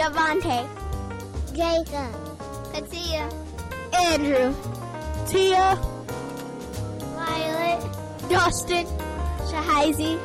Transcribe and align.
Javante, 0.00 0.66
Jacob, 1.54 2.72
Katia, 2.72 3.28
Andrew, 3.92 4.54
Tia, 5.28 5.78
Violet, 7.14 7.82
Dustin, 8.30 8.86
Shahizi, 9.50 10.18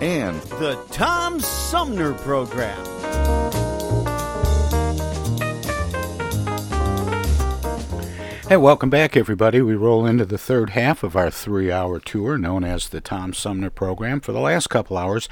And 0.00 0.40
the 0.58 0.82
Tom 0.92 1.40
Sumner 1.40 2.14
Program. 2.14 2.82
Hey, 8.48 8.56
welcome 8.56 8.88
back, 8.88 9.14
everybody. 9.14 9.60
We 9.60 9.74
roll 9.74 10.06
into 10.06 10.24
the 10.24 10.38
third 10.38 10.70
half 10.70 11.02
of 11.02 11.14
our 11.16 11.30
three 11.30 11.70
hour 11.70 12.00
tour 12.00 12.38
known 12.38 12.64
as 12.64 12.88
the 12.88 13.02
Tom 13.02 13.34
Sumner 13.34 13.68
Program. 13.68 14.20
For 14.20 14.32
the 14.32 14.40
last 14.40 14.68
couple 14.70 14.96
hours, 14.96 15.28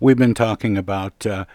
we've 0.00 0.18
been 0.18 0.34
talking 0.34 0.76
about. 0.76 1.24
Uh, 1.24 1.46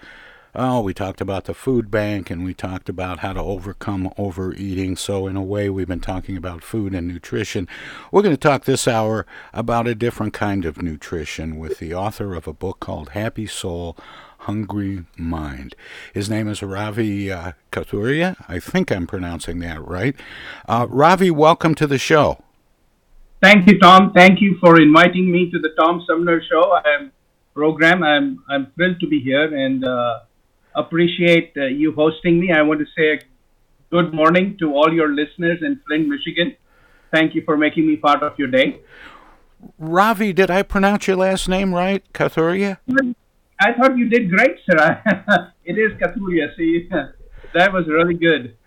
Oh, 0.53 0.81
we 0.81 0.93
talked 0.93 1.21
about 1.21 1.45
the 1.45 1.53
food 1.53 1.89
bank 1.89 2.29
and 2.29 2.43
we 2.43 2.53
talked 2.53 2.89
about 2.89 3.19
how 3.19 3.31
to 3.31 3.39
overcome 3.39 4.11
overeating. 4.17 4.97
So, 4.97 5.25
in 5.25 5.37
a 5.37 5.41
way, 5.41 5.69
we've 5.69 5.87
been 5.87 6.01
talking 6.01 6.35
about 6.35 6.61
food 6.61 6.93
and 6.93 7.07
nutrition. 7.07 7.69
We're 8.11 8.21
going 8.21 8.35
to 8.35 8.39
talk 8.39 8.65
this 8.65 8.85
hour 8.85 9.25
about 9.53 9.87
a 9.87 9.95
different 9.95 10.33
kind 10.33 10.65
of 10.65 10.81
nutrition 10.81 11.57
with 11.57 11.79
the 11.79 11.93
author 11.93 12.35
of 12.35 12.47
a 12.47 12.53
book 12.53 12.81
called 12.81 13.09
Happy 13.11 13.47
Soul, 13.47 13.95
Hungry 14.39 15.05
Mind. 15.15 15.73
His 16.13 16.29
name 16.29 16.49
is 16.49 16.61
Ravi 16.61 17.31
uh, 17.31 17.53
Kathuria. 17.71 18.35
I 18.49 18.59
think 18.59 18.91
I'm 18.91 19.07
pronouncing 19.07 19.59
that 19.59 19.81
right. 19.87 20.17
Uh, 20.67 20.85
Ravi, 20.89 21.31
welcome 21.31 21.75
to 21.75 21.87
the 21.87 21.97
show. 21.97 22.43
Thank 23.41 23.69
you, 23.69 23.79
Tom. 23.79 24.11
Thank 24.13 24.41
you 24.41 24.57
for 24.59 24.81
inviting 24.81 25.31
me 25.31 25.49
to 25.49 25.59
the 25.59 25.69
Tom 25.79 26.03
Sumner 26.05 26.41
Show 26.43 26.73
I'm, 26.73 27.13
program. 27.53 28.03
I'm 28.03 28.43
I'm 28.49 28.67
thrilled 28.75 28.99
to 28.99 29.07
be 29.07 29.21
here 29.21 29.55
and 29.55 29.85
uh, 29.85 30.19
appreciate 30.75 31.53
uh, 31.57 31.65
you 31.65 31.93
hosting 31.93 32.39
me. 32.39 32.51
I 32.51 32.61
want 32.61 32.79
to 32.79 32.85
say 32.97 33.13
a 33.13 33.19
good 33.89 34.13
morning 34.13 34.57
to 34.59 34.73
all 34.73 34.93
your 34.93 35.09
listeners 35.09 35.59
in 35.61 35.79
Flint, 35.85 36.07
Michigan. 36.07 36.55
Thank 37.13 37.35
you 37.35 37.43
for 37.43 37.57
making 37.57 37.87
me 37.87 37.97
part 37.97 38.23
of 38.23 38.37
your 38.39 38.47
day. 38.47 38.79
Ravi, 39.77 40.33
did 40.33 40.49
I 40.49 40.63
pronounce 40.63 41.07
your 41.07 41.17
last 41.17 41.47
name 41.47 41.73
right? 41.73 42.03
Kathuria? 42.13 42.77
I 43.59 43.73
thought 43.73 43.97
you 43.97 44.09
did 44.09 44.31
great, 44.31 44.57
sir. 44.69 45.03
it 45.65 45.77
is 45.77 45.91
Kathuria. 45.99 46.55
See, 46.57 46.89
that 47.53 47.71
was 47.71 47.87
really 47.87 48.15
good. 48.15 48.57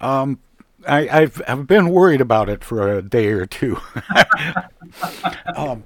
Um, 0.00 0.40
I, 0.88 1.04
have 1.04 1.42
I've 1.46 1.66
been 1.66 1.90
worried 1.90 2.20
about 2.20 2.48
it 2.48 2.64
for 2.64 2.92
a 2.92 3.02
day 3.02 3.28
or 3.28 3.46
two. 3.46 3.80
um, 5.56 5.84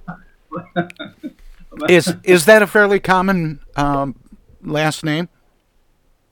is 1.88 2.14
is 2.24 2.46
that 2.46 2.62
a 2.62 2.66
fairly 2.66 2.98
common 2.98 3.60
um, 3.76 4.16
last 4.62 5.04
name? 5.04 5.28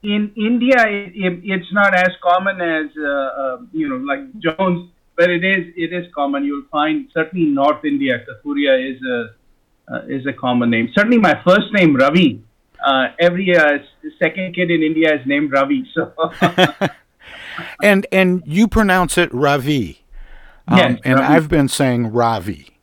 In 0.05 0.31
India, 0.37 0.85
it, 0.87 1.13
it, 1.15 1.41
it's 1.43 1.73
not 1.73 1.95
as 1.95 2.11
common 2.21 2.61
as 2.61 2.87
uh, 2.97 3.09
uh, 3.09 3.57
you 3.71 3.89
know, 3.89 3.97
like 3.97 4.21
Jones, 4.39 4.91
but 5.17 5.29
it 5.31 5.43
is 5.43 5.73
it 5.75 5.91
is 5.91 6.05
common. 6.13 6.45
You'll 6.45 6.69
find 6.71 7.09
certainly 7.11 7.47
in 7.47 7.55
North 7.55 7.83
India, 7.83 8.23
Kathuria 8.25 8.73
is 8.91 9.01
a 9.03 9.17
uh, 9.91 10.01
is 10.07 10.25
a 10.27 10.33
common 10.33 10.69
name. 10.69 10.89
Certainly, 10.93 11.17
my 11.17 11.41
first 11.43 11.73
name 11.73 11.95
Ravi. 11.95 12.43
Uh, 12.85 13.07
every 13.19 13.55
uh, 13.57 13.79
second 14.19 14.53
kid 14.53 14.69
in 14.69 14.83
India 14.83 15.15
is 15.15 15.25
named 15.25 15.51
Ravi. 15.51 15.89
So. 15.93 16.13
and 17.83 18.05
and 18.11 18.43
you 18.45 18.67
pronounce 18.67 19.17
it 19.17 19.33
Ravi. 19.33 20.01
Um, 20.67 20.77
Yes, 20.77 20.99
and 21.03 21.19
Ravi. 21.19 21.33
I've 21.33 21.49
been 21.49 21.67
saying 21.67 22.11
Ravi. 22.11 22.75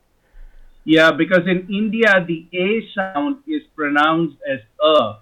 Yeah, 0.84 1.12
because 1.12 1.46
in 1.46 1.68
India 1.70 2.24
the 2.26 2.48
A 2.52 2.82
sound 2.94 3.38
is 3.46 3.62
pronounced 3.76 4.36
as 4.50 4.60
a. 4.82 5.21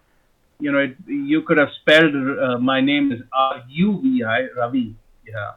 You 0.60 0.72
know, 0.72 0.78
it, 0.78 0.96
you 1.06 1.42
could 1.42 1.58
have 1.58 1.70
spelled 1.80 2.14
uh, 2.14 2.58
my 2.58 2.80
name 2.80 3.12
as 3.12 3.20
R 3.32 3.62
U 3.68 4.00
V 4.02 4.24
I 4.24 4.48
Ravi. 4.56 4.94
Yeah, 5.26 5.52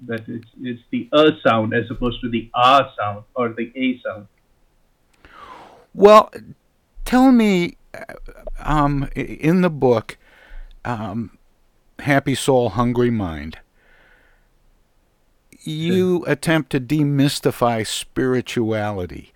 but 0.00 0.22
it's 0.26 0.48
it's 0.60 0.82
the 0.90 1.08
a 1.12 1.32
sound 1.46 1.74
as 1.74 1.90
opposed 1.90 2.20
to 2.22 2.30
the 2.30 2.50
R 2.54 2.90
sound 2.98 3.24
or 3.34 3.50
the 3.50 3.72
A 3.76 4.00
sound. 4.02 4.26
Well, 5.92 6.32
tell 7.04 7.30
me, 7.30 7.76
uh, 7.92 8.14
um, 8.58 9.08
in 9.14 9.60
the 9.60 9.70
book, 9.70 10.16
um, 10.84 11.38
Happy 11.98 12.34
Soul, 12.34 12.70
Hungry 12.70 13.10
Mind, 13.10 13.58
you 15.60 16.24
attempt 16.26 16.70
to 16.70 16.80
demystify 16.80 17.86
spirituality. 17.86 19.32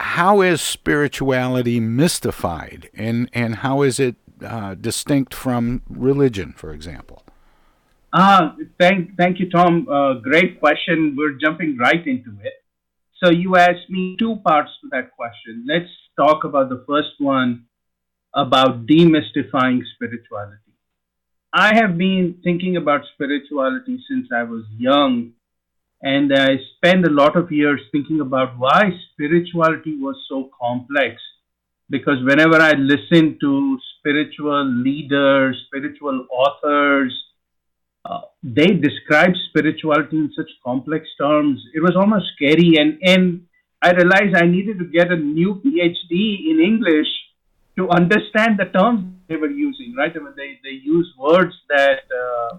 How 0.00 0.40
is 0.40 0.60
spirituality 0.60 1.78
mystified, 1.78 2.90
and, 2.94 3.28
and 3.32 3.56
how 3.56 3.82
is 3.82 4.00
it 4.00 4.16
uh, 4.44 4.74
distinct 4.74 5.34
from 5.34 5.82
religion, 5.88 6.54
for 6.56 6.72
example? 6.72 7.22
Ah, 8.12 8.56
thank 8.78 9.16
thank 9.16 9.38
you, 9.38 9.48
Tom. 9.50 9.86
Uh, 9.88 10.14
great 10.14 10.58
question. 10.58 11.14
We're 11.16 11.38
jumping 11.38 11.76
right 11.78 12.04
into 12.04 12.30
it. 12.42 12.54
So 13.22 13.30
you 13.30 13.56
asked 13.56 13.88
me 13.88 14.16
two 14.18 14.36
parts 14.36 14.70
to 14.80 14.88
that 14.90 15.14
question. 15.14 15.64
Let's 15.68 15.90
talk 16.16 16.44
about 16.44 16.70
the 16.70 16.82
first 16.88 17.14
one 17.18 17.66
about 18.34 18.86
demystifying 18.86 19.80
spirituality. 19.94 20.74
I 21.52 21.74
have 21.74 21.98
been 21.98 22.38
thinking 22.42 22.76
about 22.76 23.02
spirituality 23.14 24.02
since 24.08 24.28
I 24.32 24.44
was 24.44 24.64
young, 24.76 25.32
and 26.02 26.32
I 26.32 26.56
spent 26.76 27.06
a 27.06 27.10
lot 27.10 27.36
of 27.36 27.52
years 27.52 27.80
thinking 27.92 28.20
about 28.20 28.58
why 28.58 28.90
spirituality 29.12 29.96
was 29.98 30.16
so 30.28 30.50
complex. 30.58 31.20
Because 31.90 32.22
whenever 32.24 32.56
I 32.56 32.72
listened 32.72 33.38
to 33.40 33.78
spiritual 33.98 34.64
leaders, 34.64 35.60
spiritual 35.66 36.26
authors, 36.30 37.12
uh, 38.04 38.20
they 38.42 38.68
described 38.68 39.36
spirituality 39.50 40.16
in 40.16 40.32
such 40.34 40.48
complex 40.64 41.06
terms. 41.20 41.60
It 41.74 41.80
was 41.80 41.96
almost 41.96 42.26
scary, 42.36 42.76
and 42.78 42.98
and 43.02 43.46
I 43.82 43.90
realized 43.90 44.36
I 44.36 44.46
needed 44.46 44.78
to 44.78 44.86
get 44.86 45.12
a 45.12 45.16
new 45.16 45.60
PhD 45.62 46.50
in 46.50 46.60
English 46.60 47.08
to 47.76 47.90
understand 47.90 48.58
the 48.58 48.66
terms 48.66 49.04
they 49.28 49.36
were 49.36 49.50
using. 49.50 49.94
Right? 49.94 50.12
I 50.14 50.18
mean, 50.18 50.32
they 50.36 50.58
they 50.62 50.76
use 50.82 51.12
words 51.18 51.54
that 51.68 52.04
uh, 52.22 52.58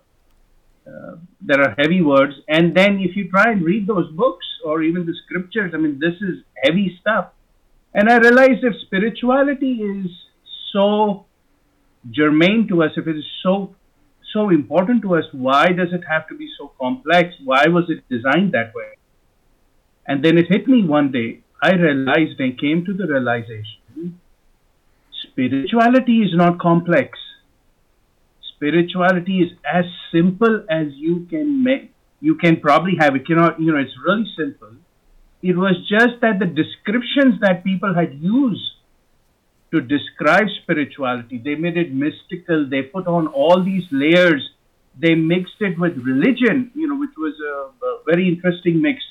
uh, 0.91 1.15
that 1.45 1.59
are 1.59 1.75
heavy 1.77 2.01
words, 2.01 2.33
and 2.47 2.75
then 2.75 2.99
if 2.99 3.15
you 3.15 3.29
try 3.29 3.51
and 3.51 3.63
read 3.63 3.87
those 3.87 4.11
books 4.11 4.45
or 4.65 4.83
even 4.83 5.05
the 5.05 5.15
scriptures, 5.25 5.71
I 5.73 5.77
mean, 5.77 5.99
this 5.99 6.15
is 6.21 6.43
heavy 6.63 6.97
stuff. 6.99 7.29
And 7.93 8.09
I 8.09 8.17
realized 8.17 8.63
if 8.63 8.73
spirituality 8.85 9.73
is 9.81 10.07
so 10.71 11.25
germane 12.09 12.67
to 12.69 12.83
us, 12.83 12.91
if 12.97 13.07
it 13.07 13.17
is 13.17 13.25
so 13.43 13.75
so 14.33 14.49
important 14.49 15.01
to 15.01 15.15
us, 15.15 15.25
why 15.33 15.67
does 15.67 15.91
it 15.91 16.03
have 16.09 16.27
to 16.29 16.35
be 16.35 16.47
so 16.57 16.71
complex? 16.79 17.35
Why 17.43 17.65
was 17.67 17.89
it 17.89 18.07
designed 18.09 18.53
that 18.53 18.73
way? 18.73 18.91
And 20.07 20.23
then 20.23 20.37
it 20.37 20.47
hit 20.47 20.67
me 20.67 20.85
one 20.85 21.11
day. 21.11 21.41
I 21.61 21.73
realized 21.73 22.39
and 22.39 22.57
came 22.57 22.85
to 22.85 22.93
the 22.93 23.07
realization 23.07 23.81
spirituality 25.31 26.21
is 26.21 26.31
not 26.33 26.59
complex. 26.59 27.17
Spirituality 28.61 29.39
is 29.39 29.57
as 29.65 29.85
simple 30.13 30.63
as 30.69 30.85
you 30.93 31.25
can 31.31 31.63
make. 31.63 31.91
You 32.19 32.35
can 32.35 32.59
probably 32.59 32.93
have 32.99 33.15
it. 33.15 33.23
Know, 33.27 33.55
you 33.57 33.71
know, 33.71 33.79
it's 33.79 33.97
really 34.05 34.27
simple. 34.37 34.73
It 35.41 35.57
was 35.57 35.73
just 35.89 36.21
that 36.21 36.37
the 36.37 36.45
descriptions 36.45 37.41
that 37.41 37.63
people 37.63 37.95
had 37.95 38.13
used 38.13 38.61
to 39.71 39.81
describe 39.81 40.45
spirituality, 40.61 41.41
they 41.43 41.55
made 41.55 41.75
it 41.75 41.91
mystical. 41.91 42.69
They 42.69 42.83
put 42.83 43.07
on 43.07 43.25
all 43.25 43.63
these 43.63 43.85
layers. 43.91 44.47
They 44.95 45.15
mixed 45.15 45.59
it 45.59 45.79
with 45.79 45.97
religion, 45.97 46.69
you 46.75 46.87
know, 46.87 46.99
which 46.99 47.17
was 47.17 47.33
a, 47.41 47.83
a 47.83 48.03
very 48.05 48.27
interesting 48.27 48.79
mix. 48.79 49.01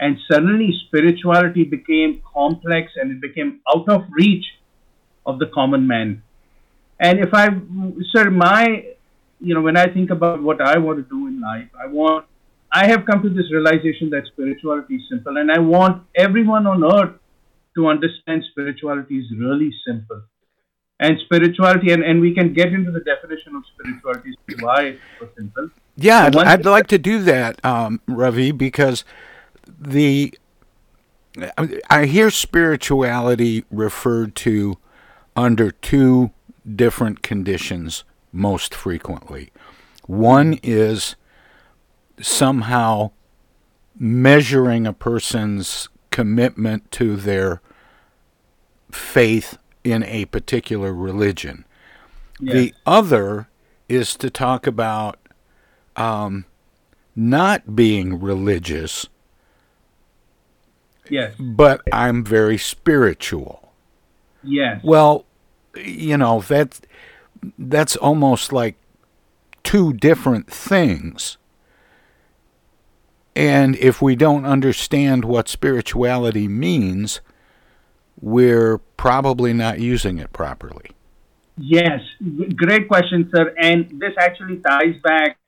And 0.00 0.18
suddenly 0.28 0.74
spirituality 0.88 1.62
became 1.62 2.20
complex 2.34 2.90
and 2.96 3.12
it 3.12 3.20
became 3.20 3.60
out 3.72 3.88
of 3.88 4.06
reach 4.10 4.46
of 5.24 5.38
the 5.38 5.46
common 5.46 5.86
man. 5.86 6.24
And 7.00 7.20
if 7.20 7.32
I, 7.32 7.48
sir, 8.12 8.30
my, 8.30 8.84
you 9.40 9.54
know, 9.54 9.60
when 9.60 9.76
I 9.76 9.86
think 9.86 10.10
about 10.10 10.42
what 10.42 10.60
I 10.60 10.78
want 10.78 10.98
to 10.98 11.08
do 11.08 11.26
in 11.28 11.40
life, 11.40 11.68
I 11.78 11.86
want, 11.86 12.26
I 12.72 12.86
have 12.88 13.06
come 13.06 13.22
to 13.22 13.30
this 13.30 13.50
realization 13.52 14.10
that 14.10 14.24
spirituality 14.32 14.96
is 14.96 15.02
simple, 15.08 15.36
and 15.36 15.50
I 15.50 15.58
want 15.58 16.02
everyone 16.14 16.66
on 16.66 16.84
earth 16.84 17.14
to 17.76 17.86
understand 17.86 18.44
spirituality 18.50 19.18
is 19.18 19.26
really 19.38 19.72
simple. 19.86 20.22
And 21.00 21.16
spirituality, 21.24 21.92
and, 21.92 22.02
and 22.02 22.20
we 22.20 22.34
can 22.34 22.52
get 22.52 22.72
into 22.72 22.90
the 22.90 23.00
definition 23.00 23.54
of 23.54 23.62
spirituality, 23.72 24.34
why 24.60 24.82
it's 24.82 25.00
so 25.20 25.28
simple. 25.36 25.70
Yeah, 25.94 26.24
I'd, 26.24 26.36
I'd 26.36 26.66
like 26.66 26.88
to 26.88 26.98
do 26.98 27.22
that, 27.22 27.64
um, 27.64 28.00
Ravi, 28.08 28.50
because 28.50 29.04
the 29.78 30.34
I 31.88 32.06
hear 32.06 32.30
spirituality 32.30 33.64
referred 33.70 34.34
to 34.36 34.78
under 35.36 35.70
two 35.70 36.32
different 36.74 37.22
conditions 37.22 38.04
most 38.32 38.74
frequently. 38.74 39.50
One 40.06 40.58
is 40.62 41.16
somehow 42.20 43.10
measuring 43.98 44.86
a 44.86 44.92
person's 44.92 45.88
commitment 46.10 46.90
to 46.92 47.16
their 47.16 47.60
faith 48.90 49.58
in 49.84 50.02
a 50.04 50.24
particular 50.26 50.92
religion. 50.92 51.64
Yes. 52.40 52.54
The 52.54 52.74
other 52.86 53.48
is 53.88 54.16
to 54.16 54.30
talk 54.30 54.66
about 54.66 55.18
um, 55.96 56.44
not 57.16 57.74
being 57.74 58.20
religious. 58.20 59.06
Yes. 61.08 61.34
But 61.38 61.80
I'm 61.92 62.24
very 62.24 62.58
spiritual. 62.58 63.72
Yes. 64.42 64.80
Well, 64.84 65.24
you 65.84 66.16
know, 66.16 66.40
that's 66.40 66.80
that's 67.58 67.96
almost 67.96 68.52
like 68.52 68.76
two 69.62 69.92
different 69.92 70.50
things. 70.50 71.36
And 73.36 73.76
if 73.76 74.02
we 74.02 74.16
don't 74.16 74.44
understand 74.44 75.24
what 75.24 75.48
spirituality 75.48 76.48
means, 76.48 77.20
we're 78.20 78.78
probably 78.96 79.52
not 79.52 79.78
using 79.78 80.18
it 80.18 80.32
properly. 80.32 80.90
Yes, 81.56 82.00
great 82.56 82.88
question, 82.88 83.30
sir. 83.34 83.54
And 83.56 84.00
this 84.00 84.12
actually 84.18 84.56
ties 84.58 84.94
back 85.02 85.38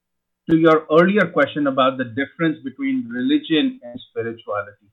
to 0.49 0.57
your 0.57 0.87
earlier 0.91 1.27
question 1.33 1.67
about 1.67 1.99
the 1.99 2.05
difference 2.05 2.59
between 2.65 3.09
religion 3.09 3.81
and 3.83 4.01
spirituality. 4.11 4.87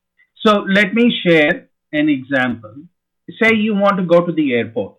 So 0.45 0.65
let 0.67 0.93
me 0.93 1.11
share 1.25 1.67
an 1.91 2.09
example. 2.09 2.75
Say 3.41 3.55
you 3.55 3.75
want 3.75 3.97
to 3.97 4.03
go 4.03 4.25
to 4.25 4.31
the 4.31 4.53
airport 4.53 4.96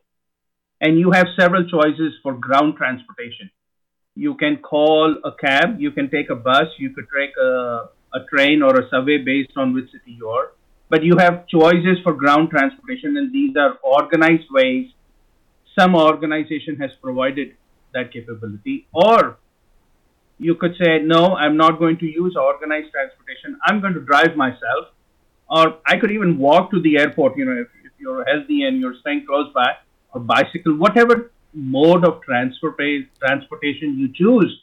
and 0.81 0.99
you 0.99 1.11
have 1.13 1.27
several 1.39 1.69
choices 1.69 2.15
for 2.23 2.35
ground 2.35 2.77
transportation. 2.77 3.51
You 4.15 4.35
can 4.35 4.59
call 4.59 5.17
a 5.25 5.33
cab, 5.33 5.81
you 5.81 5.91
can 5.93 6.11
take 6.11 6.31
a 6.31 6.35
bus, 6.35 6.67
you 6.79 6.91
could 6.91 7.07
take 7.17 7.31
a, 7.41 7.89
a 8.15 8.21
train 8.31 8.63
or 8.63 8.79
a 8.79 8.89
subway 8.91 9.19
based 9.19 9.53
on 9.57 9.75
which 9.75 9.91
city 9.93 10.13
you 10.19 10.29
are 10.29 10.53
but 10.89 11.05
you 11.05 11.17
have 11.19 11.47
choices 11.47 11.99
for 12.03 12.15
ground 12.15 12.51
transportation, 12.51 13.17
and 13.17 13.33
these 13.33 13.57
are 13.57 13.75
organized 13.83 14.49
ways. 14.51 14.87
Some 15.79 15.95
organization 15.95 16.77
has 16.77 16.91
provided 17.03 17.55
that 17.95 18.13
capability, 18.13 18.87
or 18.93 19.39
you 20.39 20.55
could 20.55 20.75
say, 20.83 21.01
no, 21.01 21.37
I'm 21.37 21.57
not 21.57 21.79
going 21.79 21.99
to 21.99 22.07
use 22.07 22.37
organized 22.37 22.91
transportation. 22.93 23.59
I'm 23.67 23.81
going 23.81 23.95
to 23.95 24.01
drive 24.01 24.37
myself, 24.37 24.89
or 25.51 25.79
I 25.87 25.99
could 25.99 26.11
even 26.11 26.39
walk 26.39 26.71
to 26.71 26.81
the 26.81 26.99
airport. 26.99 27.37
You 27.37 27.45
know, 27.45 27.61
if, 27.61 27.69
if 27.85 27.93
you're 27.99 28.25
healthy 28.25 28.63
and 28.63 28.81
you're 28.81 28.97
staying 29.01 29.27
close 29.27 29.53
by, 29.53 29.73
or 30.13 30.21
bicycle, 30.21 30.77
whatever 30.77 31.33
mode 31.55 32.05
of 32.05 32.21
transportation 32.23 33.99
you 33.99 34.13
choose, 34.13 34.63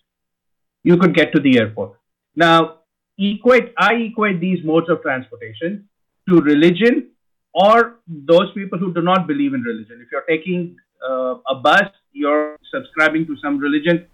you 0.83 0.97
could 0.97 1.15
get 1.15 1.31
to 1.33 1.39
the 1.39 1.57
airport. 1.57 1.99
Now, 2.35 2.79
equate 3.17 3.73
I 3.77 3.93
equate 3.95 4.39
these 4.39 4.63
modes 4.63 4.89
of 4.89 5.01
transportation 5.01 5.87
to 6.29 6.41
religion 6.41 7.11
or 7.53 7.99
those 8.07 8.51
people 8.53 8.77
who 8.77 8.93
do 8.93 9.01
not 9.01 9.27
believe 9.27 9.53
in 9.53 9.61
religion. 9.61 10.01
If 10.01 10.11
you're 10.11 10.27
taking 10.29 10.75
uh, 11.07 11.35
a 11.47 11.55
bus, 11.55 11.89
you're 12.11 12.57
subscribing 12.73 13.25
to 13.27 13.37
some 13.41 13.57
religion. 13.57 14.07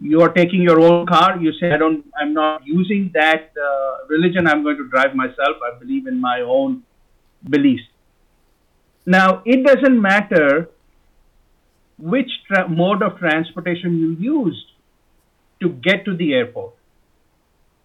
You're 0.00 0.28
taking 0.28 0.62
your 0.62 0.80
own 0.80 1.06
car. 1.06 1.38
You 1.40 1.52
say, 1.60 1.72
"I 1.72 1.76
don't. 1.76 2.04
I'm 2.20 2.32
not 2.32 2.64
using 2.64 3.10
that 3.14 3.50
uh, 3.68 4.06
religion. 4.08 4.46
I'm 4.46 4.62
going 4.62 4.76
to 4.76 4.88
drive 4.88 5.14
myself. 5.14 5.56
I 5.68 5.76
believe 5.78 6.06
in 6.06 6.20
my 6.20 6.40
own 6.40 6.84
beliefs." 7.50 7.82
Now, 9.16 9.42
it 9.46 9.64
doesn't 9.64 10.00
matter 10.02 10.68
which 11.98 12.30
tra- 12.46 12.68
mode 12.68 13.02
of 13.02 13.18
transportation 13.18 13.98
you 13.98 14.10
used 14.32 14.66
to 15.60 15.70
get 15.70 16.04
to 16.04 16.16
the 16.16 16.34
airport, 16.34 16.74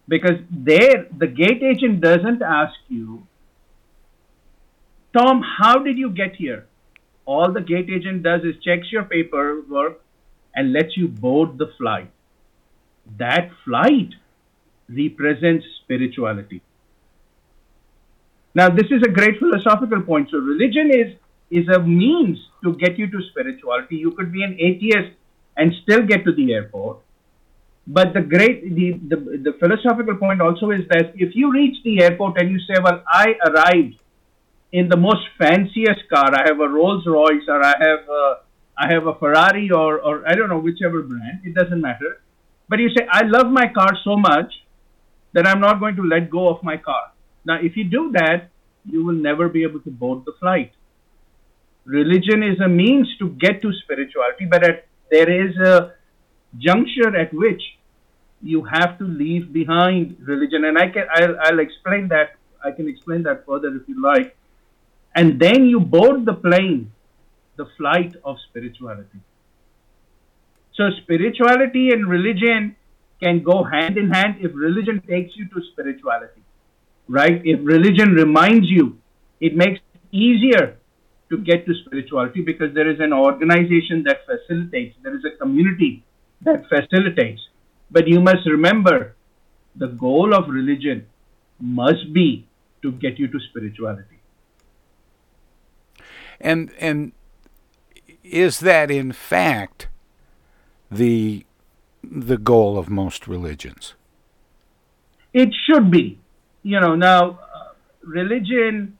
because 0.06 0.38
there 0.50 1.06
the 1.22 1.26
gate 1.26 1.62
agent 1.62 2.02
doesn't 2.02 2.42
ask 2.42 2.74
you 2.88 3.26
Tom, 5.16 5.42
how 5.58 5.78
did 5.78 5.96
you 5.96 6.10
get 6.10 6.36
here? 6.36 6.66
All 7.24 7.52
the 7.52 7.60
gate 7.60 7.88
agent 7.88 8.22
does 8.24 8.42
is 8.42 8.56
checks 8.62 8.92
your 8.92 9.04
paperwork 9.04 10.00
and 10.54 10.72
lets 10.72 10.96
you 10.96 11.06
board 11.08 11.56
the 11.56 11.68
flight. 11.78 12.10
That 13.18 13.50
flight 13.64 14.10
represents 14.88 15.64
spirituality. 15.82 16.60
Now, 18.54 18.68
this 18.68 18.86
is 18.90 19.02
a 19.02 19.10
great 19.10 19.38
philosophical 19.38 20.02
point. 20.02 20.30
So, 20.30 20.38
religion 20.38 20.90
is 20.92 21.16
is 21.50 21.68
a 21.68 21.78
means 21.78 22.38
to 22.62 22.74
get 22.74 22.98
you 22.98 23.06
to 23.08 23.18
spirituality. 23.30 23.96
You 23.96 24.12
could 24.12 24.32
be 24.32 24.42
an 24.42 24.56
atheist 24.58 25.10
and 25.56 25.72
still 25.82 26.02
get 26.02 26.24
to 26.24 26.32
the 26.32 26.52
airport. 26.54 26.98
But 27.86 28.14
the 28.14 28.22
great 28.22 28.74
the, 28.74 28.92
the 29.08 29.16
the 29.48 29.52
philosophical 29.60 30.16
point 30.16 30.40
also 30.40 30.70
is 30.70 30.88
that 30.88 31.12
if 31.16 31.34
you 31.34 31.52
reach 31.52 31.76
the 31.84 32.02
airport 32.02 32.40
and 32.40 32.50
you 32.50 32.58
say, 32.60 32.80
"Well, 32.82 33.02
I 33.06 33.34
arrived 33.46 33.98
in 34.74 34.88
the 34.88 34.96
most 34.96 35.24
fanciest 35.38 36.08
car. 36.12 36.34
I 36.34 36.42
have 36.48 36.58
a 36.58 36.68
Rolls 36.68 37.06
Royce 37.06 37.46
or 37.46 37.62
I 37.64 37.74
have 37.80 38.08
a, 38.08 38.38
I 38.76 38.92
have 38.92 39.06
a 39.06 39.14
Ferrari 39.14 39.70
or, 39.70 40.00
or 40.00 40.28
I 40.28 40.34
don't 40.34 40.48
know 40.48 40.58
whichever 40.58 41.00
brand. 41.00 41.42
It 41.44 41.54
doesn't 41.54 41.80
matter. 41.80 42.20
But 42.68 42.80
you 42.80 42.88
say 42.88 43.06
I 43.08 43.22
love 43.24 43.46
my 43.52 43.68
car 43.68 43.92
so 44.02 44.16
much 44.16 44.52
that 45.32 45.46
I'm 45.46 45.60
not 45.60 45.78
going 45.78 45.94
to 45.96 46.02
let 46.02 46.28
go 46.28 46.48
of 46.48 46.62
my 46.64 46.76
car. 46.76 47.12
Now, 47.44 47.58
if 47.60 47.76
you 47.76 47.84
do 47.84 48.12
that, 48.12 48.48
you 48.86 49.04
will 49.04 49.14
never 49.14 49.48
be 49.48 49.62
able 49.62 49.80
to 49.80 49.90
board 49.90 50.24
the 50.24 50.32
flight. 50.40 50.72
Religion 51.84 52.42
is 52.42 52.60
a 52.60 52.68
means 52.68 53.08
to 53.18 53.30
get 53.30 53.60
to 53.62 53.72
spirituality, 53.82 54.46
but 54.46 54.64
at, 54.64 54.86
there 55.10 55.30
is 55.30 55.56
a 55.56 55.92
juncture 56.58 57.14
at 57.16 57.32
which 57.34 57.62
you 58.42 58.64
have 58.64 58.98
to 58.98 59.04
leave 59.04 59.52
behind 59.52 60.16
religion, 60.20 60.64
and 60.64 60.78
I 60.78 60.88
can 60.88 61.06
I'll, 61.14 61.36
I'll 61.40 61.60
explain 61.60 62.08
that. 62.08 62.36
I 62.62 62.70
can 62.70 62.88
explain 62.88 63.22
that 63.24 63.44
further 63.46 63.74
if 63.76 63.88
you 63.88 64.00
like 64.02 64.36
and 65.14 65.38
then 65.38 65.66
you 65.66 65.80
board 65.80 66.24
the 66.24 66.34
plane, 66.34 66.92
the 67.56 67.66
flight 67.76 68.14
of 68.24 68.36
spirituality. 68.48 69.20
So, 70.74 70.90
spirituality 71.02 71.90
and 71.90 72.08
religion 72.08 72.74
can 73.22 73.44
go 73.44 73.62
hand 73.62 73.96
in 73.96 74.10
hand 74.10 74.36
if 74.40 74.50
religion 74.54 75.00
takes 75.06 75.36
you 75.36 75.48
to 75.48 75.62
spirituality, 75.72 76.42
right? 77.08 77.40
If 77.44 77.60
religion 77.62 78.10
reminds 78.10 78.68
you, 78.68 78.98
it 79.40 79.56
makes 79.56 79.80
it 79.94 80.00
easier 80.16 80.76
to 81.30 81.38
get 81.38 81.66
to 81.66 81.74
spirituality 81.86 82.42
because 82.42 82.74
there 82.74 82.90
is 82.90 83.00
an 83.00 83.12
organization 83.12 84.04
that 84.04 84.24
facilitates, 84.26 84.96
there 85.02 85.16
is 85.16 85.24
a 85.24 85.36
community 85.38 86.04
that 86.42 86.64
facilitates. 86.68 87.40
But 87.90 88.08
you 88.08 88.20
must 88.20 88.46
remember 88.46 89.14
the 89.76 89.88
goal 89.88 90.34
of 90.34 90.48
religion 90.48 91.06
must 91.60 92.12
be 92.12 92.46
to 92.82 92.92
get 92.92 93.18
you 93.18 93.28
to 93.28 93.38
spirituality. 93.50 94.20
And 96.40 96.72
and 96.78 97.12
is 98.22 98.60
that 98.60 98.90
in 98.90 99.12
fact 99.12 99.88
the 100.90 101.46
the 102.02 102.36
goal 102.36 102.78
of 102.78 102.90
most 102.90 103.26
religions? 103.26 103.94
It 105.32 105.50
should 105.66 105.90
be. 105.90 106.20
You 106.64 106.80
know, 106.80 106.96
now 106.96 107.38
uh, 107.54 107.72
religion. 108.02 108.98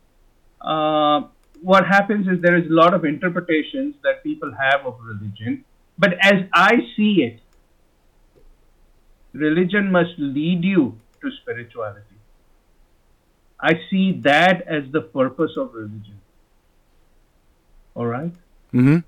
Uh, 0.60 1.22
what 1.60 1.86
happens 1.86 2.28
is 2.28 2.40
there 2.42 2.56
is 2.56 2.70
a 2.70 2.74
lot 2.74 2.94
of 2.94 3.04
interpretations 3.04 3.94
that 4.02 4.22
people 4.22 4.52
have 4.52 4.86
of 4.86 4.98
religion, 5.02 5.64
but 5.98 6.12
as 6.20 6.44
I 6.52 6.72
see 6.94 7.22
it, 7.22 7.40
religion 9.32 9.90
must 9.90 10.12
lead 10.18 10.62
you 10.62 10.98
to 11.22 11.30
spirituality. 11.40 12.16
I 13.58 13.80
see 13.90 14.20
that 14.24 14.62
as 14.68 14.84
the 14.92 15.00
purpose 15.00 15.52
of 15.56 15.72
religion. 15.74 16.20
All 17.94 18.06
right? 18.06 18.32
Mm-hmm. 18.74 18.98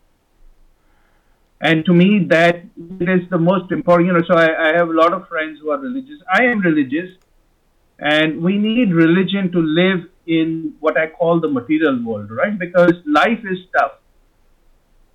And 1.60 1.84
to 1.84 1.92
me, 1.92 2.24
that 2.30 2.64
is 3.00 3.28
the 3.28 3.38
most 3.38 3.70
important. 3.72 4.06
You 4.06 4.14
know, 4.14 4.22
so 4.26 4.34
I, 4.34 4.70
I 4.70 4.76
have 4.76 4.88
a 4.88 4.92
lot 4.92 5.12
of 5.12 5.28
friends 5.28 5.58
who 5.60 5.70
are 5.70 5.78
religious. 5.78 6.20
I 6.32 6.44
am 6.44 6.60
religious, 6.60 7.16
and 7.98 8.42
we 8.42 8.58
need 8.58 8.92
religion 8.92 9.50
to 9.52 9.58
live 9.58 10.08
in 10.26 10.74
what 10.80 10.98
I 10.98 11.06
call 11.06 11.40
the 11.40 11.48
material 11.48 12.02
world, 12.04 12.30
right? 12.30 12.58
Because 12.58 12.92
life 13.06 13.40
is 13.44 13.58
tough. 13.76 13.92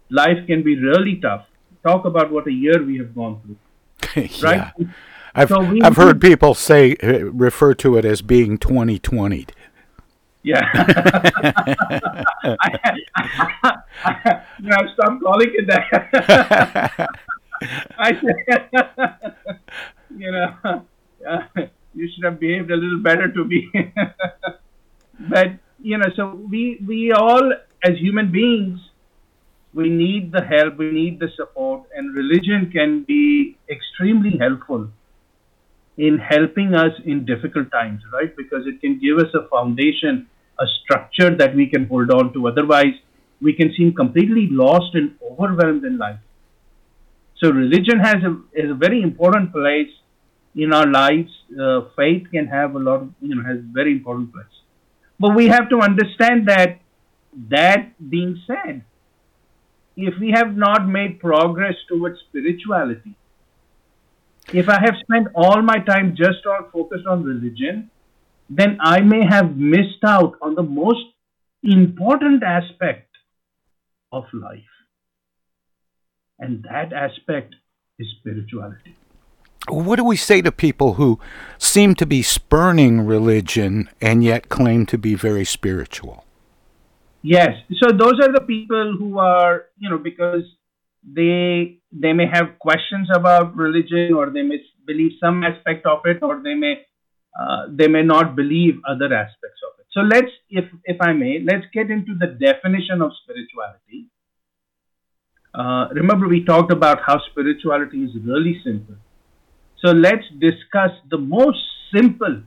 Life 0.09 0.45
can 0.47 0.63
be 0.63 0.79
really 0.79 1.19
tough. 1.21 1.45
Talk 1.83 2.05
about 2.05 2.31
what 2.31 2.47
a 2.47 2.51
year 2.51 2.83
we 2.83 2.97
have 2.97 3.13
gone 3.15 3.41
through, 3.41 4.23
right? 4.41 4.71
yeah. 4.77 4.87
I've 5.33 5.49
So 5.49 5.61
we 5.61 5.81
I've 5.81 5.95
heard 5.95 6.19
people 6.19 6.53
say 6.55 6.95
uh, 7.01 7.25
refer 7.31 7.73
to 7.75 7.97
it 7.97 8.05
as 8.05 8.21
being 8.21 8.57
2020. 8.57 9.47
Yeah. 10.43 10.59
no, 14.59 14.77
stop 14.93 15.21
calling 15.21 15.51
it 15.53 15.67
that. 15.67 17.09
I 17.97 18.19
said, 18.19 18.69
you 20.17 20.31
know, 20.31 20.55
uh, 21.29 21.43
you 21.93 22.09
should 22.13 22.23
have 22.23 22.39
behaved 22.39 22.71
a 22.71 22.75
little 22.75 22.99
better 22.99 23.31
to 23.31 23.43
me. 23.45 23.69
but 25.29 25.47
you 25.81 25.97
know, 25.97 26.09
so 26.15 26.35
we 26.49 26.79
we 26.85 27.11
all 27.11 27.51
as 27.83 27.97
human 27.97 28.31
beings, 28.31 28.79
we 29.73 29.89
need 29.89 30.31
the 30.31 30.41
help, 30.41 30.77
we 30.77 30.91
need 30.91 31.19
the 31.19 31.29
support, 31.35 31.83
and 31.95 32.15
religion 32.15 32.69
can 32.71 33.03
be 33.03 33.57
extremely 33.69 34.37
helpful 34.37 34.87
in 35.97 36.17
helping 36.17 36.73
us 36.73 36.93
in 37.05 37.25
difficult 37.25 37.71
times, 37.71 38.01
right? 38.13 38.35
Because 38.35 38.65
it 38.65 38.79
can 38.81 38.99
give 38.99 39.17
us 39.17 39.33
a 39.33 39.47
foundation, 39.49 40.27
a 40.59 40.65
structure 40.83 41.35
that 41.35 41.55
we 41.55 41.67
can 41.67 41.87
hold 41.87 42.11
on 42.11 42.33
to. 42.33 42.47
Otherwise, 42.47 42.93
we 43.41 43.53
can 43.53 43.73
seem 43.75 43.93
completely 43.93 44.47
lost 44.49 44.95
and 44.95 45.15
overwhelmed 45.23 45.83
in 45.83 45.97
life. 45.97 46.19
So, 47.37 47.49
religion 47.49 47.99
has 47.99 48.17
a, 48.23 48.37
is 48.53 48.69
a 48.69 48.75
very 48.75 49.01
important 49.01 49.51
place 49.51 49.89
in 50.55 50.73
our 50.73 50.87
lives. 50.87 51.31
Uh, 51.59 51.81
faith 51.95 52.27
can 52.31 52.47
have 52.47 52.75
a 52.75 52.79
lot, 52.79 53.01
of, 53.01 53.09
you 53.21 53.35
know, 53.35 53.43
has 53.43 53.57
very 53.71 53.91
important 53.91 54.33
place. 54.33 54.45
But 55.19 55.35
we 55.35 55.47
have 55.47 55.69
to 55.69 55.81
understand 55.81 56.47
that, 56.47 56.79
that 57.49 58.09
being 58.09 58.41
said, 58.47 58.83
if 59.95 60.13
we 60.19 60.31
have 60.31 60.55
not 60.55 60.87
made 60.87 61.19
progress 61.19 61.75
towards 61.87 62.19
spirituality, 62.29 63.15
if 64.53 64.67
I 64.67 64.79
have 64.81 64.95
spent 65.01 65.27
all 65.35 65.61
my 65.61 65.79
time 65.79 66.15
just 66.17 66.45
on 66.45 66.71
focused 66.71 67.05
on 67.05 67.23
religion, 67.23 67.91
then 68.49 68.77
I 68.81 68.99
may 69.01 69.25
have 69.25 69.55
missed 69.55 70.03
out 70.03 70.35
on 70.41 70.55
the 70.55 70.63
most 70.63 71.05
important 71.63 72.43
aspect 72.43 73.07
of 74.11 74.25
life. 74.33 74.59
And 76.39 76.63
that 76.63 76.91
aspect 76.91 77.55
is 77.99 78.07
spirituality. 78.19 78.95
What 79.69 79.97
do 79.97 80.03
we 80.03 80.17
say 80.17 80.41
to 80.41 80.51
people 80.51 80.93
who 80.93 81.19
seem 81.57 81.95
to 81.95 82.05
be 82.05 82.23
spurning 82.23 83.01
religion 83.05 83.89
and 84.01 84.23
yet 84.23 84.49
claim 84.49 84.85
to 84.87 84.97
be 84.97 85.13
very 85.15 85.45
spiritual? 85.45 86.25
Yes. 87.21 87.51
So 87.77 87.91
those 87.91 88.19
are 88.19 88.31
the 88.33 88.41
people 88.41 88.95
who 88.97 89.19
are, 89.19 89.65
you 89.77 89.89
know, 89.89 89.99
because 89.99 90.43
they 91.03 91.79
they 91.91 92.13
may 92.13 92.27
have 92.31 92.57
questions 92.59 93.09
about 93.13 93.55
religion 93.55 94.13
or 94.13 94.29
they 94.29 94.41
may 94.41 94.57
believe 94.85 95.11
some 95.19 95.43
aspect 95.43 95.85
of 95.85 95.99
it 96.05 96.23
or 96.23 96.41
they 96.43 96.55
may 96.55 96.81
uh, 97.39 97.67
they 97.69 97.87
may 97.87 98.01
not 98.01 98.35
believe 98.35 98.81
other 98.87 99.13
aspects 99.13 99.61
of 99.67 99.79
it. 99.79 99.85
So 99.91 100.01
let's, 100.01 100.31
if 100.49 100.65
if 100.85 100.97
I 101.01 101.13
may, 101.13 101.39
let's 101.39 101.65
get 101.73 101.91
into 101.91 102.15
the 102.15 102.27
definition 102.27 103.01
of 103.01 103.11
spirituality. 103.23 104.07
Uh, 105.53 105.89
remember, 105.93 106.27
we 106.27 106.43
talked 106.43 106.71
about 106.71 107.01
how 107.05 107.19
spirituality 107.29 108.03
is 108.03 108.11
really 108.23 108.59
simple. 108.63 108.95
So 109.83 109.91
let's 109.91 110.25
discuss 110.39 110.91
the 111.09 111.17
most 111.17 111.59
simple 111.93 112.41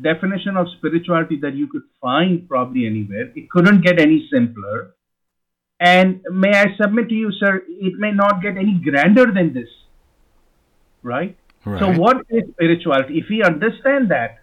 definition 0.00 0.56
of 0.56 0.66
spirituality 0.78 1.38
that 1.42 1.54
you 1.54 1.66
could 1.66 1.82
find 2.00 2.48
probably 2.48 2.86
anywhere. 2.86 3.30
It 3.34 3.50
couldn't 3.50 3.82
get 3.82 4.00
any 4.00 4.28
simpler. 4.32 4.94
And 5.80 6.22
may 6.30 6.56
I 6.56 6.66
submit 6.80 7.08
to 7.08 7.14
you, 7.14 7.30
sir, 7.32 7.62
it 7.68 7.94
may 7.98 8.12
not 8.12 8.42
get 8.42 8.56
any 8.56 8.80
grander 8.82 9.26
than 9.32 9.52
this. 9.52 9.68
Right? 11.02 11.36
So, 11.64 11.92
what 11.92 12.26
is 12.30 12.44
spirituality? 12.52 13.18
If 13.18 13.26
we 13.28 13.42
understand 13.42 14.10
that, 14.10 14.38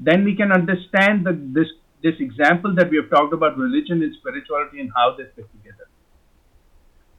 then 0.00 0.24
we 0.24 0.34
can 0.34 0.52
understand 0.52 1.26
the, 1.26 1.32
this 1.32 1.68
this 2.02 2.14
example 2.20 2.74
that 2.76 2.90
we 2.90 2.96
have 2.96 3.10
talked 3.10 3.32
about 3.34 3.58
religion 3.58 4.02
and 4.02 4.14
spirituality 4.14 4.80
and 4.80 4.90
how 4.94 5.16
they 5.16 5.24
fit 5.34 5.46
together. 5.52 5.88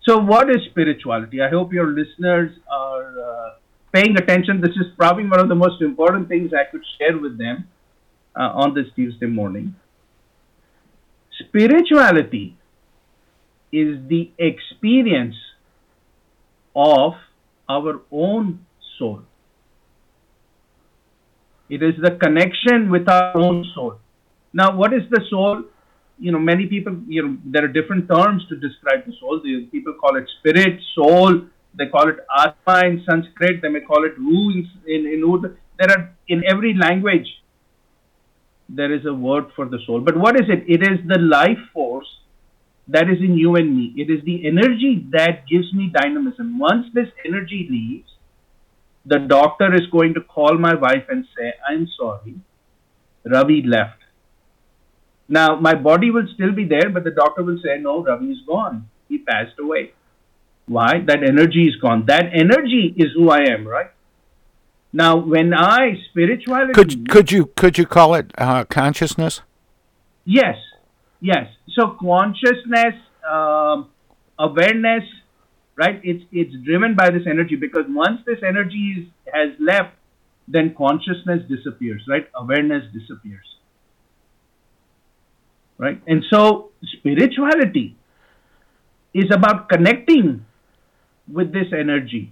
So, 0.03 0.18
what 0.18 0.50
is 0.50 0.58
spirituality? 0.70 1.41
I 1.41 1.50
hope 1.50 1.74
your 1.74 1.88
listeners 1.88 2.51
are 2.72 3.20
uh, 3.20 3.50
paying 3.91 4.18
attention. 4.18 4.62
This 4.62 4.72
is 4.72 4.88
probably 4.98 5.27
one 5.27 5.39
of 5.39 5.50
the 5.50 5.56
most 5.56 5.82
important 5.82 6.27
things 6.27 6.51
I 6.53 6.70
could 6.72 6.82
share 6.98 7.18
with 7.18 7.38
them 7.38 7.68
uh, 8.36 8.51
on 8.53 8.74
this 8.74 8.86
Tuesday 8.96 9.25
morning. 9.25 9.75
Spirituality 11.39 12.58
is 13.72 13.98
the 14.08 14.32
experience 14.38 15.36
of 16.75 17.13
our 17.68 18.01
own 18.12 18.65
soul. 18.98 19.22
It 21.70 21.84
is 21.84 21.94
the 22.01 22.12
connection 22.12 22.89
with 22.89 23.08
our 23.08 23.38
own 23.38 23.65
soul. 23.75 24.00
Now, 24.53 24.75
what 24.75 24.94
is 24.94 25.03
the 25.12 25.22
soul? 25.29 25.63
You 26.19 26.31
know, 26.31 26.39
many 26.39 26.67
people, 26.67 26.97
you 27.07 27.23
know, 27.25 27.38
there 27.45 27.63
are 27.63 27.67
different 27.67 28.09
terms 28.09 28.45
to 28.49 28.55
describe 28.57 29.05
the 29.05 29.13
soul. 29.19 29.41
The 29.43 29.67
people 29.71 29.93
call 29.93 30.17
it 30.17 30.29
spirit, 30.39 30.79
soul. 30.93 31.41
They 31.75 31.88
call 31.88 32.09
it 32.09 32.17
atma 32.38 32.88
in 32.88 33.03
Sanskrit. 33.09 33.61
They 33.61 33.69
may 33.69 33.81
call 33.81 34.03
it 34.05 34.17
ru 34.17 34.51
in, 34.51 34.69
in, 34.88 35.05
in 35.05 35.23
Urdu. 35.23 35.55
There 35.77 35.89
are, 35.89 36.15
in 36.27 36.43
every 36.49 36.73
language, 36.73 37.27
there 38.67 38.93
is 38.93 39.05
a 39.05 39.13
word 39.13 39.45
for 39.55 39.65
the 39.65 39.79
soul. 39.85 40.01
But 40.01 40.17
what 40.17 40.35
is 40.35 40.47
it? 40.49 40.63
It 40.67 40.81
is 40.83 40.99
the 41.07 41.19
life 41.19 41.57
force 41.73 42.07
that 42.88 43.09
is 43.09 43.19
in 43.19 43.38
you 43.38 43.55
and 43.55 43.75
me. 43.75 43.93
It 43.97 44.09
is 44.09 44.23
the 44.25 44.47
energy 44.47 45.05
that 45.11 45.47
gives 45.47 45.73
me 45.73 45.91
dynamism. 45.93 46.59
Once 46.59 46.88
this 46.93 47.07
energy 47.25 47.67
leaves, 47.69 48.09
the 49.05 49.19
doctor 49.19 49.73
is 49.73 49.88
going 49.91 50.13
to 50.15 50.21
call 50.21 50.57
my 50.57 50.75
wife 50.75 51.05
and 51.09 51.25
say, 51.38 51.53
I'm 51.67 51.88
sorry, 51.97 52.35
Ravi 53.25 53.63
left. 53.63 53.99
Now, 55.29 55.59
my 55.59 55.75
body 55.75 56.09
will 56.09 56.27
still 56.33 56.51
be 56.51 56.65
there, 56.65 56.89
but 56.89 57.03
the 57.03 57.12
doctor 57.12 57.43
will 57.43 57.59
say, 57.63 57.77
No, 57.79 58.03
Ravi 58.03 58.31
is 58.31 58.39
gone. 58.48 58.89
He 59.07 59.19
passed 59.19 59.57
away. 59.59 59.93
Why? 60.65 61.01
That 61.05 61.24
energy 61.24 61.65
is 61.67 61.75
gone. 61.77 62.05
That 62.07 62.25
energy 62.33 62.93
is 62.98 63.07
who 63.15 63.29
I 63.29 63.43
am, 63.50 63.67
right? 63.67 63.91
Now, 64.91 65.17
when 65.17 65.53
I 65.53 65.93
spirituality. 66.09 66.74
Could 66.74 67.09
could 67.09 67.31
you 67.31 67.51
could 67.55 67.77
you 67.77 67.86
call 67.86 68.15
it 68.15 68.31
uh, 68.38 68.65
consciousness? 68.65 69.41
Yes, 70.25 70.55
yes. 71.21 71.48
So 71.75 71.95
consciousness, 72.00 72.95
um, 73.29 73.89
awareness, 74.39 75.03
right? 75.75 76.01
It's 76.03 76.24
it's 76.31 76.53
driven 76.65 76.95
by 76.95 77.12
this 77.12 77.24
energy 77.27 77.55
because 77.55 77.86
once 77.88 78.21
this 78.25 78.39
energy 78.45 78.95
is, 78.98 79.07
has 79.31 79.50
left, 79.59 79.93
then 80.48 80.74
consciousness 80.75 81.48
disappears, 81.48 82.01
right? 82.07 82.27
Awareness 82.36 82.83
disappears, 82.91 83.45
right? 85.79 86.00
And 86.05 86.24
so 86.29 86.69
spirituality 87.00 87.95
is 89.13 89.31
about 89.31 89.69
connecting 89.69 90.45
with 91.31 91.51
this 91.51 91.74
energy. 91.74 92.31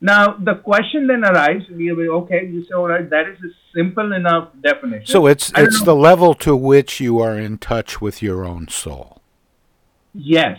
Now 0.00 0.36
the 0.36 0.54
question 0.54 1.06
then 1.06 1.24
arrives: 1.24 1.64
We 1.68 1.90
okay? 1.90 2.46
You 2.46 2.64
say, 2.64 2.74
all 2.74 2.88
right, 2.88 3.08
that 3.08 3.28
is 3.28 3.38
a 3.38 3.52
simple 3.76 4.12
enough 4.12 4.48
definition. 4.62 5.06
So 5.06 5.26
it's 5.26 5.52
it's 5.56 5.80
know. 5.80 5.86
the 5.86 5.94
level 5.94 6.34
to 6.46 6.56
which 6.56 7.00
you 7.00 7.20
are 7.20 7.38
in 7.38 7.58
touch 7.58 8.00
with 8.00 8.22
your 8.22 8.44
own 8.44 8.68
soul. 8.68 9.20
Yes, 10.14 10.58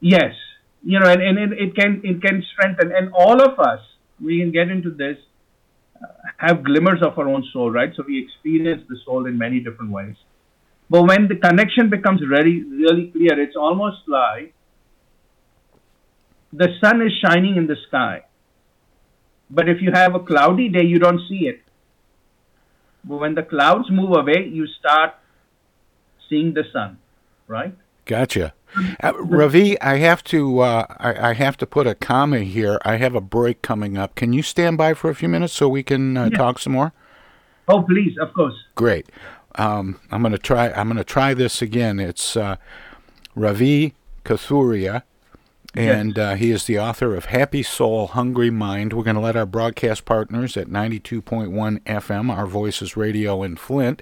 yes. 0.00 0.34
You 0.82 1.00
know, 1.00 1.08
and, 1.08 1.20
and 1.20 1.38
it, 1.38 1.58
it 1.58 1.76
can 1.76 2.00
it 2.04 2.22
can 2.22 2.42
strengthen, 2.52 2.92
and 2.92 3.12
all 3.12 3.42
of 3.42 3.58
us 3.58 3.80
we 4.20 4.40
can 4.40 4.52
get 4.52 4.70
into 4.70 4.90
this, 4.90 5.18
uh, 6.02 6.06
have 6.38 6.64
glimmers 6.64 7.02
of 7.02 7.18
our 7.18 7.28
own 7.28 7.44
soul, 7.52 7.70
right? 7.70 7.92
So 7.94 8.04
we 8.06 8.22
experience 8.24 8.82
the 8.88 8.96
soul 9.04 9.26
in 9.26 9.36
many 9.36 9.60
different 9.60 9.90
ways. 9.90 10.16
But 10.88 11.02
when 11.02 11.28
the 11.28 11.36
connection 11.36 11.90
becomes 11.90 12.20
really, 12.26 12.62
really 12.62 13.08
clear, 13.08 13.40
it's 13.40 13.56
almost 13.56 14.02
like 14.06 14.54
the 16.52 16.68
sun 16.80 17.02
is 17.02 17.12
shining 17.24 17.56
in 17.56 17.66
the 17.66 17.76
sky. 17.88 18.24
But 19.50 19.68
if 19.68 19.80
you 19.80 19.90
have 19.92 20.14
a 20.14 20.20
cloudy 20.20 20.68
day, 20.68 20.84
you 20.84 20.98
don't 20.98 21.20
see 21.28 21.46
it. 21.46 21.62
But 23.04 23.18
when 23.18 23.34
the 23.34 23.42
clouds 23.42 23.90
move 23.90 24.16
away, 24.16 24.48
you 24.50 24.66
start 24.66 25.14
seeing 26.28 26.54
the 26.54 26.64
sun, 26.72 26.98
right? 27.46 27.74
Gotcha. 28.04 28.54
Uh, 29.02 29.12
Ravi, 29.18 29.80
I 29.80 29.96
have 29.98 30.22
to 30.24 30.60
uh, 30.60 30.84
I, 30.98 31.30
I, 31.30 31.32
have 31.34 31.56
to 31.58 31.66
put 31.66 31.86
a 31.86 31.94
comma 31.94 32.40
here. 32.40 32.78
I 32.84 32.96
have 32.96 33.14
a 33.14 33.22
break 33.22 33.62
coming 33.62 33.96
up. 33.96 34.14
Can 34.16 34.34
you 34.34 34.42
stand 34.42 34.76
by 34.76 34.92
for 34.92 35.08
a 35.08 35.14
few 35.14 35.28
minutes 35.28 35.54
so 35.54 35.66
we 35.66 35.82
can 35.82 36.16
uh, 36.16 36.28
yeah. 36.30 36.36
talk 36.36 36.58
some 36.58 36.74
more? 36.74 36.92
Oh, 37.68 37.82
please, 37.82 38.16
of 38.20 38.34
course. 38.34 38.54
Great. 38.74 39.06
Um, 39.56 40.00
I'm 40.10 40.22
gonna 40.22 40.38
try. 40.38 40.70
I'm 40.70 40.88
gonna 40.88 41.04
try 41.04 41.34
this 41.34 41.62
again. 41.62 41.98
It's 41.98 42.36
uh, 42.36 42.56
Ravi 43.34 43.94
Kathuria 44.24 45.02
and 45.76 46.18
uh, 46.18 46.34
he 46.34 46.50
is 46.50 46.64
the 46.64 46.78
author 46.78 47.14
of 47.14 47.26
Happy 47.26 47.62
Soul, 47.62 48.08
Hungry 48.08 48.50
Mind. 48.50 48.92
We're 48.94 49.02
going 49.02 49.16
to 49.16 49.20
let 49.20 49.36
our 49.36 49.44
broadcast 49.44 50.06
partners 50.06 50.56
at 50.56 50.68
92.1 50.68 51.80
FM, 51.82 52.34
Our 52.34 52.46
Voices 52.46 52.96
Radio 52.96 53.42
in 53.42 53.56
Flint, 53.56 54.00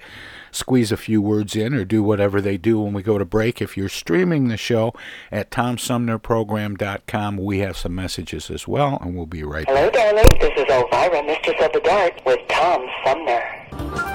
squeeze 0.51 0.91
a 0.93 0.97
few 0.97 1.21
words 1.21 1.55
in 1.55 1.73
or 1.73 1.83
do 1.83 2.01
whatever 2.01 2.39
they 2.39 2.57
do 2.57 2.79
when 2.79 2.93
we 2.93 3.03
go 3.03 3.17
to 3.17 3.25
break. 3.25 3.61
If 3.61 3.75
you're 3.75 3.89
streaming 3.89 4.47
the 4.47 4.57
show 4.57 4.93
at 5.31 5.51
TomSumnerProgram.com, 5.51 7.37
we 7.37 7.59
have 7.59 7.75
some 7.75 7.93
messages 7.93 8.49
as 8.49 8.67
well, 8.67 8.97
and 9.01 9.15
we'll 9.15 9.25
be 9.25 9.43
right 9.43 9.65
Hello, 9.67 9.91
back. 9.91 9.95
Hello, 9.95 10.23
darling. 10.23 10.39
This 10.39 10.53
is 10.57 10.65
Elvira, 10.69 11.23
Mistress 11.23 11.61
of 11.61 11.73
the 11.73 11.81
Dark, 11.81 12.25
with 12.25 12.39
Tom 12.47 12.87
Sumner. 13.03 14.14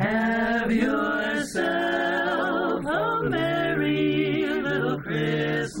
Have 0.00 0.72
yourself 0.72 1.60
a 2.86 3.28
merry 3.28 4.46
little 4.48 4.98
Christmas. 4.98 5.80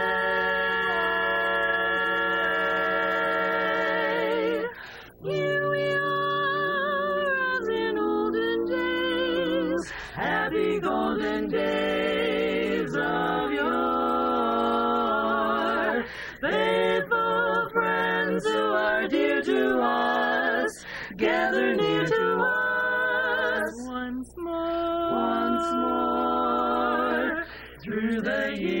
Gather 21.21 21.75
near 21.75 22.07
to 22.07 22.39
us 22.39 23.73
once 23.85 24.35
more, 24.37 25.11
once 25.13 25.71
more. 25.73 27.45
Through 27.83 28.21
the 28.21 28.57
years, 28.57 28.80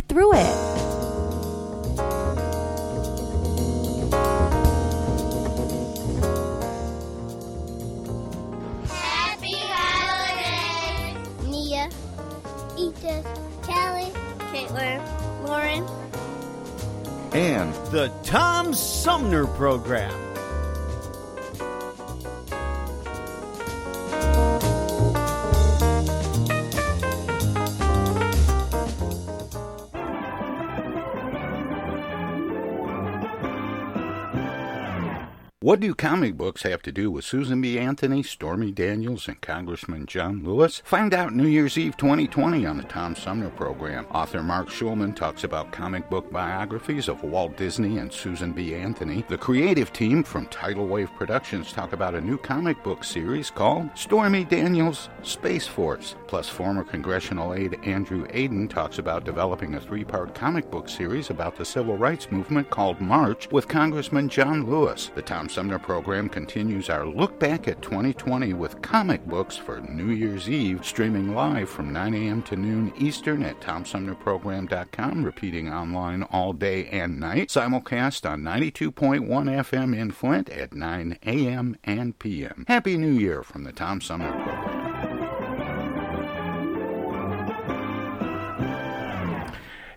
get 0.00 0.08
through 0.08 0.32
it. 0.34 0.80
Ethan, 12.78 13.22
Kelly, 13.62 14.10
Caitlin, 14.52 15.00
Lauren, 15.46 15.86
and 17.32 17.74
the 17.92 18.10
Tom 18.22 18.72
Sumner 18.72 19.46
Program. 19.46 20.29
What 35.62 35.80
do 35.80 35.94
comic 35.94 36.38
books 36.38 36.62
have 36.62 36.80
to 36.84 36.90
do 36.90 37.10
with 37.10 37.26
Susan 37.26 37.60
B. 37.60 37.78
Anthony, 37.78 38.22
Stormy 38.22 38.72
Daniels, 38.72 39.28
and 39.28 39.38
Congressman 39.42 40.06
John 40.06 40.42
Lewis? 40.42 40.80
Find 40.86 41.12
out 41.12 41.34
New 41.34 41.46
Year's 41.46 41.76
Eve 41.76 41.98
2020 41.98 42.64
on 42.64 42.78
the 42.78 42.82
Tom 42.84 43.14
Sumner 43.14 43.50
program. 43.50 44.06
Author 44.10 44.42
Mark 44.42 44.70
Schulman 44.70 45.14
talks 45.14 45.44
about 45.44 45.70
comic 45.70 46.08
book 46.08 46.32
biographies 46.32 47.08
of 47.08 47.22
Walt 47.22 47.58
Disney 47.58 47.98
and 47.98 48.10
Susan 48.10 48.52
B. 48.52 48.74
Anthony. 48.74 49.22
The 49.28 49.36
creative 49.36 49.92
team 49.92 50.22
from 50.22 50.46
Tidal 50.46 50.86
Wave 50.86 51.10
Productions 51.18 51.74
talk 51.74 51.92
about 51.92 52.14
a 52.14 52.22
new 52.22 52.38
comic 52.38 52.82
book 52.82 53.04
series 53.04 53.50
called 53.50 53.90
Stormy 53.94 54.44
Daniels 54.44 55.10
Space 55.22 55.66
Force. 55.66 56.14
Plus, 56.26 56.48
former 56.48 56.84
congressional 56.84 57.52
aide 57.52 57.78
Andrew 57.84 58.26
Aydin 58.28 58.70
talks 58.70 58.98
about 58.98 59.24
developing 59.24 59.74
a 59.74 59.80
three 59.80 60.04
part 60.04 60.34
comic 60.34 60.70
book 60.70 60.88
series 60.88 61.28
about 61.28 61.56
the 61.56 61.66
civil 61.66 61.98
rights 61.98 62.32
movement 62.32 62.70
called 62.70 62.98
March 62.98 63.50
with 63.50 63.68
Congressman 63.68 64.30
John 64.30 64.64
Lewis. 64.64 65.10
The 65.14 65.20
Tom 65.20 65.49
Sumner 65.50 65.78
program 65.78 66.28
continues 66.28 66.88
our 66.88 67.04
look 67.04 67.38
back 67.40 67.66
at 67.66 67.82
2020 67.82 68.54
with 68.54 68.80
comic 68.82 69.26
books 69.26 69.56
for 69.56 69.80
New 69.80 70.10
Year's 70.10 70.48
Eve, 70.48 70.84
streaming 70.86 71.34
live 71.34 71.68
from 71.68 71.92
9 71.92 72.14
a.m. 72.14 72.42
to 72.44 72.56
noon 72.56 72.92
Eastern 72.96 73.42
at 73.42 73.60
TomSumnerProgram.com, 73.60 75.24
repeating 75.24 75.72
online 75.72 76.22
all 76.22 76.52
day 76.52 76.86
and 76.86 77.18
night, 77.18 77.48
simulcast 77.48 78.28
on 78.30 78.42
92.1 78.42 79.26
FM 79.26 79.96
in 79.96 80.12
Flint 80.12 80.48
at 80.50 80.72
9 80.72 81.18
a.m. 81.26 81.76
and 81.82 82.18
p.m. 82.18 82.64
Happy 82.68 82.96
New 82.96 83.12
Year 83.12 83.42
from 83.42 83.64
the 83.64 83.72
Tom 83.72 84.00
Sumner 84.00 84.32
program. 84.32 84.79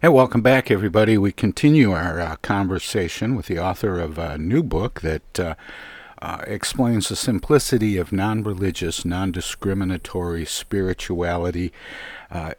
Hey, 0.03 0.09
welcome 0.09 0.41
back, 0.41 0.69
everybody. 0.69 1.17
We 1.17 1.31
continue 1.31 1.93
our 1.93 2.19
uh, 2.19 2.35
conversation 2.41 3.37
with 3.37 3.45
the 3.45 3.57
author 3.57 4.01
of 4.01 4.17
a 4.17 4.37
new 4.37 4.61
book 4.61 4.99
that 4.99 5.39
uh, 5.39 5.55
uh, 6.21 6.43
explains 6.45 7.07
the 7.07 7.15
simplicity 7.15 7.95
of 7.95 8.11
non 8.11 8.43
religious, 8.43 9.05
non 9.05 9.31
discriminatory 9.31 10.43
spirituality. 10.43 11.71
Uh, 12.29 12.51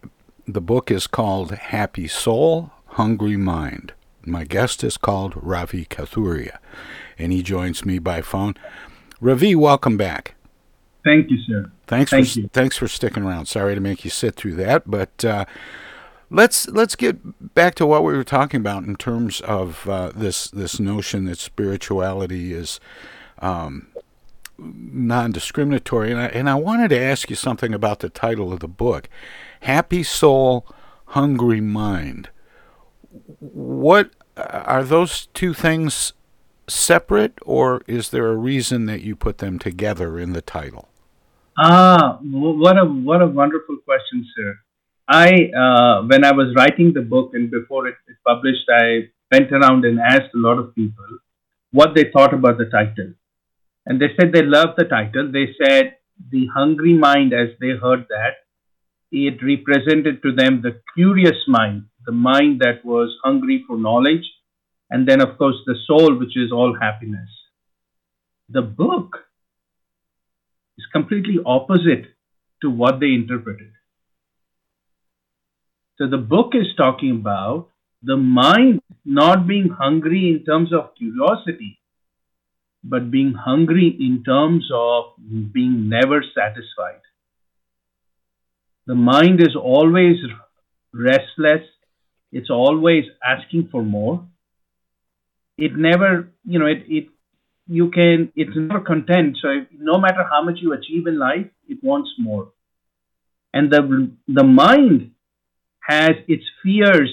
the 0.48 0.62
book 0.62 0.90
is 0.90 1.06
called 1.06 1.50
Happy 1.50 2.08
Soul, 2.08 2.70
Hungry 2.86 3.36
Mind. 3.36 3.92
My 4.24 4.44
guest 4.44 4.82
is 4.82 4.96
called 4.96 5.34
Ravi 5.36 5.84
Kathuria, 5.84 6.56
and 7.18 7.30
he 7.30 7.42
joins 7.42 7.84
me 7.84 7.98
by 7.98 8.22
phone. 8.22 8.54
Ravi, 9.20 9.54
welcome 9.54 9.98
back. 9.98 10.34
Thank 11.04 11.30
you, 11.30 11.36
sir. 11.46 11.70
Thanks 11.86 12.10
Thank 12.10 12.26
for 12.26 12.40
you. 12.40 12.48
thanks 12.54 12.78
for 12.78 12.88
sticking 12.88 13.22
around. 13.22 13.48
Sorry 13.48 13.74
to 13.74 13.82
make 13.82 14.02
you 14.02 14.10
sit 14.10 14.34
through 14.34 14.54
that, 14.54 14.90
but 14.90 15.22
uh, 15.22 15.44
let's 16.34 16.68
let's 16.68 16.96
get 16.96 17.54
back 17.54 17.74
to 17.76 17.86
what 17.86 18.02
we 18.02 18.12
were 18.12 18.24
talking 18.24 18.60
about 18.60 18.84
in 18.84 18.96
terms 18.96 19.40
of 19.42 19.88
uh, 19.88 20.10
this 20.14 20.48
this 20.48 20.80
notion 20.80 21.24
that 21.26 21.38
spirituality 21.38 22.52
is 22.52 22.80
um, 23.38 23.88
non-discriminatory, 24.58 26.10
and 26.10 26.20
I, 26.20 26.26
and 26.26 26.50
I 26.50 26.54
wanted 26.56 26.88
to 26.88 27.00
ask 27.00 27.30
you 27.30 27.36
something 27.36 27.72
about 27.72 28.00
the 28.00 28.08
title 28.08 28.52
of 28.52 28.60
the 28.60 28.68
book, 28.68 29.08
"Happy 29.60 30.02
Soul, 30.02 30.66
Hungry 31.06 31.60
Mind." 31.60 32.28
What 33.38 34.10
are 34.36 34.82
those 34.82 35.26
two 35.26 35.54
things 35.54 36.12
separate, 36.66 37.38
or 37.42 37.82
is 37.86 38.10
there 38.10 38.26
a 38.26 38.36
reason 38.36 38.86
that 38.86 39.02
you 39.02 39.14
put 39.14 39.38
them 39.38 39.58
together 39.58 40.18
in 40.18 40.32
the 40.32 40.42
title? 40.42 40.88
Ah, 41.56 42.18
what 42.20 42.76
a 42.76 42.84
what 42.84 43.22
a 43.22 43.26
wonderful 43.26 43.76
question, 43.84 44.26
sir. 44.36 44.58
I 45.06 45.50
uh, 45.54 46.02
when 46.06 46.24
I 46.24 46.32
was 46.32 46.54
writing 46.56 46.92
the 46.94 47.02
book 47.02 47.32
and 47.34 47.50
before 47.50 47.86
it 47.88 47.96
is 48.08 48.16
published, 48.26 48.68
I 48.70 49.10
went 49.30 49.52
around 49.52 49.84
and 49.84 50.00
asked 50.00 50.34
a 50.34 50.38
lot 50.38 50.58
of 50.58 50.74
people 50.74 51.18
what 51.72 51.94
they 51.94 52.10
thought 52.10 52.32
about 52.32 52.56
the 52.56 52.66
title, 52.66 53.12
and 53.84 54.00
they 54.00 54.08
said 54.18 54.32
they 54.32 54.42
loved 54.42 54.78
the 54.78 54.84
title. 54.84 55.30
They 55.30 55.54
said 55.62 55.96
the 56.30 56.46
hungry 56.54 56.94
mind, 56.94 57.34
as 57.34 57.48
they 57.60 57.70
heard 57.70 58.06
that, 58.08 58.34
it 59.12 59.42
represented 59.42 60.22
to 60.22 60.32
them 60.32 60.62
the 60.62 60.80
curious 60.94 61.36
mind, 61.48 61.84
the 62.06 62.12
mind 62.12 62.60
that 62.60 62.84
was 62.84 63.14
hungry 63.22 63.62
for 63.66 63.76
knowledge, 63.76 64.24
and 64.90 65.06
then 65.06 65.20
of 65.20 65.36
course 65.36 65.56
the 65.66 65.76
soul, 65.86 66.18
which 66.18 66.36
is 66.36 66.50
all 66.50 66.76
happiness. 66.80 67.28
The 68.48 68.62
book 68.62 69.18
is 70.78 70.86
completely 70.92 71.38
opposite 71.44 72.06
to 72.62 72.70
what 72.70 73.00
they 73.00 73.12
interpreted. 73.12 73.72
So 75.98 76.08
the 76.08 76.18
book 76.18 76.52
is 76.54 76.66
talking 76.76 77.12
about 77.12 77.68
the 78.02 78.16
mind 78.16 78.80
not 79.04 79.46
being 79.46 79.68
hungry 79.68 80.28
in 80.28 80.44
terms 80.44 80.72
of 80.72 80.94
curiosity, 80.96 81.78
but 82.82 83.10
being 83.10 83.32
hungry 83.32 83.96
in 83.98 84.22
terms 84.24 84.68
of 84.72 85.04
being 85.52 85.88
never 85.88 86.22
satisfied. 86.34 87.00
The 88.86 88.94
mind 88.94 89.40
is 89.40 89.56
always 89.56 90.16
restless, 90.92 91.62
it's 92.32 92.50
always 92.50 93.04
asking 93.24 93.68
for 93.70 93.82
more. 93.82 94.26
It 95.56 95.76
never, 95.76 96.28
you 96.44 96.58
know, 96.58 96.66
it, 96.66 96.84
it 96.88 97.08
you 97.66 97.90
can 97.90 98.30
it's 98.36 98.54
never 98.54 98.80
content 98.80 99.38
so 99.40 99.48
if, 99.48 99.68
no 99.78 99.98
matter 99.98 100.26
how 100.30 100.42
much 100.42 100.58
you 100.60 100.72
achieve 100.72 101.06
in 101.06 101.18
life 101.18 101.46
it 101.68 101.82
wants 101.82 102.10
more 102.18 102.52
and 103.54 103.70
the 103.70 104.10
the 104.28 104.44
mind 104.44 105.12
has 105.86 106.12
its 106.28 106.44
fears 106.62 107.12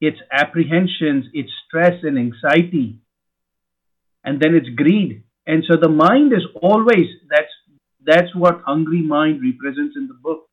its 0.00 0.18
apprehensions 0.30 1.26
its 1.32 1.50
stress 1.66 2.02
and 2.02 2.18
anxiety 2.18 2.98
and 4.24 4.40
then 4.40 4.54
its 4.54 4.68
greed 4.68 5.22
and 5.46 5.64
so 5.68 5.76
the 5.80 5.88
mind 5.88 6.32
is 6.32 6.46
always 6.62 7.06
that's 7.30 7.54
that's 8.04 8.34
what 8.34 8.60
hungry 8.64 9.02
mind 9.02 9.40
represents 9.42 9.96
in 9.96 10.06
the 10.06 10.14
book 10.14 10.48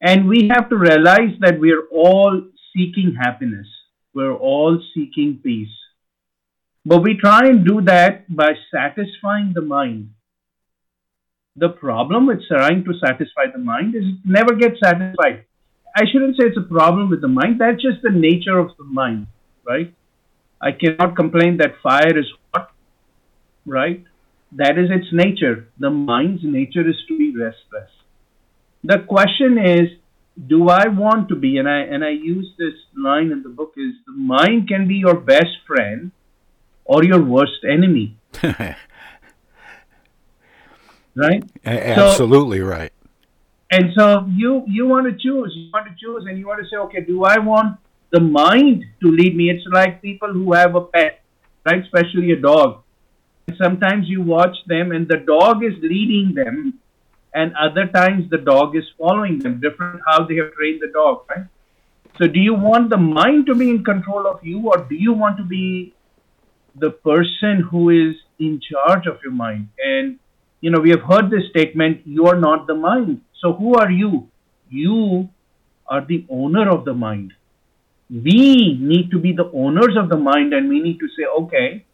and 0.00 0.28
we 0.28 0.48
have 0.48 0.68
to 0.68 0.76
realize 0.76 1.34
that 1.40 1.58
we're 1.58 1.86
all 1.90 2.42
seeking 2.74 3.16
happiness 3.20 3.66
we're 4.14 4.36
all 4.36 4.80
seeking 4.94 5.40
peace 5.42 5.78
but 6.88 7.02
we 7.02 7.18
try 7.18 7.40
and 7.48 7.66
do 7.66 7.82
that 7.82 8.34
by 8.34 8.54
satisfying 8.72 9.52
the 9.54 9.60
mind. 9.60 10.10
The 11.56 11.68
problem 11.68 12.26
with 12.26 12.40
trying 12.48 12.82
to 12.84 12.94
satisfy 13.04 13.50
the 13.52 13.58
mind 13.58 13.94
is 13.94 14.04
it 14.04 14.20
never 14.24 14.54
gets 14.54 14.80
satisfied. 14.82 15.44
I 15.96 16.02
shouldn't 16.10 16.36
say 16.36 16.46
it's 16.46 16.56
a 16.56 16.62
problem 16.62 17.10
with 17.10 17.20
the 17.20 17.28
mind, 17.28 17.60
that's 17.60 17.82
just 17.82 18.02
the 18.02 18.10
nature 18.10 18.58
of 18.58 18.70
the 18.76 18.84
mind, 18.84 19.26
right? 19.66 19.92
I 20.60 20.72
cannot 20.72 21.16
complain 21.16 21.58
that 21.58 21.80
fire 21.82 22.18
is 22.18 22.26
hot, 22.52 22.72
right? 23.66 24.04
That 24.52 24.78
is 24.78 24.90
its 24.90 25.08
nature. 25.12 25.68
The 25.78 25.90
mind's 25.90 26.42
nature 26.42 26.88
is 26.88 26.96
to 27.08 27.18
be 27.18 27.36
restless. 27.36 27.90
The 28.84 28.98
question 29.06 29.58
is, 29.58 29.88
do 30.46 30.68
I 30.68 30.88
want 30.88 31.28
to 31.30 31.36
be, 31.36 31.58
and 31.58 31.68
I 31.68 31.80
and 31.80 32.04
I 32.04 32.10
use 32.10 32.52
this 32.58 32.74
line 32.96 33.32
in 33.32 33.42
the 33.42 33.48
book, 33.48 33.74
is 33.76 33.94
the 34.06 34.12
mind 34.12 34.68
can 34.68 34.86
be 34.86 34.94
your 34.94 35.16
best 35.16 35.58
friend 35.66 36.12
or 36.84 37.04
your 37.04 37.22
worst 37.22 37.64
enemy. 37.68 38.16
right? 38.42 38.76
A- 41.66 41.88
absolutely 41.90 42.60
right. 42.60 42.92
And 43.70 43.90
so 43.96 44.26
you 44.28 44.64
you 44.66 44.86
want 44.86 45.06
to 45.06 45.12
choose, 45.12 45.52
you 45.54 45.70
want 45.72 45.86
to 45.86 45.94
choose, 46.00 46.24
and 46.26 46.38
you 46.38 46.46
want 46.46 46.62
to 46.62 46.68
say, 46.68 46.76
okay, 46.76 47.00
do 47.00 47.24
I 47.24 47.38
want 47.38 47.78
the 48.10 48.20
mind 48.20 48.84
to 49.02 49.10
lead 49.10 49.36
me? 49.36 49.50
It's 49.50 49.64
like 49.70 50.00
people 50.00 50.32
who 50.32 50.54
have 50.54 50.74
a 50.74 50.80
pet, 50.80 51.22
right? 51.66 51.82
Especially 51.82 52.32
a 52.32 52.36
dog. 52.36 52.82
Sometimes 53.62 54.08
you 54.08 54.22
watch 54.22 54.56
them, 54.66 54.92
and 54.92 55.06
the 55.06 55.18
dog 55.18 55.64
is 55.64 55.74
leading 55.82 56.34
them, 56.34 56.78
and 57.34 57.52
other 57.56 57.86
times 57.86 58.30
the 58.30 58.38
dog 58.38 58.76
is 58.76 58.84
following 58.98 59.38
them. 59.38 59.60
Different 59.60 60.00
how 60.06 60.24
they 60.24 60.36
have 60.36 60.52
trained 60.54 60.80
the 60.80 60.92
dog, 60.92 61.24
right? 61.28 61.46
So, 62.18 62.26
do 62.26 62.40
you 62.40 62.54
want 62.54 62.90
the 62.90 62.96
mind 62.96 63.46
to 63.46 63.54
be 63.54 63.68
in 63.70 63.84
control 63.84 64.26
of 64.26 64.42
you, 64.42 64.68
or 64.68 64.78
do 64.88 64.94
you 64.94 65.12
want 65.12 65.36
to 65.36 65.44
be 65.44 65.94
the 66.80 66.90
person 66.90 67.60
who 67.60 67.90
is 67.90 68.16
in 68.38 68.60
charge 68.60 69.06
of 69.06 69.18
your 69.22 69.32
mind. 69.32 69.68
And, 69.78 70.18
you 70.60 70.70
know, 70.70 70.80
we 70.80 70.90
have 70.90 71.02
heard 71.02 71.30
this 71.30 71.48
statement, 71.50 72.02
you 72.06 72.26
are 72.26 72.38
not 72.38 72.66
the 72.66 72.74
mind. 72.74 73.20
So 73.40 73.52
who 73.52 73.74
are 73.74 73.90
you? 73.90 74.28
You 74.70 75.28
are 75.86 76.04
the 76.04 76.26
owner 76.30 76.68
of 76.70 76.84
the 76.84 76.94
mind. 76.94 77.32
We 78.10 78.78
need 78.80 79.10
to 79.10 79.18
be 79.18 79.32
the 79.32 79.50
owners 79.52 79.96
of 79.96 80.08
the 80.08 80.16
mind 80.16 80.52
and 80.54 80.68
we 80.68 80.80
need 80.80 80.98
to 81.00 81.08
say, 81.08 81.24
okay, 81.40 81.84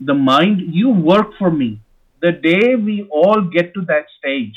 the 0.00 0.14
mind, 0.14 0.62
you 0.74 0.90
work 0.90 1.28
for 1.38 1.50
me. 1.50 1.80
The 2.20 2.32
day 2.32 2.74
we 2.76 3.06
all 3.10 3.42
get 3.42 3.74
to 3.74 3.82
that 3.86 4.06
stage 4.18 4.54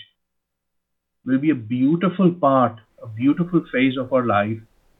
will 1.25 1.39
be 1.39 1.51
a 1.51 1.55
beautiful 1.55 2.31
part, 2.31 2.79
a 3.01 3.07
beautiful 3.07 3.63
phase 3.71 3.97
of 3.97 4.13
our 4.13 4.25
life 4.25 4.57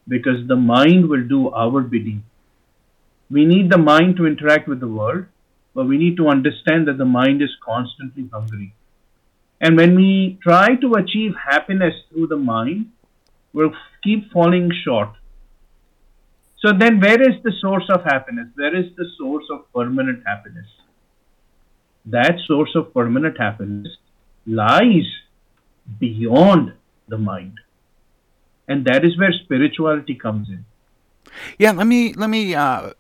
because 0.08 0.48
the 0.48 0.56
mind 0.56 1.10
will 1.10 1.28
do 1.28 1.50
our 1.52 1.82
bidding 1.82 2.24
We 3.30 3.46
need 3.46 3.72
the 3.72 3.78
mind 3.78 4.18
to 4.18 4.28
interact 4.28 4.68
with 4.68 4.80
the 4.80 4.88
world, 4.88 5.26
but 5.74 5.88
we 5.88 5.98
need 5.98 6.18
to 6.18 6.28
understand 6.28 6.88
that 6.88 6.98
the 6.98 7.06
mind 7.06 7.42
is 7.42 7.50
constantly 7.66 8.30
hungry. 8.34 8.74
And 9.62 9.78
when 9.78 9.96
we 9.96 10.40
try 10.42 10.76
to 10.76 10.96
achieve 10.96 11.34
happiness 11.36 11.94
through 12.10 12.28
the 12.28 12.38
mind, 12.38 12.88
we'll 13.54 13.74
keep 14.04 14.32
falling 14.32 14.72
short. 14.84 15.10
So 16.66 16.74
then, 16.78 17.00
where 17.00 17.22
is 17.22 17.42
the 17.44 17.54
source 17.62 17.86
of 17.90 18.04
happiness? 18.04 18.48
Where 18.56 18.76
is 18.76 18.86
the 18.98 19.06
source 19.18 19.46
of 19.52 19.72
permanent 19.74 20.24
happiness? 20.26 20.68
That 22.06 22.40
source 22.48 22.72
of 22.76 22.94
permanent 22.94 23.40
happiness 23.40 23.88
lies 24.48 25.06
beyond 26.00 26.74
the 27.08 27.18
mind. 27.18 27.60
And 28.68 28.86
that 28.86 29.06
is 29.06 29.18
where 29.18 29.32
spirituality 29.44 30.16
comes 30.16 30.50
in. 30.50 30.66
Yeah, 31.58 31.72
let 31.72 31.88
me 31.88 32.14
let 32.14 32.30
me 32.30 32.56
uh, 32.56 32.92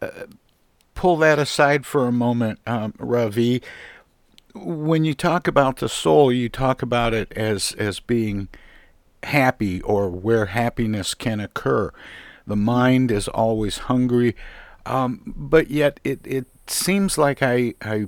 pull 0.96 1.18
that 1.18 1.40
aside 1.40 1.86
for 1.86 2.08
a 2.08 2.12
moment, 2.12 2.60
um, 2.68 2.94
Ravi. 3.00 3.62
When 4.54 5.06
you 5.06 5.14
talk 5.14 5.48
about 5.48 5.78
the 5.78 5.90
soul, 5.90 6.32
you 6.32 6.50
talk 6.50 6.82
about 6.82 7.14
it 7.14 7.32
as 7.34 7.74
as 7.74 8.00
being 8.00 8.48
happy 9.24 9.82
or 9.82 10.10
where 10.10 10.48
happiness 10.48 11.14
can 11.14 11.40
occur. 11.40 11.92
The 12.48 12.56
mind 12.56 13.12
is 13.12 13.28
always 13.28 13.80
hungry, 13.80 14.36
um, 14.86 15.22
but 15.36 15.70
yet 15.70 16.00
it, 16.04 16.20
it 16.26 16.48
seems 16.68 17.18
like 17.18 17.42
I, 17.42 17.76
I 17.82 18.08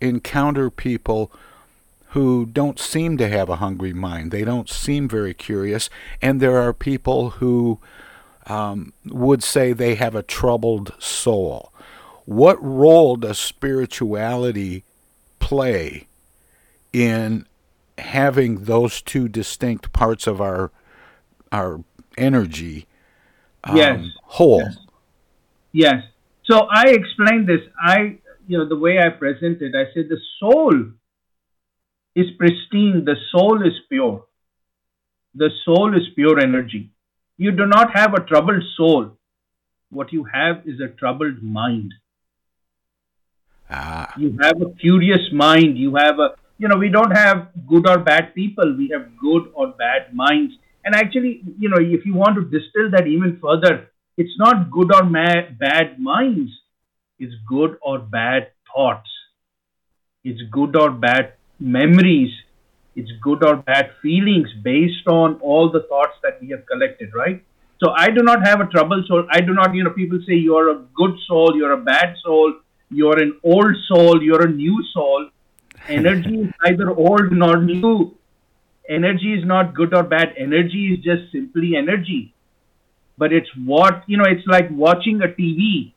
encounter 0.00 0.70
people 0.70 1.32
who 2.10 2.46
don't 2.46 2.78
seem 2.78 3.16
to 3.16 3.28
have 3.28 3.48
a 3.48 3.56
hungry 3.56 3.92
mind. 3.92 4.30
They 4.30 4.44
don't 4.44 4.68
seem 4.68 5.08
very 5.08 5.34
curious, 5.34 5.90
and 6.22 6.40
there 6.40 6.56
are 6.58 6.72
people 6.72 7.30
who 7.30 7.80
um, 8.46 8.92
would 9.06 9.42
say 9.42 9.72
they 9.72 9.96
have 9.96 10.14
a 10.14 10.22
troubled 10.22 10.92
soul. 11.00 11.72
What 12.24 12.62
role 12.62 13.16
does 13.16 13.38
spirituality 13.38 14.84
play 15.44 16.06
in 16.90 17.46
having 17.98 18.64
those 18.64 19.02
two 19.02 19.28
distinct 19.28 19.92
parts 19.92 20.26
of 20.26 20.40
our 20.40 20.70
our 21.52 21.84
energy 22.16 22.86
um, 23.62 23.76
yes. 23.76 24.00
whole? 24.22 24.62
Yes. 24.62 24.76
yes. 25.72 26.02
So 26.44 26.66
I 26.70 26.84
explained 26.88 27.46
this. 27.46 27.60
I 27.78 28.18
you 28.46 28.56
know 28.56 28.66
the 28.66 28.78
way 28.78 28.98
I 28.98 29.10
presented. 29.10 29.74
I 29.76 29.84
said 29.92 30.08
the 30.08 30.20
soul 30.40 30.72
is 32.14 32.26
pristine. 32.38 33.04
The 33.04 33.16
soul 33.30 33.66
is 33.66 33.74
pure. 33.90 34.24
The 35.34 35.50
soul 35.64 35.94
is 35.94 36.08
pure 36.14 36.40
energy. 36.40 36.90
You 37.36 37.50
do 37.52 37.66
not 37.66 37.94
have 37.94 38.14
a 38.14 38.20
troubled 38.20 38.62
soul. 38.78 39.18
What 39.90 40.12
you 40.12 40.24
have 40.24 40.66
is 40.66 40.80
a 40.80 40.88
troubled 40.88 41.42
mind. 41.42 41.92
Ah. 43.74 44.12
You 44.16 44.36
have 44.40 44.60
a 44.62 44.70
curious 44.80 45.32
mind. 45.32 45.78
You 45.78 45.96
have 45.96 46.18
a, 46.18 46.28
you 46.58 46.68
know, 46.68 46.76
we 46.76 46.88
don't 46.88 47.10
have 47.10 47.48
good 47.66 47.88
or 47.88 47.98
bad 47.98 48.34
people. 48.34 48.76
We 48.76 48.88
have 48.92 49.16
good 49.18 49.50
or 49.54 49.68
bad 49.68 50.14
minds. 50.14 50.54
And 50.84 50.94
actually, 50.94 51.42
you 51.58 51.68
know, 51.68 51.78
if 51.80 52.06
you 52.06 52.14
want 52.14 52.36
to 52.36 52.42
distill 52.42 52.90
that 52.92 53.06
even 53.06 53.38
further, 53.42 53.90
it's 54.16 54.38
not 54.38 54.70
good 54.70 54.94
or 54.94 55.02
ma- 55.02 55.48
bad 55.58 55.98
minds. 55.98 56.52
It's 57.18 57.34
good 57.48 57.76
or 57.82 57.98
bad 57.98 58.52
thoughts. 58.72 59.10
It's 60.22 60.42
good 60.52 60.76
or 60.76 60.90
bad 60.90 61.34
memories. 61.58 62.32
It's 62.96 63.10
good 63.22 63.42
or 63.44 63.56
bad 63.56 63.90
feelings 64.00 64.48
based 64.62 65.08
on 65.08 65.40
all 65.40 65.70
the 65.70 65.82
thoughts 65.88 66.16
that 66.22 66.40
we 66.40 66.50
have 66.50 66.64
collected, 66.66 67.12
right? 67.14 67.42
So 67.82 67.90
I 67.90 68.10
do 68.10 68.22
not 68.22 68.46
have 68.46 68.60
a 68.60 68.66
troubled 68.66 69.06
soul. 69.06 69.26
I 69.30 69.40
do 69.40 69.52
not, 69.52 69.74
you 69.74 69.82
know, 69.82 69.90
people 69.90 70.20
say 70.26 70.34
you're 70.34 70.70
a 70.70 70.78
good 70.94 71.16
soul, 71.26 71.56
you're 71.56 71.72
a 71.72 71.82
bad 71.82 72.14
soul, 72.24 72.54
you're 72.90 73.18
an 73.18 73.38
old 73.42 73.76
soul, 73.88 74.22
you're 74.22 74.46
a 74.46 74.50
new 74.50 74.82
soul. 74.92 75.28
Energy 75.88 76.42
is 76.42 76.52
neither 76.64 76.90
old 76.90 77.32
nor 77.32 77.60
new. 77.60 78.14
Energy 78.88 79.34
is 79.34 79.44
not 79.44 79.74
good 79.74 79.94
or 79.94 80.02
bad. 80.02 80.34
Energy 80.36 80.94
is 80.94 81.04
just 81.04 81.32
simply 81.32 81.76
energy. 81.76 82.34
But 83.16 83.32
it's 83.32 83.48
what, 83.64 84.02
you 84.06 84.16
know, 84.16 84.24
it's 84.24 84.46
like 84.46 84.68
watching 84.70 85.22
a 85.22 85.28
TV, 85.28 85.92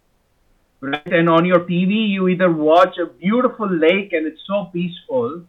right? 0.82 1.06
And 1.06 1.30
on 1.30 1.46
your 1.46 1.62
TV, 1.62 2.10
you 2.10 2.28
either 2.28 2.52
watch 2.52 2.98
a 2.98 3.08
beautiful 3.08 3.70
lake 3.70 4.14
and 4.14 4.28
it's 4.28 4.42
so 4.46 4.70
peaceful, 4.72 5.44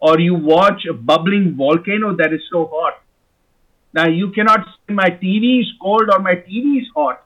or 0.00 0.18
you 0.18 0.34
watch 0.34 0.86
a 0.88 0.94
bubbling 0.94 1.54
volcano 1.56 2.16
that 2.16 2.32
is 2.32 2.40
so 2.50 2.70
hot. 2.72 3.02
Now, 3.92 4.08
you 4.08 4.30
cannot 4.30 4.64
say 4.66 4.94
my 4.94 5.10
TV 5.10 5.60
is 5.60 5.66
cold 5.80 6.08
or 6.10 6.20
my 6.20 6.34
TV 6.34 6.80
is 6.80 6.88
hot. 6.94 7.24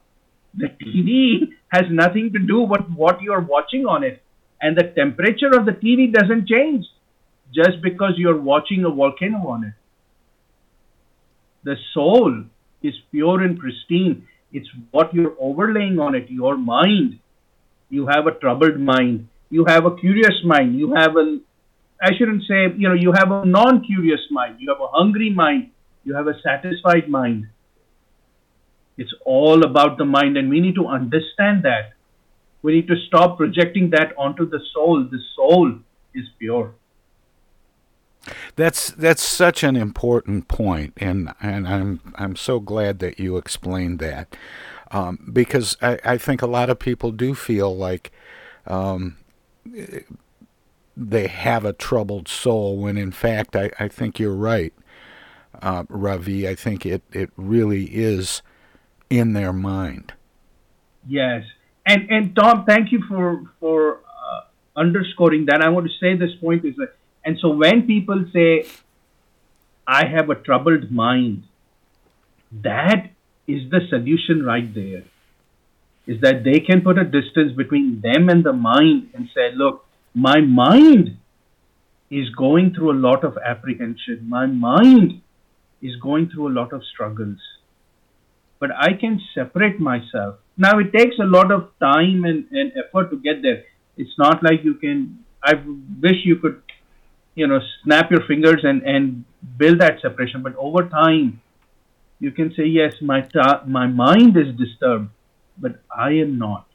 The 0.54 0.68
TV 0.68 1.52
has 1.74 1.84
nothing 1.90 2.32
to 2.32 2.38
do 2.38 2.60
with 2.60 2.86
what 2.94 3.20
you're 3.20 3.40
watching 3.40 3.84
on 3.86 4.04
it. 4.04 4.22
And 4.60 4.76
the 4.76 4.84
temperature 4.84 5.52
of 5.58 5.66
the 5.66 5.72
TV 5.72 6.12
doesn't 6.12 6.48
change 6.48 6.84
just 7.52 7.82
because 7.82 8.12
you're 8.16 8.40
watching 8.40 8.84
a 8.84 8.90
volcano 8.90 9.48
on 9.48 9.64
it. 9.64 9.74
The 11.64 11.76
soul 11.92 12.44
is 12.82 12.94
pure 13.10 13.42
and 13.42 13.58
pristine. 13.58 14.28
It's 14.52 14.68
what 14.90 15.12
you're 15.12 15.34
overlaying 15.40 15.98
on 15.98 16.14
it, 16.14 16.30
your 16.30 16.56
mind. 16.56 17.18
You 17.90 18.06
have 18.06 18.26
a 18.26 18.32
troubled 18.32 18.78
mind. 18.78 19.28
You 19.50 19.64
have 19.66 19.84
a 19.84 19.96
curious 19.96 20.38
mind. 20.44 20.78
You 20.78 20.94
have 20.94 21.16
a, 21.16 21.38
I 22.00 22.10
shouldn't 22.16 22.42
say, 22.42 22.72
you 22.76 22.88
know, 22.88 22.94
you 22.94 23.12
have 23.12 23.30
a 23.30 23.44
non 23.44 23.84
curious 23.84 24.20
mind. 24.30 24.56
You 24.60 24.70
have 24.72 24.80
a 24.80 24.88
hungry 24.88 25.30
mind. 25.30 25.70
You 26.04 26.14
have 26.14 26.26
a 26.26 26.34
satisfied 26.42 27.08
mind. 27.08 27.48
It's 28.96 29.14
all 29.24 29.64
about 29.64 29.98
the 29.98 30.04
mind, 30.04 30.36
and 30.36 30.48
we 30.48 30.60
need 30.60 30.76
to 30.76 30.86
understand 30.86 31.64
that. 31.64 31.94
We 32.62 32.74
need 32.74 32.88
to 32.88 32.96
stop 33.06 33.36
projecting 33.36 33.90
that 33.90 34.14
onto 34.16 34.48
the 34.48 34.60
soul. 34.72 35.04
The 35.04 35.20
soul 35.36 35.78
is 36.14 36.26
pure. 36.38 36.74
That's 38.56 38.90
that's 38.92 39.22
such 39.22 39.62
an 39.62 39.76
important 39.76 40.48
point, 40.48 40.94
and 40.96 41.32
and 41.42 41.68
I'm 41.68 42.00
I'm 42.14 42.36
so 42.36 42.60
glad 42.60 43.00
that 43.00 43.18
you 43.18 43.36
explained 43.36 43.98
that, 43.98 44.34
um, 44.90 45.30
because 45.30 45.76
I, 45.82 45.98
I 46.04 46.18
think 46.18 46.40
a 46.40 46.46
lot 46.46 46.70
of 46.70 46.78
people 46.78 47.10
do 47.10 47.34
feel 47.34 47.76
like 47.76 48.12
um, 48.66 49.16
they 50.96 51.26
have 51.26 51.64
a 51.64 51.72
troubled 51.72 52.28
soul 52.28 52.78
when 52.78 52.96
in 52.96 53.12
fact 53.12 53.56
I, 53.56 53.70
I 53.78 53.88
think 53.88 54.18
you're 54.18 54.34
right, 54.34 54.72
uh, 55.60 55.84
Ravi. 55.88 56.48
I 56.48 56.54
think 56.54 56.86
it 56.86 57.02
it 57.12 57.30
really 57.36 57.86
is 57.86 58.40
in 59.10 59.32
their 59.32 59.52
mind. 59.52 60.12
Yes, 61.06 61.44
and 61.86 62.10
and 62.10 62.36
Tom, 62.36 62.64
thank 62.64 62.92
you 62.92 63.02
for 63.08 63.42
for 63.60 63.98
uh, 63.98 64.40
underscoring 64.76 65.46
that. 65.46 65.60
I 65.60 65.68
want 65.68 65.86
to 65.86 65.92
say 66.00 66.16
this 66.16 66.34
point 66.40 66.64
is 66.64 66.76
that, 66.76 66.94
and 67.24 67.38
so 67.38 67.50
when 67.50 67.86
people 67.86 68.24
say, 68.32 68.66
"I 69.86 70.06
have 70.06 70.30
a 70.30 70.34
troubled 70.34 70.90
mind," 70.90 71.44
that 72.52 73.10
is 73.46 73.70
the 73.70 73.80
solution 73.88 74.44
right 74.44 74.72
there. 74.74 75.04
Is 76.06 76.20
that 76.20 76.44
they 76.44 76.60
can 76.60 76.82
put 76.82 76.98
a 76.98 77.04
distance 77.04 77.52
between 77.56 78.00
them 78.02 78.28
and 78.28 78.44
the 78.44 78.52
mind 78.52 79.10
and 79.14 79.28
say, 79.34 79.52
"Look, 79.54 79.86
my 80.14 80.40
mind 80.40 81.16
is 82.10 82.28
going 82.30 82.74
through 82.74 82.92
a 82.92 83.00
lot 83.08 83.24
of 83.24 83.38
apprehension. 83.38 84.28
My 84.28 84.46
mind 84.46 85.20
is 85.82 85.96
going 85.96 86.28
through 86.30 86.48
a 86.48 86.54
lot 86.60 86.72
of 86.72 86.84
struggles." 86.84 87.53
But 88.64 88.70
I 88.74 88.94
can 88.94 89.20
separate 89.34 89.78
myself. 89.78 90.36
Now 90.56 90.78
it 90.78 90.90
takes 90.90 91.16
a 91.20 91.26
lot 91.36 91.52
of 91.52 91.68
time 91.80 92.24
and, 92.24 92.46
and 92.50 92.72
effort 92.82 93.10
to 93.10 93.18
get 93.18 93.42
there. 93.42 93.64
It's 93.98 94.16
not 94.16 94.42
like 94.42 94.64
you 94.64 94.72
can. 94.84 95.18
I 95.42 95.52
wish 96.04 96.20
you 96.24 96.36
could, 96.36 96.62
you 97.34 97.46
know, 97.46 97.60
snap 97.82 98.10
your 98.10 98.22
fingers 98.26 98.62
and 98.62 98.82
and 98.94 99.26
build 99.58 99.82
that 99.82 100.00
separation. 100.00 100.42
But 100.42 100.56
over 100.56 100.88
time, 100.88 101.42
you 102.20 102.30
can 102.30 102.54
say, 102.56 102.64
yes, 102.64 102.94
my 103.02 103.20
ta- 103.36 103.64
my 103.66 103.86
mind 103.86 104.38
is 104.38 104.56
disturbed, 104.56 105.10
but 105.58 105.82
I 105.94 106.12
am 106.24 106.38
not. 106.38 106.66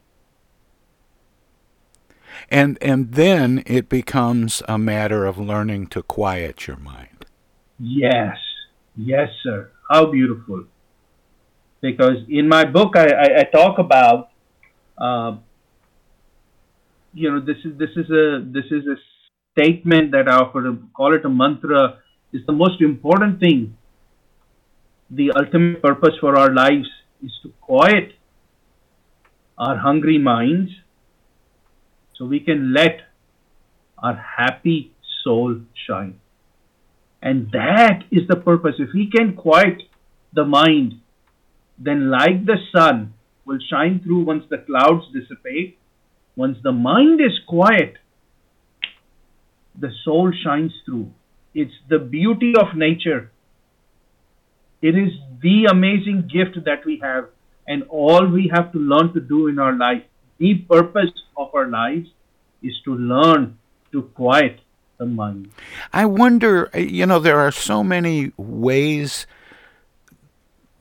And 2.52 2.78
and 2.84 3.14
then 3.14 3.64
it 3.66 3.90
becomes 3.90 4.62
a 4.68 4.78
matter 4.78 5.26
of 5.26 5.40
learning 5.40 5.88
to 5.88 6.04
quiet 6.04 6.68
your 6.68 6.78
mind. 6.78 7.26
Yes, 7.80 8.38
yes, 8.96 9.30
sir. 9.42 9.72
How 9.90 10.06
beautiful 10.12 10.66
because 11.82 12.18
in 12.30 12.48
my 12.48 12.66
book 12.66 12.96
I, 12.96 13.08
I, 13.08 13.40
I 13.40 13.44
talk 13.44 13.80
about 13.80 14.30
uh, 14.98 15.38
you 17.14 17.32
know 17.32 17.40
this 17.40 17.58
is 17.64 17.78
this 17.78 17.92
is 17.96 18.10
a 18.10 18.44
this 18.46 18.66
is 18.72 18.86
a 18.88 18.96
statement 19.54 20.12
that 20.12 20.28
I 20.28 20.36
offer 20.36 20.64
to 20.64 20.78
call 20.94 21.16
it 21.16 21.26
a 21.26 21.30
mantra 21.30 22.00
is 22.32 22.42
the 22.46 22.54
most 22.54 22.82
important 22.82 23.40
thing. 23.40 23.78
The 25.10 25.32
ultimate 25.36 25.82
purpose 25.82 26.16
for 26.20 26.38
our 26.38 26.54
lives 26.54 26.88
is 27.24 27.32
to 27.44 27.52
quiet 27.62 28.14
our 29.58 29.78
hungry 29.78 30.18
minds 30.18 30.72
so 32.16 32.26
we 32.26 32.40
can 32.40 32.74
let 32.74 33.02
our 33.98 34.16
happy 34.16 34.94
soul 35.24 35.62
shine. 35.88 36.20
And 37.22 37.52
that 37.52 38.04
is 38.12 38.28
the 38.28 38.36
purpose. 38.36 38.76
If 38.80 38.90
we 38.94 39.10
can 39.10 39.36
quiet 39.36 39.82
the 40.34 40.46
mind 40.46 41.02
then 41.80 42.10
like 42.10 42.46
the 42.46 42.58
sun, 42.76 43.14
will 43.46 43.60
shine 43.68 44.00
through 44.04 44.24
once 44.26 44.44
the 44.50 44.60
clouds 44.60 45.06
dissipate. 45.12 45.78
Once 46.36 46.58
the 46.62 46.72
mind 46.72 47.20
is 47.20 47.40
quiet, 47.48 47.98
the 49.78 49.92
soul 50.04 50.32
shines 50.44 50.74
through. 50.86 51.10
It's 51.56 51.74
the 51.90 51.98
beauty 51.98 52.54
of 52.56 52.76
nature. 52.76 53.32
It 54.82 54.96
is 54.96 55.12
the 55.42 55.66
amazing 55.72 56.30
gift 56.32 56.64
that 56.66 56.86
we 56.86 57.00
have, 57.02 57.30
and 57.68 57.84
all 57.90 58.28
we 58.28 58.52
have 58.54 58.72
to 58.74 58.78
learn 58.78 59.14
to 59.14 59.20
do 59.20 59.48
in 59.48 59.58
our 59.58 59.74
life, 59.74 60.04
the 60.38 60.56
purpose 60.56 61.12
of 61.36 61.54
our 61.56 61.68
lives, 61.68 62.10
is 62.62 62.76
to 62.86 62.94
learn 62.94 63.58
to 63.92 64.04
quiet 64.14 64.60
the 65.00 65.06
mind. 65.06 65.50
I 65.92 66.06
wonder, 66.06 66.70
you 66.74 67.06
know, 67.06 67.20
there 67.20 67.40
are 67.40 67.52
so 67.52 67.84
many 67.84 68.32
ways 68.38 69.26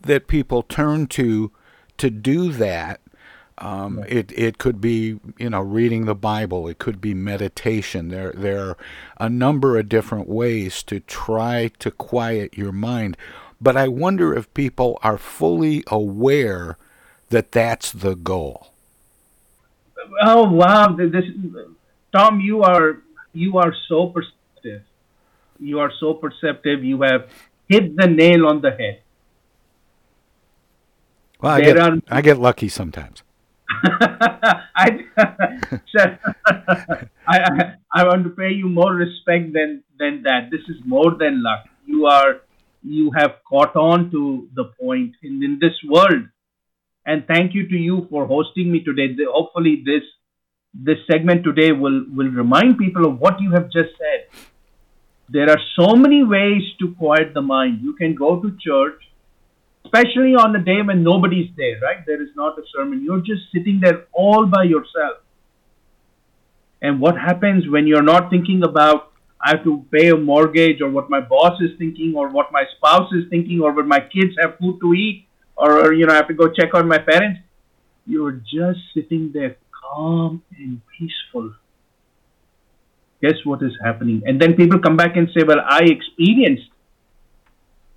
that 0.02 0.26
people 0.26 0.62
turn 0.62 1.06
to 1.08 1.52
to 1.98 2.10
do 2.10 2.52
that. 2.52 3.00
Um, 3.58 4.04
it 4.06 4.30
it 4.32 4.58
could 4.58 4.80
be 4.80 5.18
you 5.38 5.50
know 5.50 5.60
reading 5.60 6.04
the 6.04 6.14
Bible. 6.14 6.68
It 6.68 6.78
could 6.78 7.00
be 7.00 7.12
meditation. 7.14 8.08
There 8.08 8.32
there 8.32 8.60
are 8.70 8.76
a 9.18 9.28
number 9.28 9.78
of 9.78 9.88
different 9.88 10.28
ways 10.28 10.82
to 10.84 11.00
try 11.00 11.70
to 11.80 11.90
quiet 11.90 12.56
your 12.56 12.72
mind. 12.72 13.16
But 13.60 13.76
I 13.76 13.88
wonder 13.88 14.32
if 14.34 14.52
people 14.54 15.00
are 15.02 15.18
fully 15.18 15.82
aware 15.88 16.78
that 17.30 17.50
that's 17.50 17.90
the 17.90 18.14
goal. 18.14 18.68
Oh 20.22 20.48
wow! 20.48 20.94
This, 20.96 21.24
Tom, 22.12 22.40
you 22.40 22.62
are 22.62 23.02
you 23.32 23.58
are 23.58 23.74
so 23.88 24.06
perceptive. 24.06 24.82
You 25.58 25.80
are 25.80 25.92
so 25.98 26.14
perceptive. 26.14 26.84
You 26.84 27.02
have 27.02 27.28
hit 27.68 27.96
the 27.96 28.06
nail 28.06 28.46
on 28.46 28.60
the 28.60 28.70
head. 28.70 29.02
Well, 31.40 31.52
I 31.52 31.60
There 31.60 31.74
get 31.74 31.78
are- 31.82 31.98
I 32.08 32.20
get 32.22 32.38
lucky 32.38 32.68
sometimes. 32.68 33.22
I, 33.84 35.04
I, 37.26 37.36
I 37.38 37.74
I 37.94 38.04
want 38.04 38.24
to 38.24 38.30
pay 38.30 38.50
you 38.52 38.68
more 38.68 38.94
respect 38.94 39.52
than 39.52 39.82
than 39.98 40.22
that. 40.24 40.50
This 40.50 40.62
is 40.68 40.76
more 40.84 41.14
than 41.14 41.42
luck. 41.42 41.64
You 41.86 42.06
are 42.06 42.40
you 42.82 43.10
have 43.16 43.36
caught 43.48 43.76
on 43.76 44.10
to 44.10 44.48
the 44.54 44.64
point 44.80 45.14
in, 45.22 45.42
in 45.42 45.58
this 45.60 45.74
world. 45.88 46.24
And 47.06 47.24
thank 47.26 47.54
you 47.54 47.68
to 47.68 47.76
you 47.76 48.06
for 48.10 48.26
hosting 48.26 48.70
me 48.72 48.80
today. 48.84 49.14
The- 49.14 49.30
Hopefully 49.32 49.82
this 49.84 50.02
this 50.74 50.98
segment 51.10 51.44
today 51.44 51.72
will 51.72 52.04
will 52.14 52.30
remind 52.30 52.78
people 52.78 53.06
of 53.06 53.18
what 53.18 53.40
you 53.40 53.50
have 53.52 53.70
just 53.70 53.90
said. 53.98 54.26
There 55.30 55.50
are 55.50 55.60
so 55.78 55.94
many 55.94 56.22
ways 56.24 56.62
to 56.80 56.94
quiet 56.94 57.34
the 57.34 57.42
mind. 57.42 57.80
You 57.82 57.94
can 57.94 58.14
go 58.14 58.40
to 58.40 58.50
church, 58.66 59.00
especially 59.88 60.34
on 60.34 60.52
the 60.52 60.58
day 60.58 60.80
when 60.82 61.02
nobody's 61.02 61.50
there, 61.56 61.80
right? 61.80 62.04
There 62.06 62.22
is 62.22 62.28
not 62.36 62.58
a 62.58 62.62
sermon. 62.74 63.02
You're 63.02 63.20
just 63.20 63.50
sitting 63.52 63.80
there 63.82 64.06
all 64.12 64.46
by 64.46 64.64
yourself. 64.64 65.18
And 66.82 67.00
what 67.00 67.16
happens 67.16 67.68
when 67.68 67.86
you're 67.86 68.02
not 68.02 68.30
thinking 68.30 68.62
about, 68.62 69.12
I 69.40 69.50
have 69.50 69.64
to 69.64 69.84
pay 69.90 70.08
a 70.08 70.16
mortgage, 70.16 70.80
or 70.80 70.90
what 70.90 71.08
my 71.10 71.20
boss 71.20 71.60
is 71.60 71.70
thinking, 71.78 72.14
or 72.16 72.28
what 72.28 72.52
my 72.52 72.64
spouse 72.76 73.10
is 73.12 73.24
thinking, 73.30 73.60
or 73.60 73.72
when 73.72 73.88
my 73.88 74.00
kids 74.00 74.34
have 74.40 74.58
food 74.58 74.78
to 74.80 74.94
eat, 74.94 75.26
or 75.56 75.92
you 75.92 76.06
know, 76.06 76.12
I 76.12 76.16
have 76.16 76.28
to 76.28 76.34
go 76.34 76.48
check 76.48 76.74
on 76.74 76.86
my 76.88 76.98
parents? 76.98 77.40
You're 78.06 78.32
just 78.32 78.80
sitting 78.94 79.30
there 79.32 79.56
calm 79.72 80.42
and 80.58 80.80
peaceful. 80.98 81.54
Guess 83.22 83.44
what 83.44 83.62
is 83.62 83.72
happening? 83.84 84.22
And 84.26 84.40
then 84.40 84.54
people 84.54 84.78
come 84.78 84.96
back 84.96 85.16
and 85.16 85.28
say, 85.36 85.44
Well, 85.46 85.60
I 85.60 85.80
experienced 85.84 86.70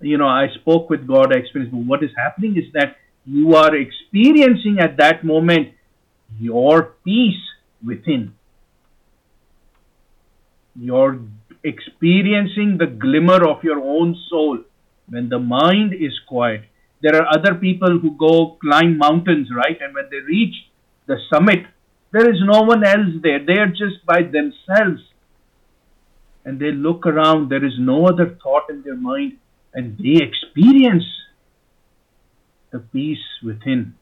you 0.02 0.18
know, 0.18 0.26
I 0.26 0.48
spoke 0.60 0.90
with 0.90 1.06
God, 1.06 1.34
I 1.34 1.38
experienced. 1.38 1.74
But 1.74 1.86
what 1.86 2.02
is 2.02 2.10
happening 2.16 2.56
is 2.56 2.72
that 2.74 2.96
you 3.24 3.54
are 3.54 3.74
experiencing 3.74 4.78
at 4.80 4.96
that 4.98 5.24
moment 5.24 5.74
your 6.38 6.94
peace 7.04 7.40
within. 7.84 8.34
You're 10.74 11.20
experiencing 11.62 12.78
the 12.78 12.86
glimmer 12.86 13.48
of 13.48 13.62
your 13.62 13.80
own 13.80 14.16
soul 14.28 14.58
when 15.08 15.28
the 15.28 15.38
mind 15.38 15.92
is 15.92 16.18
quiet. 16.26 16.62
There 17.02 17.16
are 17.16 17.26
other 17.36 17.54
people 17.54 17.98
who 17.98 18.16
go 18.16 18.56
climb 18.60 18.96
mountains, 18.96 19.48
right? 19.54 19.76
And 19.80 19.94
when 19.94 20.08
they 20.10 20.18
reach 20.18 20.54
the 21.06 21.16
summit, 21.32 21.66
there 22.12 22.28
is 22.30 22.40
no 22.44 22.62
one 22.62 22.84
else 22.84 23.14
there. 23.22 23.44
They 23.44 23.58
are 23.58 23.68
just 23.68 24.04
by 24.06 24.22
themselves. 24.22 25.02
And 26.44 26.58
they 26.58 26.72
look 26.72 27.06
around, 27.06 27.50
there 27.50 27.64
is 27.64 27.74
no 27.78 28.06
other 28.06 28.36
thought 28.42 28.70
in 28.70 28.82
their 28.82 28.96
mind 28.96 29.38
and 29.74 29.96
they 29.98 30.18
experience 30.22 31.04
the 32.70 32.78
peace 32.78 33.24
within. 33.42 33.94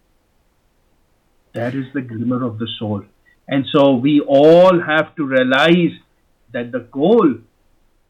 That 1.54 1.74
is 1.74 1.86
the 1.94 2.02
glimmer 2.02 2.44
of 2.44 2.58
the 2.58 2.68
soul. 2.78 3.02
And 3.48 3.64
so 3.72 3.94
we 3.94 4.20
all 4.20 4.80
have 4.80 5.14
to 5.16 5.24
realize 5.24 5.98
that 6.52 6.70
the 6.70 6.86
goal 6.92 7.34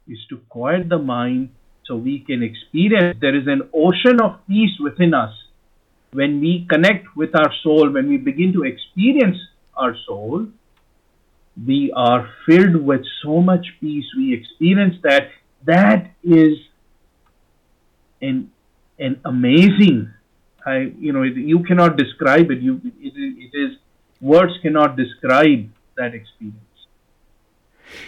is 0.07 0.19
to 0.29 0.39
quiet 0.49 0.89
the 0.89 0.99
mind 0.99 1.51
so 1.87 1.97
we 1.97 2.21
can 2.21 2.43
experience 2.43 3.17
there 3.21 3.37
is 3.37 3.47
an 3.47 3.63
ocean 3.73 4.21
of 4.21 4.47
peace 4.47 4.79
within 4.81 5.15
us. 5.15 5.33
When 6.13 6.41
we 6.41 6.67
connect 6.69 7.17
with 7.17 7.35
our 7.35 7.53
soul, 7.63 7.91
when 7.91 8.09
we 8.09 8.17
begin 8.17 8.53
to 8.55 8.65
experience 8.65 9.37
our 9.77 9.97
soul, 10.07 10.47
we 11.67 11.93
are 11.97 12.29
filled 12.47 12.77
with 12.77 13.03
so 13.23 13.41
much 13.41 13.67
peace. 13.81 14.05
We 14.17 14.35
experience 14.35 14.97
that. 15.03 15.31
That 15.65 16.11
is 16.23 16.57
an 18.21 18.51
an 18.99 19.21
amazing 19.25 20.13
I 20.67 20.93
you 20.99 21.13
know 21.13 21.23
you 21.23 21.61
cannot 21.61 21.97
describe 21.97 22.51
it 22.51 22.61
you 22.61 22.81
it, 23.01 23.13
it 23.17 23.57
is 23.57 23.77
words 24.21 24.53
cannot 24.63 24.97
describe 24.97 25.71
that 25.97 26.15
experience 26.15 26.57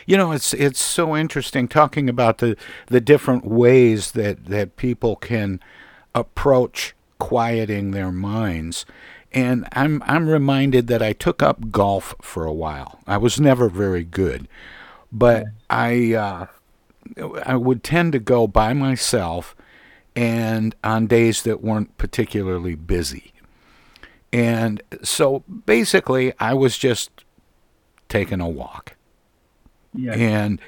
You 0.07 0.17
know, 0.17 0.33
it's 0.33 0.55
it's 0.55 0.83
so 0.83 1.17
interesting 1.17 1.69
talking 1.69 2.09
about 2.09 2.39
the 2.39 2.57
the 2.87 3.01
different 3.01 3.45
ways 3.45 4.13
that 4.13 4.47
that 4.47 4.77
people 4.77 5.17
can 5.17 5.61
approach 6.15 6.95
quieting 7.19 7.91
their 7.91 8.13
minds. 8.13 8.85
And 9.33 9.67
I'm 9.73 10.03
I'm 10.07 10.29
reminded 10.29 10.87
that 10.89 11.03
I 11.03 11.13
took 11.13 11.43
up 11.43 11.71
golf 11.71 12.15
for 12.21 12.45
a 12.45 12.53
while. 12.53 13.01
I 13.07 13.17
was 13.17 13.41
never 13.41 13.69
very 13.69 14.05
good, 14.05 14.49
but 15.11 15.45
I 15.71 16.15
uh, 16.15 16.47
I 17.45 17.57
would 17.57 17.83
tend 17.83 18.13
to 18.13 18.19
go 18.19 18.47
by 18.47 18.73
myself 18.73 19.57
and 20.15 20.75
on 20.85 21.07
days 21.07 21.43
that 21.43 21.63
weren't 21.63 21.97
particularly 21.97 22.75
busy. 22.75 23.33
And 24.33 24.83
so 25.03 25.41
basically, 25.67 26.33
I 26.39 26.55
was 26.55 26.79
just 26.79 27.11
taking 28.09 28.41
a 28.41 28.49
walk. 28.49 28.97
Yeah. 29.95 30.15
And 30.15 30.61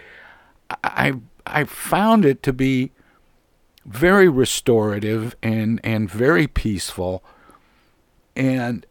I 0.83 1.15
I 1.47 1.65
found 1.65 2.25
it 2.25 2.43
to 2.43 2.53
be 2.53 2.93
very 3.87 4.29
restorative 4.29 5.35
and 5.43 5.81
and 5.83 6.11
very 6.11 6.47
peaceful. 6.47 7.25
And 8.37 8.87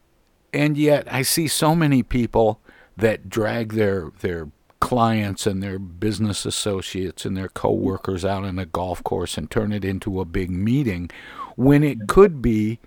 and 0.53 0.77
yet 0.77 1.11
I 1.11 1.21
see 1.21 1.47
so 1.47 1.75
many 1.75 2.03
people 2.03 2.59
that 2.97 3.29
drag 3.29 3.73
their 3.73 4.11
their 4.21 4.49
clients 4.83 5.47
and 5.47 5.63
their 5.63 5.79
business 5.79 6.45
associates 6.45 7.23
and 7.23 7.37
their 7.37 7.47
coworkers 7.47 8.25
out 8.25 8.43
on 8.43 8.59
a 8.59 8.65
golf 8.65 9.01
course 9.01 9.37
and 9.37 9.49
turn 9.49 9.71
it 9.71 9.85
into 9.85 10.19
a 10.19 10.25
big 10.25 10.51
meeting 10.51 11.09
when 11.55 11.83
it 11.83 12.05
could 12.09 12.41
be 12.41 12.79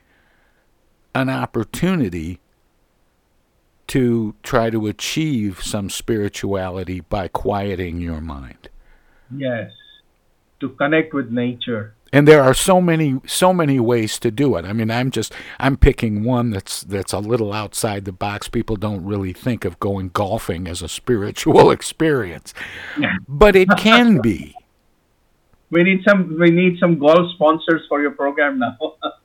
an 1.15 1.31
opportunity 1.31 2.39
to 3.87 4.35
try 4.43 4.69
to 4.69 4.87
achieve 4.87 5.63
some 5.63 5.89
spirituality 5.89 7.01
by 7.01 7.29
quieting 7.29 7.99
your 7.99 8.21
mind. 8.21 8.69
yes 9.35 9.73
to 10.61 10.69
connect 10.69 11.15
with 11.15 11.31
nature 11.31 11.95
And 12.13 12.27
there 12.27 12.43
are 12.43 12.55
so 12.55 12.81
many 12.81 13.21
so 13.27 13.53
many 13.53 13.81
ways 13.81 14.19
to 14.21 14.31
do 14.31 14.57
it. 14.57 14.65
I 14.65 14.73
mean, 14.73 14.91
I'm 14.91 15.11
just 15.11 15.33
I'm 15.59 15.77
picking 15.77 16.25
one 16.25 16.51
that's 16.51 16.83
that's 16.83 17.13
a 17.13 17.19
little 17.19 17.53
outside 17.53 18.05
the 18.05 18.13
box. 18.13 18.49
People 18.49 18.77
don't 18.77 19.05
really 19.05 19.33
think 19.33 19.65
of 19.65 19.81
going 19.81 20.11
golfing 20.11 20.69
as 20.69 20.83
a 20.83 20.89
spiritual 20.89 21.71
experience. 21.77 22.55
But 23.29 23.57
it 23.57 23.69
can 23.77 24.21
be. 24.21 24.55
we 25.71 25.83
need 25.83 26.03
some 26.07 26.39
we 26.39 26.51
need 26.51 26.79
some 26.79 26.99
golf 26.99 27.33
sponsors 27.35 27.83
for 27.89 28.01
your 28.01 28.13
program 28.13 28.61
now 28.61 28.77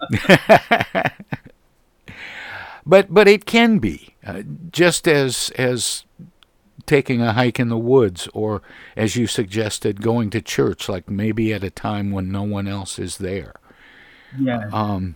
But 2.85 3.13
but 3.13 3.27
it 3.27 3.45
can 3.45 3.77
be 3.77 4.15
uh, 4.25 4.41
just 4.71 5.07
as 5.07 5.51
as 5.51 6.03
taking 6.85 7.21
a 7.21 7.33
hike 7.33 7.59
in 7.59 7.69
the 7.69 7.77
woods 7.77 8.27
or 8.33 8.61
as 8.95 9.15
you 9.15 9.27
suggested 9.27 10.01
going 10.01 10.29
to 10.31 10.41
church 10.41 10.89
like 10.89 11.09
maybe 11.09 11.53
at 11.53 11.63
a 11.63 11.69
time 11.69 12.11
when 12.11 12.31
no 12.31 12.43
one 12.43 12.67
else 12.67 12.99
is 12.99 13.17
there. 13.19 13.53
yeah 14.37 14.71
Um 14.71 15.15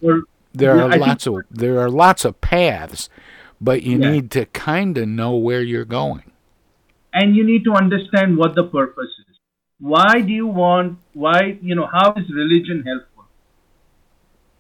there 0.53 0.79
yeah, 0.79 0.83
are 0.83 0.89
I 0.91 0.97
lots 0.97 1.27
of 1.27 1.45
there 1.51 1.79
are 1.79 1.89
lots 1.89 2.25
of 2.25 2.39
paths, 2.41 3.09
but 3.61 3.83
you 3.83 3.97
Yeah. 3.97 3.99
need 3.99 4.31
to 4.31 4.45
kind 4.47 4.97
of 4.97 5.07
know 5.07 5.35
where 5.35 5.61
you're 5.61 5.85
going. 5.85 6.31
and 7.13 7.35
you 7.35 7.43
need 7.43 7.63
to 7.63 7.73
understand 7.73 8.37
what 8.37 8.55
the 8.55 8.63
purpose 8.63 9.13
is 9.29 9.37
why 9.79 10.21
do 10.21 10.31
you 10.31 10.47
want 10.47 10.99
why 11.13 11.57
you 11.61 11.75
know 11.75 11.87
how 11.91 12.13
is 12.15 12.29
religion 12.41 12.83
helpful 12.85 13.25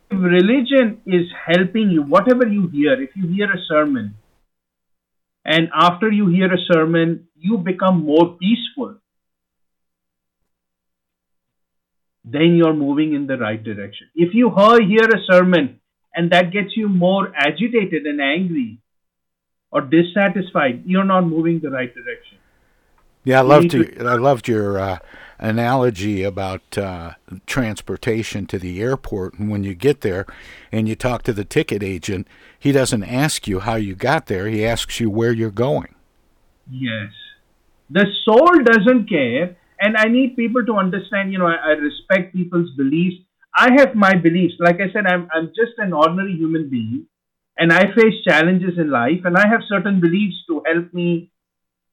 If 0.09 0.19
religion 0.19 1.01
is 1.05 1.27
helping 1.45 1.91
you, 1.91 2.01
whatever 2.03 2.47
you 2.47 2.67
hear, 2.69 2.99
if 3.01 3.15
you 3.15 3.27
hear 3.27 3.51
a 3.51 3.59
sermon, 3.67 4.17
and 5.45 5.69
after 5.73 6.11
you 6.11 6.27
hear 6.27 6.51
a 6.51 6.57
sermon, 6.73 7.27
you 7.37 7.57
become 7.59 8.03
more 8.03 8.35
peaceful, 8.39 8.95
then 12.23 12.55
you're 12.55 12.73
moving 12.73 13.13
in 13.13 13.27
the 13.27 13.37
right 13.37 13.63
direction. 13.63 14.07
If 14.15 14.33
you 14.33 14.49
hear 14.49 15.07
a 15.07 15.23
sermon 15.31 15.79
and 16.15 16.31
that 16.31 16.51
gets 16.51 16.75
you 16.75 16.89
more 16.89 17.31
agitated 17.35 18.07
and 18.07 18.19
angry 18.19 18.79
or 19.69 19.81
dissatisfied, 19.81 20.83
you're 20.85 21.03
not 21.03 21.27
moving 21.27 21.59
the 21.59 21.69
right 21.69 21.93
direction. 21.93 22.39
Yeah, 23.23 23.39
I 23.39 23.43
loved 23.43 23.73
you, 23.73 23.95
I 23.99 24.15
loved 24.15 24.47
your 24.47 24.79
uh, 24.79 24.97
analogy 25.39 26.23
about 26.23 26.77
uh, 26.77 27.13
transportation 27.45 28.45
to 28.47 28.59
the 28.59 28.81
airport. 28.81 29.33
And 29.35 29.49
when 29.49 29.63
you 29.63 29.75
get 29.75 30.01
there 30.01 30.25
and 30.71 30.87
you 30.87 30.95
talk 30.95 31.23
to 31.23 31.33
the 31.33 31.45
ticket 31.45 31.83
agent, 31.83 32.27
he 32.57 32.71
doesn't 32.71 33.03
ask 33.03 33.47
you 33.47 33.59
how 33.59 33.75
you 33.75 33.95
got 33.95 34.27
there. 34.27 34.47
He 34.47 34.65
asks 34.65 34.99
you 34.99 35.09
where 35.09 35.31
you're 35.31 35.51
going. 35.51 35.95
Yes, 36.69 37.11
the 37.89 38.05
soul 38.23 38.63
doesn't 38.63 39.07
care, 39.07 39.55
and 39.79 39.95
I 39.95 40.05
need 40.05 40.35
people 40.35 40.65
to 40.65 40.73
understand. 40.73 41.31
You 41.31 41.39
know, 41.39 41.47
I, 41.47 41.55
I 41.55 41.71
respect 41.73 42.33
people's 42.33 42.71
beliefs. 42.75 43.17
I 43.55 43.73
have 43.77 43.93
my 43.93 44.15
beliefs. 44.15 44.55
Like 44.59 44.81
I 44.81 44.91
said, 44.91 45.05
I'm 45.05 45.29
I'm 45.31 45.47
just 45.49 45.77
an 45.77 45.93
ordinary 45.93 46.33
human 46.33 46.69
being, 46.69 47.05
and 47.57 47.71
I 47.71 47.93
face 47.93 48.23
challenges 48.27 48.79
in 48.79 48.89
life, 48.89 49.21
and 49.25 49.37
I 49.37 49.47
have 49.47 49.61
certain 49.69 50.01
beliefs 50.01 50.37
to 50.47 50.63
help 50.65 50.91
me 50.91 51.31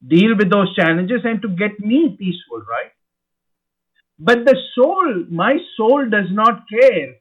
deal 0.07 0.37
with 0.37 0.51
those 0.51 0.75
challenges 0.75 1.21
and 1.25 1.41
to 1.43 1.49
get 1.49 1.79
me 1.79 2.17
peaceful, 2.19 2.61
right? 2.69 2.93
But 4.25 4.45
the 4.45 4.57
soul, 4.77 5.25
my 5.29 5.57
soul 5.77 6.09
does 6.09 6.31
not 6.31 6.69
care 6.69 7.17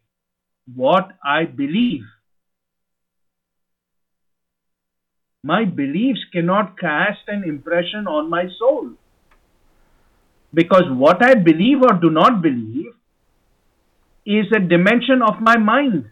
what 0.76 1.14
I 1.26 1.45
believe. 1.45 2.04
My 5.43 5.66
beliefs 5.66 6.20
cannot 6.32 6.78
cast 6.80 7.22
an 7.28 7.43
impression 7.43 8.06
on 8.06 8.30
my 8.30 8.43
soul. 8.60 8.91
Because 10.54 10.84
what 10.91 11.24
I 11.24 11.34
believe 11.34 11.82
or 11.82 11.93
do 11.93 12.12
not 12.12 12.43
believe 12.43 12.93
is 14.24 14.45
a 14.56 14.60
dimension 14.60 15.24
of 15.24 15.41
my 15.41 15.58
mind. 15.58 16.06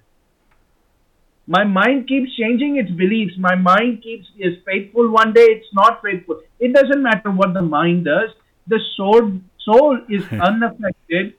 My 1.46 1.66
mind 1.66 2.08
keeps 2.08 2.36
changing 2.36 2.78
its 2.78 2.90
beliefs. 2.90 3.34
My 3.38 3.54
mind 3.54 4.02
keeps 4.02 4.26
is 4.40 4.56
faithful 4.66 5.12
one 5.12 5.34
day, 5.34 5.46
it's 5.50 5.72
not 5.72 6.02
faithful. 6.02 6.42
It 6.60 6.74
doesn't 6.74 7.04
matter 7.04 7.30
what 7.30 7.54
the 7.54 7.62
mind 7.62 8.06
does. 8.06 8.32
The 8.66 8.80
soul 8.98 9.40
soul 9.64 10.00
is 10.10 10.24
unaffected 10.32 11.36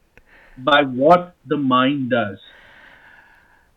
by 0.59 0.83
what 0.83 1.35
the 1.47 1.57
mind 1.57 2.11
does. 2.11 2.39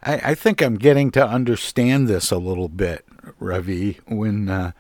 I, 0.01 0.31
I, 0.31 0.35
think 0.35 0.61
I'm 0.61 0.75
getting 0.75 1.11
to 1.11 1.25
understand 1.25 2.07
this 2.07 2.29
a 2.29 2.37
little 2.37 2.67
bit, 2.67 3.05
Ravi, 3.39 3.99
when 4.05 4.49
uh, 4.49 4.71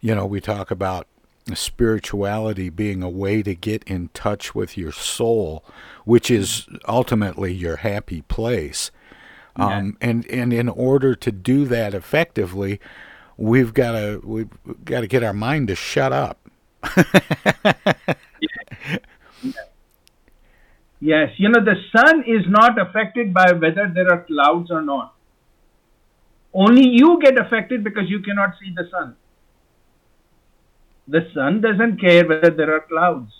you 0.00 0.14
know 0.14 0.24
we 0.24 0.40
talk 0.40 0.70
about 0.70 1.06
spirituality 1.54 2.70
being 2.70 3.02
a 3.02 3.10
way 3.10 3.42
to 3.42 3.54
get 3.54 3.84
in 3.84 4.08
touch 4.14 4.54
with 4.54 4.76
your 4.76 4.92
soul, 4.92 5.64
which 6.04 6.30
is 6.30 6.66
ultimately 6.88 7.52
your 7.52 7.76
happy 7.76 8.22
place. 8.22 8.90
Um, 9.56 9.96
and 10.00 10.26
and 10.30 10.52
in 10.52 10.68
order 10.68 11.14
to 11.14 11.32
do 11.32 11.64
that 11.66 11.94
effectively, 11.94 12.80
we've 13.36 13.72
got 13.72 13.92
to 13.92 14.20
we've 14.22 14.50
got 14.84 15.00
to 15.00 15.06
get 15.06 15.22
our 15.22 15.32
mind 15.32 15.68
to 15.68 15.74
shut 15.74 16.12
up. 16.12 16.38
Yes, 21.00 21.30
you 21.36 21.48
know, 21.48 21.62
the 21.62 21.76
sun 21.94 22.24
is 22.26 22.44
not 22.48 22.80
affected 22.80 23.34
by 23.34 23.52
whether 23.52 23.90
there 23.94 24.10
are 24.10 24.22
clouds 24.22 24.70
or 24.70 24.82
not. 24.82 25.14
Only 26.54 26.88
you 26.88 27.18
get 27.20 27.38
affected 27.38 27.84
because 27.84 28.08
you 28.08 28.20
cannot 28.20 28.54
see 28.58 28.72
the 28.74 28.88
sun. 28.90 29.16
The 31.06 31.28
sun 31.34 31.60
doesn't 31.60 32.00
care 32.00 32.26
whether 32.26 32.50
there 32.50 32.74
are 32.74 32.80
clouds. 32.80 33.30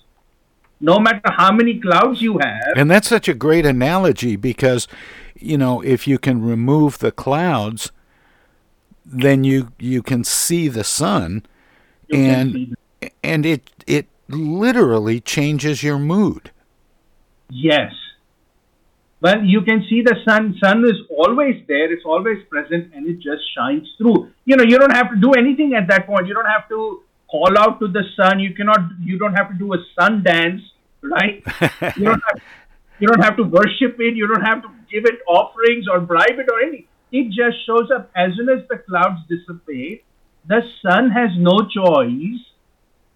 No 0.80 0.98
matter 0.98 1.32
how 1.32 1.52
many 1.52 1.80
clouds 1.80 2.20
you 2.20 2.38
have. 2.38 2.76
And 2.76 2.90
that's 2.90 3.08
such 3.08 3.28
a 3.28 3.34
great 3.34 3.64
analogy 3.64 4.36
because, 4.36 4.86
you 5.34 5.56
know, 5.56 5.80
if 5.80 6.06
you 6.06 6.18
can 6.18 6.42
remove 6.42 6.98
the 6.98 7.10
clouds, 7.10 7.90
then 9.06 9.44
you 9.44 9.72
you 9.78 10.02
can 10.02 10.24
see 10.24 10.68
the 10.68 10.84
sun 10.84 11.46
You 12.08 12.16
can 12.16 12.52
see 12.52 12.74
and 13.00 13.10
and 13.22 13.46
it 13.46 13.70
it 13.86 14.06
literally 14.28 15.20
changes 15.20 15.82
your 15.82 15.98
mood. 15.98 16.50
Yes. 17.50 17.92
Well, 19.20 19.42
you 19.42 19.62
can 19.62 19.84
see 19.88 20.02
the 20.02 20.16
sun. 20.24 20.56
Sun 20.62 20.84
is 20.84 21.00
always 21.10 21.62
there. 21.66 21.92
It's 21.92 22.04
always 22.04 22.38
present, 22.50 22.92
and 22.94 23.06
it 23.06 23.16
just 23.16 23.42
shines 23.56 23.88
through. 23.98 24.30
You 24.44 24.56
know, 24.56 24.64
you 24.64 24.78
don't 24.78 24.94
have 24.94 25.10
to 25.10 25.16
do 25.16 25.32
anything 25.32 25.74
at 25.74 25.88
that 25.88 26.06
point. 26.06 26.26
You 26.26 26.34
don't 26.34 26.46
have 26.46 26.68
to 26.68 27.02
call 27.30 27.58
out 27.58 27.80
to 27.80 27.88
the 27.88 28.02
sun. 28.16 28.40
You 28.40 28.54
cannot. 28.54 28.80
You 29.00 29.18
don't 29.18 29.34
have 29.34 29.48
to 29.48 29.54
do 29.54 29.72
a 29.72 29.78
sun 29.98 30.22
dance, 30.22 30.60
right? 31.02 31.42
you 31.96 32.04
don't 32.04 32.22
have. 32.28 32.42
You 32.98 33.08
don't 33.08 33.22
have 33.22 33.36
to 33.36 33.42
worship 33.42 34.00
it. 34.00 34.16
You 34.16 34.26
don't 34.26 34.44
have 34.44 34.62
to 34.62 34.68
give 34.90 35.04
it 35.04 35.20
offerings 35.28 35.86
or 35.90 36.00
bribe 36.00 36.38
it 36.38 36.48
or 36.50 36.60
anything. 36.60 36.86
It 37.12 37.26
just 37.28 37.64
shows 37.66 37.90
up 37.94 38.10
as 38.16 38.32
soon 38.36 38.48
as 38.48 38.66
the 38.68 38.78
clouds 38.78 39.20
dissipate. 39.28 40.04
The 40.46 40.62
sun 40.82 41.10
has 41.10 41.30
no 41.36 41.60
choice 41.68 42.40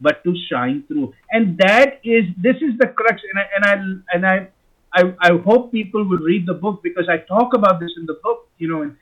but 0.00 0.22
to 0.24 0.34
shine 0.50 0.84
through. 0.88 1.12
And 1.30 1.58
that 1.58 2.00
is 2.04 2.24
this 2.36 2.56
is 2.56 2.78
the 2.78 2.88
crux. 2.88 3.20
And 3.30 3.38
I 3.38 3.44
and 3.54 3.64
I 3.64 4.14
and 4.14 4.26
I 4.26 4.48
I, 4.92 5.30
I 5.30 5.38
hope 5.38 5.70
people 5.72 6.04
will 6.04 6.18
read 6.18 6.46
the 6.46 6.54
book 6.54 6.82
because 6.82 7.08
I 7.08 7.18
talk 7.18 7.54
about 7.54 7.80
this 7.80 7.92
in 7.96 8.06
the 8.06 8.18
book. 8.22 8.48
You 8.58 8.68
know, 8.68 8.82
and 8.82 8.96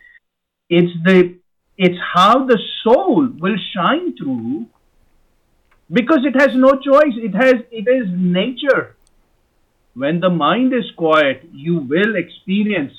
it's 0.68 0.92
the 1.04 1.36
it's 1.76 1.98
how 2.14 2.46
the 2.46 2.58
soul 2.82 3.28
will 3.38 3.56
shine 3.74 4.16
through 4.16 4.66
because 5.90 6.20
it 6.24 6.38
has 6.38 6.50
no 6.54 6.72
choice. 6.72 7.14
It 7.16 7.34
has 7.34 7.54
it 7.70 7.88
is 7.88 8.08
nature. 8.10 8.96
When 9.94 10.20
the 10.20 10.30
mind 10.30 10.72
is 10.72 10.84
quiet, 10.96 11.48
you 11.52 11.78
will 11.78 12.16
experience 12.16 12.92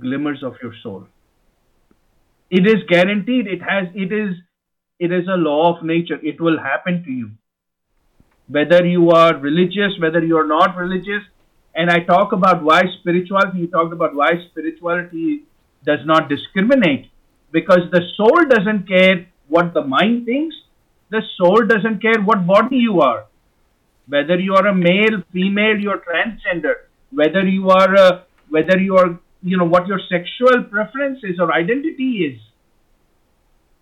glimmers 0.00 0.42
of 0.42 0.56
your 0.62 0.74
soul. 0.82 1.06
It 2.50 2.66
is 2.66 2.82
guaranteed. 2.88 3.46
It 3.46 3.62
has 3.62 3.88
it 3.94 4.12
is 4.12 4.36
it 5.04 5.10
is 5.10 5.26
a 5.26 5.36
law 5.36 5.76
of 5.76 5.84
nature. 5.84 6.18
It 6.22 6.40
will 6.40 6.58
happen 6.60 7.02
to 7.04 7.10
you. 7.10 7.30
Whether 8.46 8.84
you 8.86 9.10
are 9.10 9.36
religious, 9.36 9.98
whether 10.00 10.24
you 10.24 10.36
are 10.38 10.46
not 10.46 10.76
religious, 10.76 11.24
and 11.74 11.90
I 11.90 12.00
talk 12.00 12.32
about 12.32 12.62
why 12.62 12.82
spirituality, 13.00 13.58
you 13.60 13.66
talked 13.66 13.92
about 13.92 14.14
why 14.14 14.30
spirituality 14.50 15.42
does 15.84 15.98
not 16.04 16.28
discriminate 16.28 17.06
because 17.50 17.90
the 17.90 18.02
soul 18.16 18.44
doesn't 18.48 18.86
care 18.86 19.26
what 19.48 19.74
the 19.74 19.82
mind 19.82 20.24
thinks, 20.26 20.54
the 21.10 21.22
soul 21.36 21.66
doesn't 21.66 22.00
care 22.00 22.20
what 22.22 22.46
body 22.46 22.76
you 22.76 23.00
are. 23.00 23.26
Whether 24.06 24.38
you 24.38 24.54
are 24.54 24.68
a 24.68 24.74
male, 24.74 25.22
female, 25.32 25.78
you're 25.80 26.02
transgender, 26.10 26.74
whether 27.10 27.44
you 27.46 27.70
are 27.70 27.94
a, 27.94 28.24
whether 28.50 28.78
you 28.78 28.96
are, 28.96 29.18
you 29.42 29.56
know, 29.56 29.64
what 29.74 29.88
your 29.88 30.00
sexual 30.08 30.62
preference 30.64 31.18
is 31.24 31.40
or 31.40 31.52
identity 31.52 32.10
is 32.30 32.40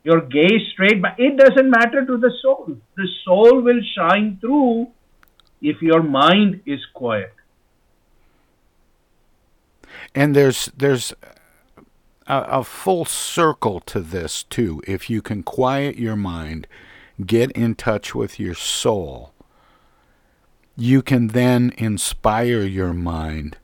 you're 0.03 0.23
gay, 0.23 0.59
straight, 0.73 1.03
but 1.03 1.15
it 1.19 1.37
doesn't 1.37 1.71
matter 1.71 2.05
to 2.07 2.17
the 2.17 2.33
soul. 2.43 2.77
The 2.97 3.09
soul 3.25 3.61
will 3.61 3.81
shine 3.83 4.39
through 4.41 4.89
if 5.61 5.83
your 5.83 6.03
mind 6.03 6.63
is 6.65 6.81
quiet. 6.95 7.35
And 10.15 10.35
there's 10.35 10.67
there's 10.77 11.13
a, 12.27 12.61
a 12.61 12.65
full 12.65 13.05
circle 13.05 13.81
to 13.81 14.01
this 14.01 14.45
too. 14.45 14.83
If 14.87 15.11
you 15.11 15.21
can 15.21 15.43
quiet 15.43 15.97
your 15.97 16.17
mind, 16.17 16.67
get 17.25 17.51
in 17.53 17.75
touch 17.75 18.15
with 18.15 18.41
your 18.41 18.55
soul, 18.55 19.33
you 20.77 21.03
can 21.03 21.29
then 21.29 21.73
inspire 21.77 22.63
your 22.63 22.95
mind 22.95 23.59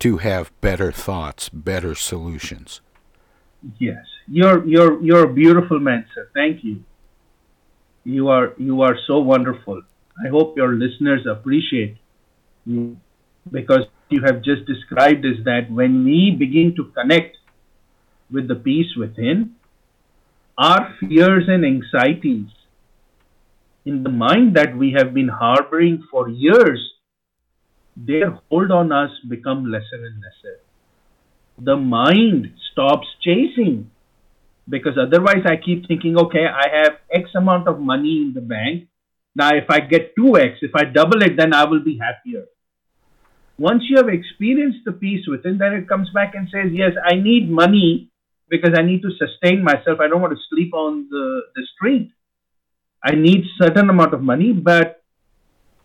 to 0.00 0.18
have 0.18 0.52
better 0.60 0.92
thoughts, 0.92 1.48
better 1.48 1.94
solutions. 1.94 2.80
Yes, 3.78 4.04
you're 4.30 4.66
you're 4.66 5.02
you're 5.02 5.24
a 5.24 5.32
beautiful 5.32 5.80
man, 5.80 6.06
sir. 6.14 6.28
Thank 6.34 6.64
you. 6.64 6.84
You 8.04 8.28
are 8.28 8.54
you 8.58 8.82
are 8.82 8.96
so 9.06 9.18
wonderful. 9.18 9.82
I 10.24 10.28
hope 10.28 10.56
your 10.56 10.72
listeners 10.72 11.26
appreciate 11.26 11.96
you 12.64 12.96
because 13.50 13.84
you 14.08 14.22
have 14.24 14.42
just 14.42 14.66
described 14.66 15.24
is 15.24 15.44
that 15.44 15.70
when 15.70 16.04
we 16.04 16.34
begin 16.38 16.74
to 16.76 16.84
connect 16.86 17.36
with 18.30 18.48
the 18.48 18.54
peace 18.54 18.96
within, 18.96 19.54
our 20.56 20.94
fears 21.00 21.44
and 21.48 21.64
anxieties 21.64 22.48
in 23.84 24.02
the 24.02 24.10
mind 24.10 24.56
that 24.56 24.76
we 24.76 24.94
have 24.98 25.14
been 25.14 25.28
harboring 25.28 26.02
for 26.10 26.28
years, 26.28 26.80
their 27.96 28.38
hold 28.50 28.70
on 28.70 28.92
us 28.92 29.10
become 29.28 29.70
lesser 29.70 30.04
and 30.04 30.16
lesser 30.16 30.60
the 31.60 31.76
mind 31.76 32.52
stops 32.70 33.06
chasing 33.22 33.90
because 34.68 34.98
otherwise 35.00 35.44
I 35.46 35.56
keep 35.56 35.86
thinking, 35.88 36.18
okay, 36.18 36.46
I 36.46 36.82
have 36.82 36.98
X 37.12 37.30
amount 37.34 37.68
of 37.68 37.80
money 37.80 38.22
in 38.22 38.32
the 38.34 38.40
bank. 38.40 38.88
Now, 39.34 39.50
if 39.54 39.70
I 39.70 39.80
get 39.80 40.16
2X, 40.16 40.56
if 40.62 40.72
I 40.74 40.84
double 40.84 41.22
it, 41.22 41.36
then 41.36 41.54
I 41.54 41.64
will 41.64 41.82
be 41.82 41.98
happier. 41.98 42.44
Once 43.58 43.82
you 43.88 43.96
have 43.96 44.08
experienced 44.08 44.80
the 44.84 44.92
peace 44.92 45.26
within, 45.26 45.58
then 45.58 45.72
it 45.72 45.88
comes 45.88 46.08
back 46.10 46.34
and 46.34 46.48
says, 46.52 46.70
Yes, 46.72 46.92
I 47.04 47.14
need 47.16 47.50
money 47.50 48.10
because 48.48 48.70
I 48.76 48.82
need 48.82 49.02
to 49.02 49.10
sustain 49.18 49.62
myself. 49.62 50.00
I 50.00 50.08
don't 50.08 50.20
want 50.20 50.32
to 50.32 50.42
sleep 50.48 50.72
on 50.74 51.08
the, 51.10 51.42
the 51.54 51.66
street. 51.74 52.12
I 53.02 53.12
need 53.14 53.44
certain 53.60 53.90
amount 53.90 54.14
of 54.14 54.22
money, 54.22 54.52
but 54.52 55.02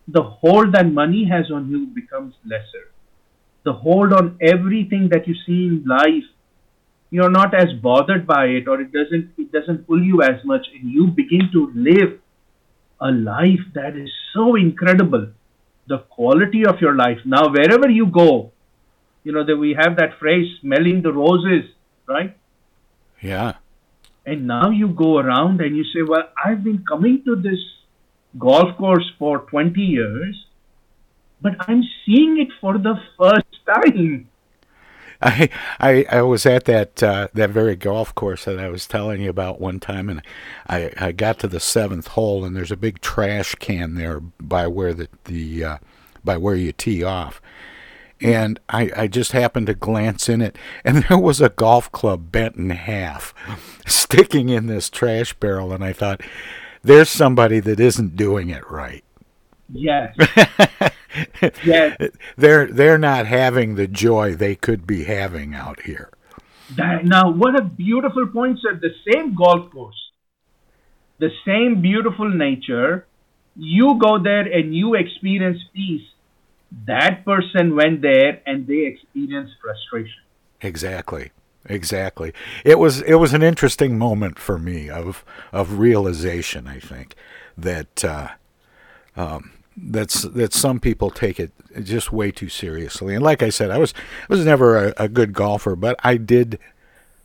the 0.08 0.22
hold 0.22 0.74
that 0.74 0.86
money 0.86 1.28
has 1.30 1.50
on 1.50 1.70
you 1.70 1.86
becomes 1.86 2.34
lesser. 2.44 2.90
The 3.64 3.72
hold 3.72 4.12
on 4.12 4.38
everything 4.40 5.08
that 5.12 5.26
you 5.26 5.34
see 5.46 5.66
in 5.66 5.84
life, 5.86 6.24
you're 7.14 7.30
not 7.30 7.54
as 7.54 7.72
bothered 7.80 8.26
by 8.26 8.44
it, 8.46 8.66
or 8.66 8.80
it 8.80 8.92
doesn't 8.92 9.32
it 9.38 9.52
doesn't 9.52 9.86
pull 9.86 10.02
you 10.02 10.22
as 10.22 10.44
much, 10.44 10.66
and 10.74 10.90
you 10.90 11.06
begin 11.06 11.48
to 11.52 11.70
live 11.74 12.18
a 13.00 13.10
life 13.12 13.66
that 13.74 13.96
is 13.96 14.10
so 14.32 14.56
incredible. 14.56 15.28
The 15.86 15.98
quality 16.16 16.64
of 16.66 16.80
your 16.80 16.94
life. 16.96 17.18
Now, 17.24 17.42
wherever 17.50 17.88
you 17.88 18.06
go, 18.06 18.50
you 19.22 19.32
know 19.32 19.44
that 19.44 19.56
we 19.56 19.76
have 19.80 19.96
that 19.98 20.18
phrase, 20.18 20.50
smelling 20.60 21.02
the 21.02 21.12
roses, 21.12 21.70
right? 22.08 22.36
Yeah. 23.20 23.54
And 24.26 24.46
now 24.48 24.70
you 24.70 24.88
go 24.88 25.18
around 25.18 25.60
and 25.60 25.76
you 25.76 25.84
say, 25.94 26.02
Well, 26.02 26.28
I've 26.44 26.64
been 26.64 26.84
coming 26.88 27.22
to 27.26 27.36
this 27.36 27.60
golf 28.38 28.76
course 28.76 29.08
for 29.20 29.38
20 29.38 29.80
years, 29.80 30.46
but 31.40 31.52
I'm 31.68 31.82
seeing 32.04 32.38
it 32.40 32.48
for 32.60 32.76
the 32.76 32.94
first 33.18 33.66
time. 33.66 34.28
I, 35.22 35.48
I 35.80 36.06
I 36.10 36.22
was 36.22 36.46
at 36.46 36.64
that 36.64 37.02
uh, 37.02 37.28
that 37.34 37.50
very 37.50 37.76
golf 37.76 38.14
course 38.14 38.44
that 38.44 38.58
I 38.58 38.68
was 38.68 38.86
telling 38.86 39.22
you 39.22 39.30
about 39.30 39.60
one 39.60 39.80
time, 39.80 40.08
and 40.08 40.22
I, 40.68 40.92
I 40.98 41.12
got 41.12 41.38
to 41.40 41.48
the 41.48 41.60
seventh 41.60 42.08
hole, 42.08 42.44
and 42.44 42.56
there's 42.56 42.72
a 42.72 42.76
big 42.76 43.00
trash 43.00 43.54
can 43.56 43.94
there 43.94 44.20
by 44.20 44.66
where 44.66 44.92
the 44.92 45.08
the 45.24 45.64
uh, 45.64 45.78
by 46.24 46.36
where 46.36 46.56
you 46.56 46.72
tee 46.72 47.02
off, 47.02 47.40
and 48.20 48.58
I, 48.68 48.90
I 48.96 49.06
just 49.06 49.32
happened 49.32 49.66
to 49.68 49.74
glance 49.74 50.28
in 50.28 50.40
it, 50.40 50.56
and 50.84 51.04
there 51.08 51.18
was 51.18 51.40
a 51.40 51.50
golf 51.50 51.92
club 51.92 52.32
bent 52.32 52.56
in 52.56 52.70
half, 52.70 53.34
sticking 53.86 54.48
in 54.48 54.66
this 54.66 54.90
trash 54.90 55.34
barrel, 55.34 55.72
and 55.72 55.84
I 55.84 55.92
thought, 55.92 56.22
there's 56.82 57.08
somebody 57.08 57.60
that 57.60 57.80
isn't 57.80 58.16
doing 58.16 58.50
it 58.50 58.68
right. 58.70 59.04
Yes. 59.72 60.16
Yes. 61.64 61.96
They're 62.36 62.66
they're 62.66 62.98
not 62.98 63.26
having 63.26 63.74
the 63.74 63.86
joy 63.86 64.34
they 64.34 64.54
could 64.54 64.86
be 64.86 65.04
having 65.04 65.54
out 65.54 65.82
here. 65.82 66.10
That, 66.76 67.04
now, 67.04 67.30
what 67.30 67.58
a 67.58 67.62
beautiful 67.62 68.26
point, 68.26 68.58
sir. 68.62 68.80
The 68.80 68.94
same 69.12 69.34
golf 69.34 69.70
course, 69.70 70.00
the 71.18 71.30
same 71.46 71.82
beautiful 71.82 72.28
nature. 72.28 73.06
You 73.56 73.98
go 74.00 74.18
there 74.18 74.40
and 74.40 74.74
you 74.74 74.94
experience 74.94 75.58
peace. 75.72 76.06
That 76.86 77.24
person 77.24 77.76
went 77.76 78.02
there 78.02 78.42
and 78.46 78.66
they 78.66 78.86
experienced 78.86 79.54
frustration. 79.62 80.22
Exactly. 80.60 81.30
Exactly. 81.66 82.32
It 82.64 82.78
was 82.78 83.00
it 83.02 83.14
was 83.14 83.32
an 83.32 83.42
interesting 83.42 83.96
moment 83.96 84.38
for 84.38 84.58
me 84.58 84.90
of 84.90 85.24
of 85.52 85.78
realization. 85.78 86.66
I 86.66 86.78
think 86.78 87.14
that 87.56 88.04
uh, 88.04 88.28
um, 89.16 89.52
that's 89.76 90.22
that 90.22 90.52
some 90.52 90.80
people 90.80 91.10
take 91.10 91.40
it 91.40 91.52
just 91.82 92.12
way 92.12 92.30
too 92.30 92.48
seriously. 92.48 93.14
And 93.14 93.24
like 93.24 93.42
I 93.42 93.50
said, 93.50 93.70
I 93.70 93.78
was 93.78 93.92
I 94.22 94.26
was 94.32 94.44
never 94.44 94.88
a, 94.88 94.94
a 94.96 95.08
good 95.08 95.32
golfer, 95.32 95.76
but 95.76 95.96
I 96.04 96.16
did 96.16 96.58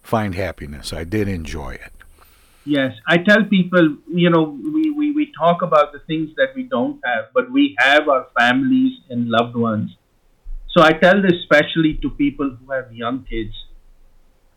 find 0.01 0.35
happiness. 0.35 0.91
I 0.91 1.03
did 1.03 1.27
enjoy 1.27 1.71
it. 1.73 1.91
Yes, 2.65 2.93
I 3.07 3.17
tell 3.17 3.45
people, 3.45 3.97
you 4.07 4.29
know, 4.29 4.43
we, 4.43 4.91
we, 4.91 5.11
we 5.11 5.31
talk 5.37 5.61
about 5.61 5.91
the 5.91 5.99
things 5.99 6.29
that 6.35 6.49
we 6.55 6.63
don't 6.63 6.99
have, 7.03 7.25
but 7.33 7.51
we 7.51 7.75
have 7.79 8.07
our 8.07 8.27
families 8.37 8.99
and 9.09 9.27
loved 9.27 9.55
ones. 9.55 9.95
So 10.71 10.83
I 10.83 10.91
tell 10.91 11.21
this 11.21 11.33
especially 11.41 11.97
to 12.01 12.09
people 12.11 12.55
who 12.59 12.71
have 12.71 12.93
young 12.93 13.23
kids. 13.23 13.53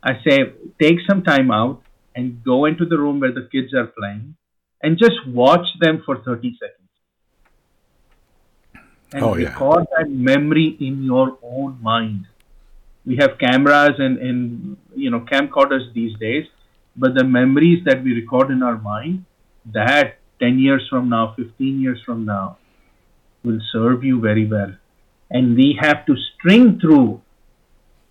I 0.02 0.14
say, 0.28 0.52
take 0.80 0.98
some 1.08 1.22
time 1.22 1.50
out 1.50 1.82
and 2.14 2.42
go 2.44 2.66
into 2.66 2.84
the 2.84 2.98
room 2.98 3.20
where 3.20 3.32
the 3.32 3.48
kids 3.50 3.72
are 3.72 3.86
playing 3.86 4.36
and 4.82 4.98
just 4.98 5.26
watch 5.28 5.66
them 5.80 6.02
for 6.04 6.18
30 6.18 6.58
seconds. 6.60 6.81
And 9.12 9.22
Oh, 9.24 9.36
yeah. 9.36 9.48
record 9.48 9.86
that 9.96 10.10
memory 10.10 10.76
in 10.80 11.02
your 11.02 11.38
own 11.42 11.78
mind. 11.82 12.26
We 13.04 13.16
have 13.16 13.38
cameras 13.38 13.96
and, 13.98 14.18
and 14.18 14.76
you 14.94 15.10
know 15.10 15.20
camcorders 15.20 15.92
these 15.92 16.16
days, 16.18 16.46
but 16.96 17.14
the 17.14 17.24
memories 17.24 17.84
that 17.84 18.02
we 18.02 18.14
record 18.14 18.50
in 18.50 18.62
our 18.62 18.78
mind, 18.78 19.24
that 19.72 20.18
10 20.40 20.58
years 20.58 20.86
from 20.88 21.08
now, 21.08 21.34
15 21.36 21.80
years 21.80 22.00
from 22.04 22.24
now, 22.24 22.58
will 23.44 23.60
serve 23.72 24.04
you 24.04 24.20
very 24.20 24.46
well. 24.46 24.72
And 25.30 25.56
we 25.56 25.76
have 25.80 26.06
to 26.06 26.14
string 26.16 26.78
through 26.80 27.20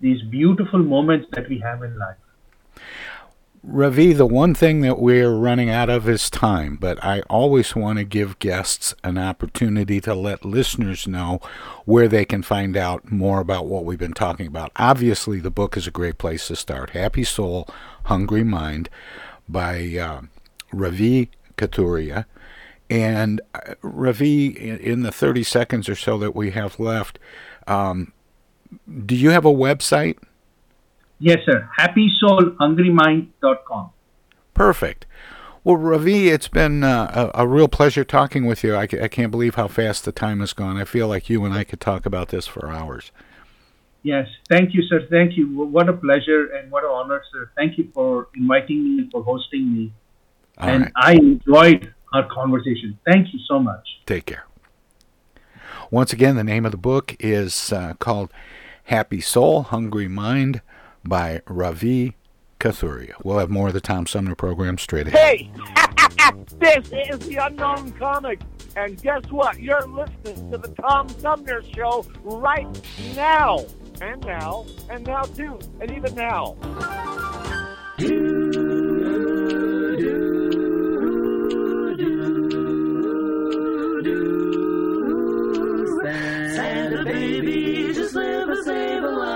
these 0.00 0.20
beautiful 0.22 0.80
moments 0.80 1.28
that 1.32 1.48
we 1.48 1.58
have 1.60 1.82
in 1.82 1.98
life. 1.98 2.16
Ravi, 3.64 4.12
the 4.12 4.26
one 4.26 4.54
thing 4.54 4.80
that 4.80 4.98
we're 4.98 5.30
running 5.30 5.70
out 5.70 5.88
of 5.88 6.08
is 6.08 6.28
time, 6.28 6.76
but 6.76 7.02
I 7.02 7.20
always 7.30 7.76
want 7.76 7.98
to 7.98 8.04
give 8.04 8.40
guests 8.40 8.92
an 9.04 9.18
opportunity 9.18 10.00
to 10.00 10.16
let 10.16 10.44
listeners 10.44 11.06
know 11.06 11.40
where 11.84 12.08
they 12.08 12.24
can 12.24 12.42
find 12.42 12.76
out 12.76 13.12
more 13.12 13.38
about 13.38 13.66
what 13.66 13.84
we've 13.84 14.00
been 14.00 14.14
talking 14.14 14.48
about. 14.48 14.72
Obviously, 14.76 15.38
the 15.38 15.50
book 15.50 15.76
is 15.76 15.86
a 15.86 15.92
great 15.92 16.18
place 16.18 16.48
to 16.48 16.56
start. 16.56 16.90
Happy 16.90 17.22
Soul, 17.22 17.68
Hungry 18.06 18.42
Mind 18.42 18.90
by 19.48 19.96
uh, 19.96 20.22
Ravi 20.72 21.30
Kathuria. 21.56 22.24
And 22.90 23.40
uh, 23.54 23.74
Ravi, 23.80 24.48
in, 24.48 25.02
the 25.02 25.12
30 25.12 25.44
seconds 25.44 25.88
or 25.88 25.94
so 25.94 26.18
that 26.18 26.34
we 26.34 26.50
have 26.50 26.80
left, 26.80 27.20
um, 27.68 28.12
do 29.06 29.14
you 29.14 29.30
have 29.30 29.44
a 29.44 29.52
website? 29.52 30.18
Yes, 31.22 31.38
sir. 31.46 31.70
HappySoulHungryMind.com. 31.78 33.90
Perfect. 34.54 35.06
Well, 35.62 35.76
Ravi, 35.76 36.30
it's 36.30 36.48
been 36.48 36.82
uh, 36.82 37.30
a, 37.32 37.44
a 37.44 37.46
real 37.46 37.68
pleasure 37.68 38.02
talking 38.02 38.44
with 38.44 38.64
you. 38.64 38.74
I, 38.74 38.82
I 38.82 39.06
can't 39.06 39.30
believe 39.30 39.54
how 39.54 39.68
fast 39.68 40.04
the 40.04 40.10
time 40.10 40.40
has 40.40 40.52
gone. 40.52 40.76
I 40.76 40.84
feel 40.84 41.06
like 41.06 41.30
you 41.30 41.44
and 41.44 41.54
I 41.54 41.62
could 41.62 41.80
talk 41.80 42.06
about 42.06 42.30
this 42.30 42.48
for 42.48 42.68
hours. 42.68 43.12
Yes, 44.02 44.26
thank 44.50 44.74
you, 44.74 44.82
sir. 44.82 45.06
Thank 45.08 45.36
you. 45.36 45.46
What 45.46 45.88
a 45.88 45.92
pleasure 45.92 46.46
and 46.56 46.72
what 46.72 46.82
an 46.82 46.90
honor, 46.90 47.22
sir. 47.32 47.52
Thank 47.56 47.78
you 47.78 47.88
for 47.94 48.26
inviting 48.34 48.82
me 48.82 48.98
and 49.02 49.12
for 49.12 49.22
hosting 49.22 49.72
me. 49.72 49.92
All 50.58 50.68
and 50.68 50.82
right. 50.82 50.92
I 50.96 51.12
enjoyed 51.12 51.94
our 52.12 52.26
conversation. 52.34 52.98
Thank 53.06 53.32
you 53.32 53.38
so 53.46 53.60
much. 53.60 53.86
Take 54.06 54.26
care. 54.26 54.46
Once 55.92 56.12
again, 56.12 56.34
the 56.34 56.42
name 56.42 56.66
of 56.66 56.72
the 56.72 56.78
book 56.78 57.14
is 57.20 57.72
uh, 57.72 57.94
called 58.00 58.32
Happy 58.86 59.20
Soul, 59.20 59.62
Hungry 59.62 60.08
Mind 60.08 60.62
by 61.04 61.40
Ravi 61.46 62.16
Kathuria. 62.60 63.14
We'll 63.24 63.38
have 63.38 63.50
more 63.50 63.68
of 63.68 63.74
the 63.74 63.80
Tom 63.80 64.06
Sumner 64.06 64.34
program 64.34 64.78
straight 64.78 65.08
ahead. 65.08 65.20
Hey, 65.20 65.50
this 66.58 66.86
is 67.10 67.18
the 67.26 67.36
Unknown 67.42 67.92
Comic, 67.92 68.40
and 68.76 69.00
guess 69.02 69.24
what? 69.30 69.60
You're 69.60 69.86
listening 69.86 70.50
to 70.50 70.58
the 70.58 70.68
Tom 70.80 71.08
Sumner 71.08 71.62
Show 71.74 72.06
right 72.22 72.68
now, 73.16 73.64
and 74.00 74.24
now, 74.24 74.64
and 74.90 75.06
now 75.06 75.22
too, 75.22 75.58
and 75.80 75.90
even 75.90 76.14
now. 76.14 76.56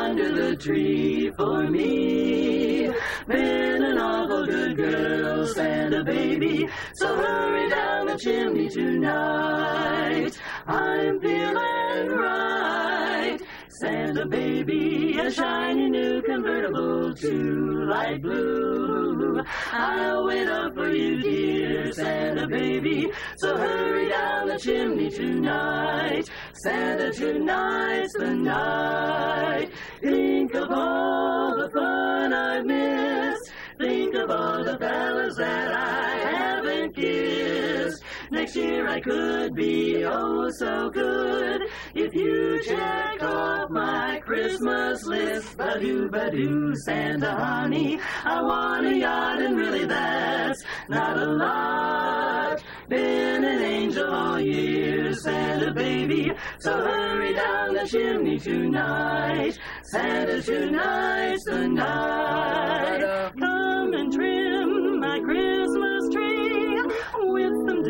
Under 0.07 0.31
the 0.31 0.55
tree 0.55 1.33
for 1.37 1.65
me. 1.69 2.89
Been 3.27 3.83
an 3.83 3.99
awful 3.99 4.47
good 4.47 4.77
girl, 4.77 5.45
Santa 5.49 6.05
baby, 6.05 6.69
so 6.95 7.09
hurry 7.17 7.69
down 7.69 8.07
the 8.07 8.17
chimney 8.17 8.69
tonight. 8.69 10.33
I'm 10.69 11.19
feeling 11.21 12.09
right. 12.25 13.39
Santa 13.79 14.25
baby, 14.25 15.19
a 15.19 15.31
shiny 15.31 15.91
new 15.91 16.23
convertible 16.23 17.15
to 17.15 17.85
light 17.85 18.23
blue. 18.23 19.43
I'll 19.71 20.25
wait 20.25 20.49
up 20.49 20.75
for 20.75 20.89
you, 20.89 21.21
dear 21.21 21.93
Santa 21.93 22.49
baby. 22.49 23.11
So 23.37 23.55
hurry 23.55 24.09
down 24.09 24.49
the 24.49 24.59
chimney 24.59 25.11
tonight. 25.11 26.27
Santa, 26.55 27.13
tonight's 27.13 28.15
the 28.15 28.35
night. 28.35 29.71
Think 30.01 30.55
of 30.55 30.71
all 30.71 31.59
the 31.59 31.69
fun 31.69 32.33
I've 32.33 32.65
missed. 32.65 33.53
Think 33.79 34.15
of 34.15 34.31
all 34.31 34.65
the 34.65 34.79
fellas 34.79 35.37
that 35.37 35.71
I 35.75 36.17
haven't 36.31 36.97
kissed. 36.97 38.03
Next 38.31 38.57
year 38.57 38.89
I 38.89 39.01
could 39.01 39.55
be 39.55 40.05
oh 40.05 40.51
so 40.51 40.91
good 40.91 41.63
if 41.95 42.13
you 42.13 42.61
check 42.65 43.23
off 43.23 43.71
my 43.71 44.21
Christmas 44.25 45.05
list. 45.05 45.57
Badoo, 45.57 46.09
badoo, 46.09 46.75
Santa 46.85 47.31
honey, 47.31 48.01
I 48.25 48.43
want 48.43 48.87
a 48.87 48.97
yacht 48.97 49.41
and 49.41 49.57
really 49.57 49.85
that's 49.85 50.63
not 50.89 51.17
a 51.17 51.27
lot. 51.27 52.63
Been 52.89 53.45
an 53.45 53.63
angel 53.63 54.13
all 54.13 54.41
year, 54.41 55.13
Santa 55.15 55.73
baby. 55.73 56.33
So 56.59 56.73
hurry 56.73 57.33
down 57.33 57.75
the 57.75 57.87
chimney 57.87 58.39
tonight. 58.39 59.59
Santa, 59.85 60.43
tonight's 60.43 61.45
the 61.45 61.69
night. 61.69 63.33
Come 63.39 63.95
and 63.95 64.13
trim 64.13 64.36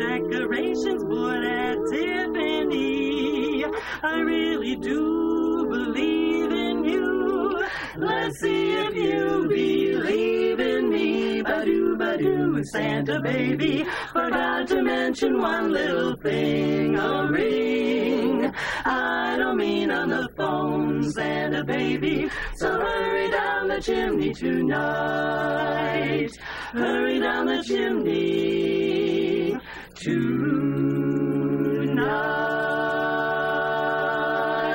decorations 0.07 1.03
bought 1.03 1.43
at 1.43 1.77
Tiffany. 1.91 3.65
I 4.03 4.19
really 4.19 4.75
do 4.77 5.67
believe 5.69 6.51
in 6.51 6.85
you. 6.85 7.63
Let's 7.97 8.39
see 8.39 8.73
if 8.73 8.95
you 8.95 9.47
believe 9.47 10.59
in 10.59 10.89
me. 10.89 11.41
Ba-doo, 11.41 11.97
ba-doo, 11.97 12.61
Santa 12.71 13.19
baby. 13.21 13.85
Forgot 14.13 14.67
to 14.67 14.81
mention 14.81 15.39
one 15.39 15.71
little 15.71 16.15
thing, 16.17 16.95
a 16.95 17.27
ring. 17.31 18.51
I 18.85 19.35
don't 19.37 19.57
mean 19.57 19.91
on 19.91 20.09
the 20.09 20.29
phone, 20.37 21.03
Santa 21.11 21.63
baby. 21.63 22.29
So 22.55 22.69
hurry 22.69 23.29
down 23.31 23.67
the 23.67 23.81
chimney 23.81 24.33
tonight. 24.33 26.31
Hurry 26.71 27.19
down 27.19 27.45
the 27.47 27.63
chimney 27.63 28.96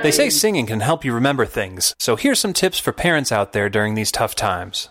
They 0.02 0.10
say 0.10 0.30
singing 0.30 0.66
can 0.66 0.80
help 0.80 1.04
you 1.04 1.12
remember 1.12 1.46
things, 1.46 1.94
so 2.00 2.16
here's 2.16 2.40
some 2.40 2.52
tips 2.52 2.78
for 2.78 2.92
parents 2.92 3.30
out 3.30 3.52
there 3.52 3.68
during 3.68 3.94
these 3.94 4.10
tough 4.10 4.34
times. 4.34 4.88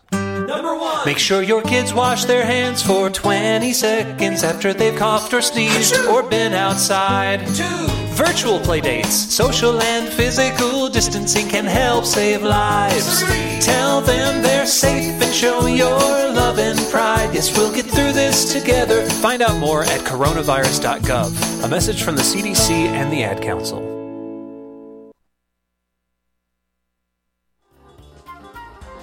Number 0.52 0.76
one. 0.76 1.06
Make 1.06 1.18
sure 1.18 1.42
your 1.42 1.62
kids 1.62 1.94
wash 1.94 2.26
their 2.26 2.46
hands 2.46 2.84
for 2.84 3.10
20 3.10 3.72
seconds 3.72 4.44
after 4.44 4.74
they've 4.74 4.98
coughed 4.98 5.34
or 5.34 5.42
sneezed 5.42 5.98
or 6.08 6.24
been 6.24 6.54
outside. 6.54 7.40
Two. 7.48 7.88
Virtual 8.14 8.60
playdates, 8.60 9.32
social 9.32 9.82
and 9.82 10.08
physical 10.10 10.90
distancing 10.90 11.48
can 11.48 11.66
help 11.66 12.06
save 12.06 12.44
lives. 12.44 13.24
Three. 13.24 13.60
Tell 13.62 14.02
them 14.02 14.44
they're 14.44 14.66
safe 14.66 15.22
and 15.22 15.34
show 15.34 15.66
your 15.68 15.90
love 15.90 16.60
and 16.60 16.78
pride. 16.92 17.34
Yes, 17.34 17.58
we'll 17.58 17.74
get 17.74 17.86
through 17.86 18.12
this 18.12 18.52
together. 18.52 19.06
Find 19.06 19.42
out 19.42 19.58
more 19.58 19.84
at 19.84 20.02
coronavirus.gov. 20.02 21.64
A 21.64 21.68
message 21.70 22.04
from 22.04 22.18
the 22.18 22.24
CDC 22.24 22.72
and 22.72 23.12
the 23.12 23.24
Ad 23.24 23.42
Council. 23.42 24.01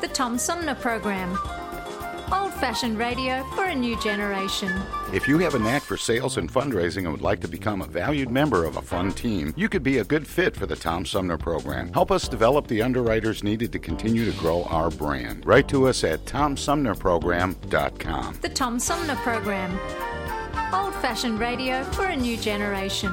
The 0.08 0.14
Tom 0.14 0.38
Sumner 0.38 0.74
Program. 0.74 1.36
Old 2.32 2.54
fashioned 2.54 2.98
radio 2.98 3.44
for 3.54 3.66
a 3.66 3.74
new 3.74 4.00
generation. 4.00 4.72
If 5.12 5.28
you 5.28 5.36
have 5.40 5.54
a 5.54 5.58
knack 5.58 5.82
for 5.82 5.98
sales 5.98 6.38
and 6.38 6.50
fundraising 6.50 7.02
and 7.02 7.12
would 7.12 7.20
like 7.20 7.40
to 7.40 7.48
become 7.48 7.82
a 7.82 7.86
valued 7.86 8.30
member 8.30 8.64
of 8.64 8.78
a 8.78 8.82
fun 8.82 9.12
team, 9.12 9.52
you 9.54 9.68
could 9.68 9.82
be 9.82 9.98
a 9.98 10.04
good 10.04 10.26
fit 10.26 10.56
for 10.56 10.64
the 10.64 10.76
Tom 10.76 11.04
Sumner 11.04 11.36
program. 11.36 11.92
Help 11.92 12.10
us 12.10 12.26
develop 12.26 12.66
the 12.66 12.80
underwriters 12.80 13.44
needed 13.44 13.70
to 13.72 13.78
continue 13.78 14.24
to 14.24 14.32
grow 14.38 14.64
our 14.64 14.90
brand. 14.90 15.44
Write 15.44 15.68
to 15.68 15.86
us 15.86 16.02
at 16.04 16.24
tomsumnerprogram.com. 16.24 18.38
The 18.40 18.48
Tom 18.48 18.80
Sumner 18.80 19.16
Program. 19.16 19.72
Old 20.72 20.94
fashioned 20.96 21.38
radio 21.38 21.84
for 21.84 22.06
a 22.06 22.16
new 22.16 22.38
generation. 22.38 23.12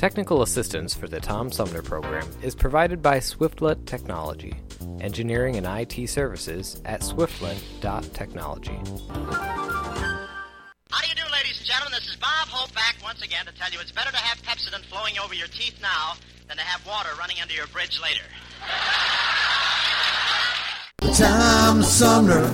Technical 0.00 0.40
assistance 0.40 0.94
for 0.94 1.08
the 1.08 1.20
Tom 1.20 1.52
Sumner 1.52 1.82
program 1.82 2.26
is 2.42 2.54
provided 2.54 3.02
by 3.02 3.18
Swiftlet 3.18 3.84
Technology, 3.84 4.54
engineering 4.98 5.56
and 5.56 5.66
IT 5.66 6.08
services 6.08 6.80
at 6.86 7.02
swiftlet.technology. 7.02 8.80
How 10.90 11.02
do 11.02 11.06
you 11.06 11.14
do, 11.14 11.30
ladies 11.30 11.58
and 11.58 11.66
gentlemen? 11.66 11.92
This 11.92 12.08
is 12.08 12.16
Bob 12.16 12.48
Hope 12.48 12.74
back 12.74 12.96
once 13.04 13.20
again 13.20 13.44
to 13.44 13.52
tell 13.52 13.70
you 13.70 13.78
it's 13.78 13.92
better 13.92 14.10
to 14.10 14.16
have 14.16 14.38
Pepsodent 14.38 14.86
flowing 14.86 15.18
over 15.22 15.34
your 15.34 15.48
teeth 15.48 15.78
now 15.82 16.14
than 16.48 16.56
to 16.56 16.62
have 16.62 16.86
water 16.86 17.10
running 17.18 17.36
under 17.42 17.52
your 17.52 17.66
bridge 17.66 18.00
later. 18.00 18.24
Tom 21.12 21.82
Sumner 21.82 22.48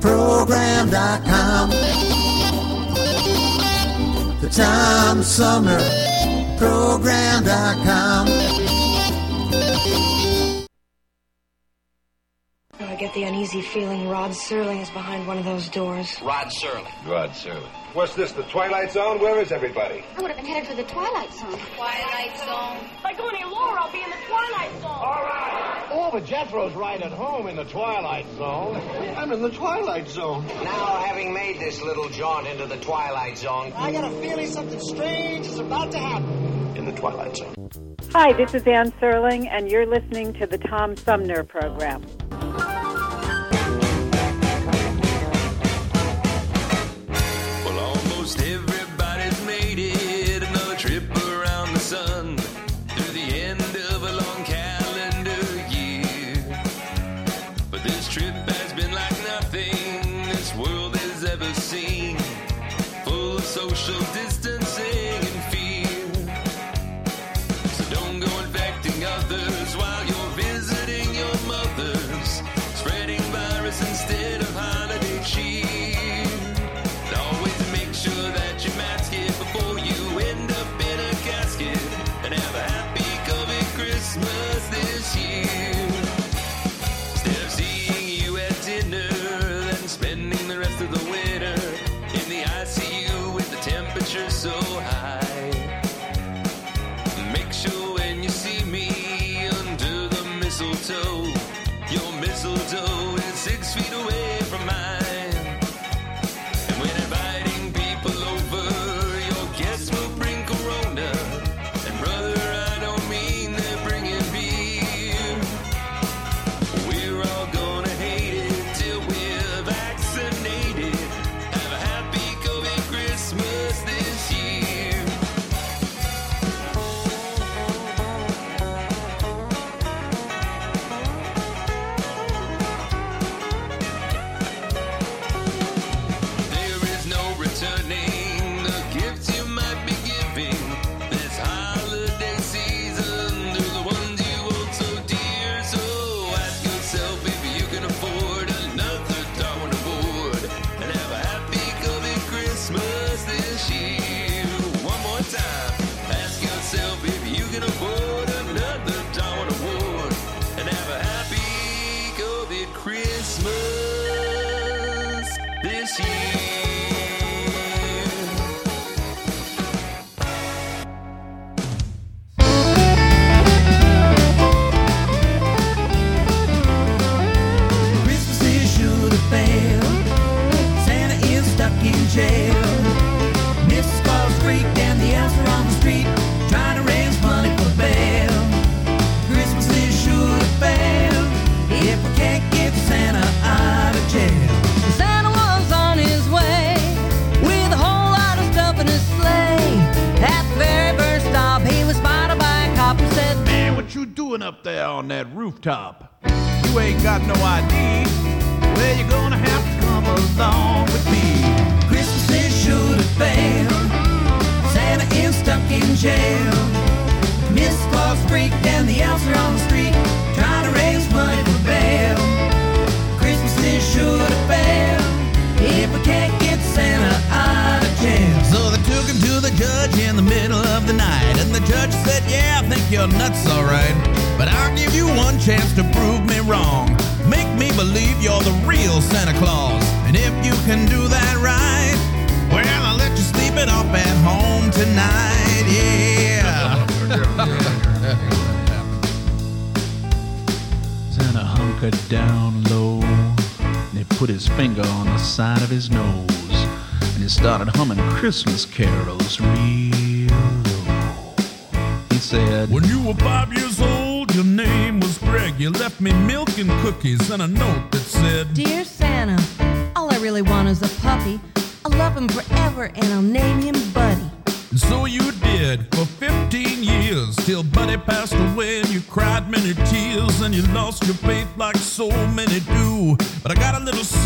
Program.com. 0.00 1.70
The 4.40 4.48
Tom 4.48 5.22
Sumner 5.22 6.09
Program.com. 6.60 8.26
Oh, 12.78 12.84
I 12.84 12.96
get 12.96 13.14
the 13.14 13.22
uneasy 13.22 13.62
feeling 13.62 14.10
Rod 14.10 14.32
Serling 14.32 14.82
is 14.82 14.90
behind 14.90 15.26
one 15.26 15.38
of 15.38 15.46
those 15.46 15.70
doors. 15.70 16.20
Rod 16.20 16.48
Serling. 16.48 16.92
Rod 17.08 17.30
Serling. 17.30 17.66
What's 17.94 18.14
this, 18.14 18.32
the 18.32 18.42
Twilight 18.42 18.92
Zone? 18.92 19.20
Where 19.20 19.40
is 19.40 19.52
everybody? 19.52 20.04
I 20.18 20.20
would 20.20 20.30
have 20.30 20.36
been 20.36 20.44
headed 20.44 20.68
for 20.68 20.76
the 20.76 20.84
Twilight 20.84 21.32
Zone. 21.32 21.58
Twilight 21.76 22.36
Zone. 22.36 22.76
If 22.98 23.06
I 23.06 23.14
go 23.16 23.26
any 23.28 23.42
lower, 23.44 23.78
I'll 23.78 23.90
be 23.90 24.02
in 24.02 24.10
the 24.10 24.16
Twilight 24.28 24.72
Zone. 24.82 24.84
All 24.84 25.22
right. 25.24 25.69
Oh, 25.92 26.08
but 26.12 26.24
Jethro's 26.24 26.72
right 26.74 27.02
at 27.02 27.10
home 27.10 27.48
in 27.48 27.56
the 27.56 27.64
Twilight 27.64 28.24
Zone. 28.36 28.76
I'm 29.16 29.32
in 29.32 29.42
the 29.42 29.50
Twilight 29.50 30.08
Zone. 30.08 30.46
Now, 30.46 31.02
having 31.04 31.34
made 31.34 31.58
this 31.58 31.82
little 31.82 32.08
jaunt 32.10 32.46
into 32.46 32.66
the 32.66 32.76
Twilight 32.76 33.36
Zone, 33.36 33.72
I 33.74 33.90
got 33.90 34.04
a 34.04 34.14
feeling 34.20 34.46
something 34.46 34.78
strange 34.78 35.46
is 35.46 35.58
about 35.58 35.90
to 35.90 35.98
happen. 35.98 36.76
In 36.76 36.84
the 36.84 36.92
Twilight 36.92 37.36
Zone. 37.36 37.54
Hi, 38.12 38.32
this 38.34 38.54
is 38.54 38.62
Anne 38.66 38.92
Serling, 39.00 39.48
and 39.50 39.68
you're 39.68 39.86
listening 39.86 40.32
to 40.34 40.46
the 40.46 40.58
Tom 40.58 40.96
Sumner 40.96 41.42
Program. 41.42 42.02
Seen. 61.54 62.16
Full 63.04 63.36
of 63.36 63.44
social 63.44 63.98
distancing 64.12 64.39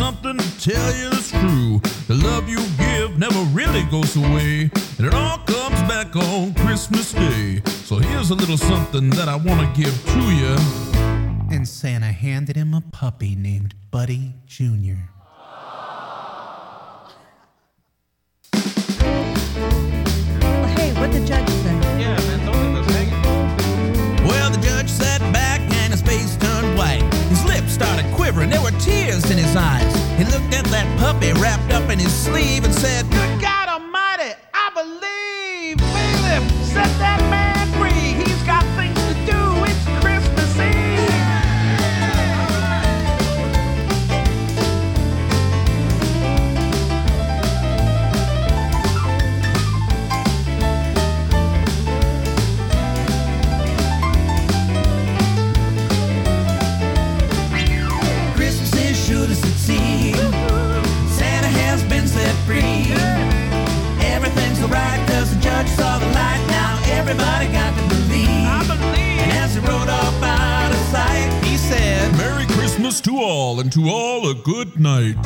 something 0.05 0.37
to 0.37 0.71
tell 0.71 0.95
you 0.97 1.09
that's 1.09 1.31
true. 1.31 1.81
The 2.09 2.15
love 2.23 2.47
you 2.47 2.59
give 2.77 3.19
never 3.19 3.41
really 3.55 3.85
goes 3.85 4.15
away, 4.17 4.71
and 4.99 5.07
it 5.07 5.15
all 5.15 5.39
comes 5.39 5.81
back 5.89 6.15
on 6.15 6.53
Christmas 6.53 7.13
Day. 7.13 7.63
So 7.65 7.97
here's 7.97 8.29
a 8.29 8.35
little 8.35 8.59
something 8.59 9.09
that 9.11 9.29
I 9.31 9.37
want 9.37 9.61
to 9.63 9.83
give 9.83 9.95
to 10.13 10.23
you. 10.41 10.57
And 11.51 11.67
Santa 11.67 12.13
handed 12.13 12.55
him 12.55 12.75
a 12.75 12.83
puppy 12.83 13.35
named 13.35 13.75
Buddy 13.91 14.35
Jr. 14.47 15.01
Hey, 20.77 20.93
what 21.01 21.13
the 21.13 21.25
judge 21.25 21.49
say? 21.49 21.77
Yeah, 21.99 22.19
man, 22.27 22.45
totally 22.45 22.75
was 22.75 22.87
hanging. 22.95 24.27
Well, 24.29 24.51
the 24.51 24.61
judge 24.61 24.91
sat 24.91 25.21
back 25.33 25.61
and 25.61 25.95
his 25.95 26.03
face 26.03 26.37
turned 26.37 26.77
white. 26.77 27.09
His 27.31 27.43
lips 27.47 27.73
started 27.73 28.05
quivering. 28.13 28.51
There 28.51 28.61
were 28.61 28.79
tears 28.81 29.31
in 29.31 29.39
his 29.39 29.57
eyes 29.57 29.94
looked 30.35 30.55
at 30.55 30.64
that 30.66 30.87
puppy 30.99 31.32
wrapped 31.35 31.72
up 31.72 31.89
in 31.91 31.99
his 31.99 32.12
sleeve 32.12 32.64
and 32.64 32.74
said, 32.74 33.09
Good 33.11 33.44
cheers 72.95 73.01
to 73.01 73.17
all, 73.17 73.61
and 73.61 73.73
to 73.73 73.89
all 73.89 74.29
a 74.29 74.35
good 74.35 74.79
night. 74.79 75.17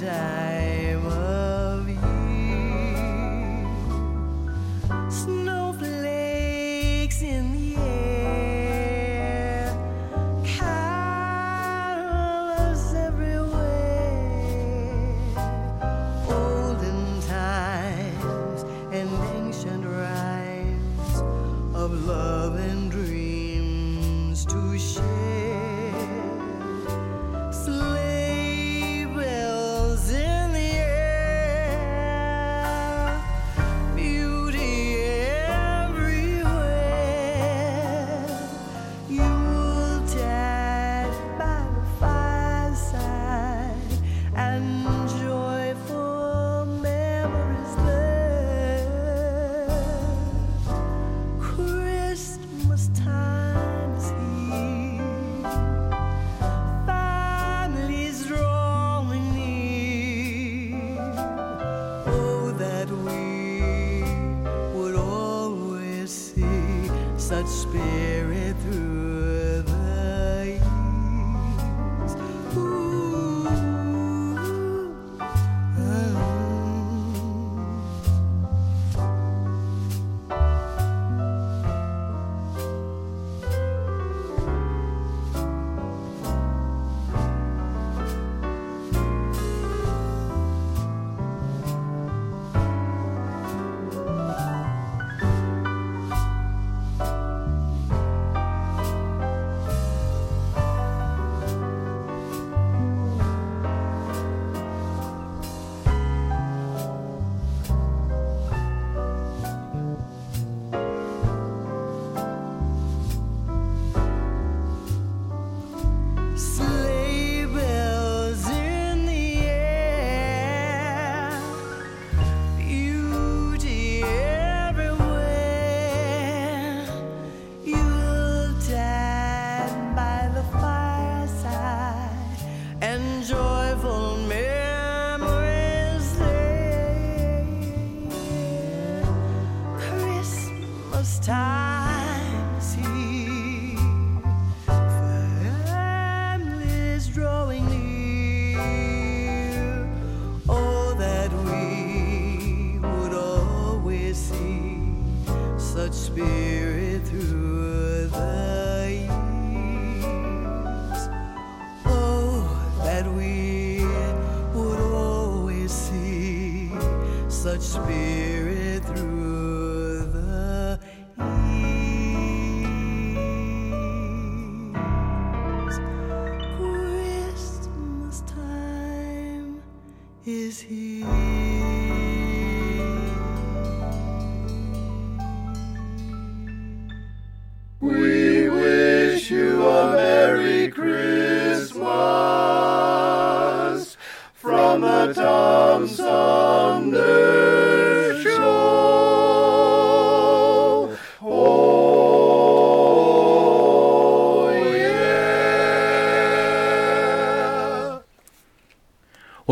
time. 0.00 0.55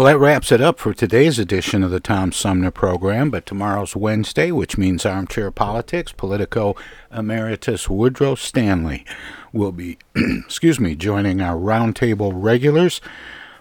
Well, 0.05 0.13
that 0.13 0.19
wraps 0.19 0.53
it 0.53 0.61
up 0.61 0.79
for 0.79 0.93
today's 0.93 1.39
edition 1.39 1.83
of 1.83 1.91
the 1.91 1.99
Tom 1.99 2.31
Sumner 2.31 2.71
program. 2.71 3.31
But 3.31 3.47
tomorrow's 3.47 3.97
Wednesday, 3.97 4.51
which 4.51 4.77
means 4.77 5.07
armchair 5.07 5.51
politics, 5.51 6.13
Politico 6.13 6.77
Emeritus 7.11 7.89
Woodrow 7.89 8.35
Stanley 8.35 9.07
will 9.51 9.73
be, 9.73 9.97
excuse 10.15 10.79
me, 10.79 10.95
joining 10.95 11.41
our 11.41 11.57
roundtable 11.57 12.33
regulars. 12.35 13.01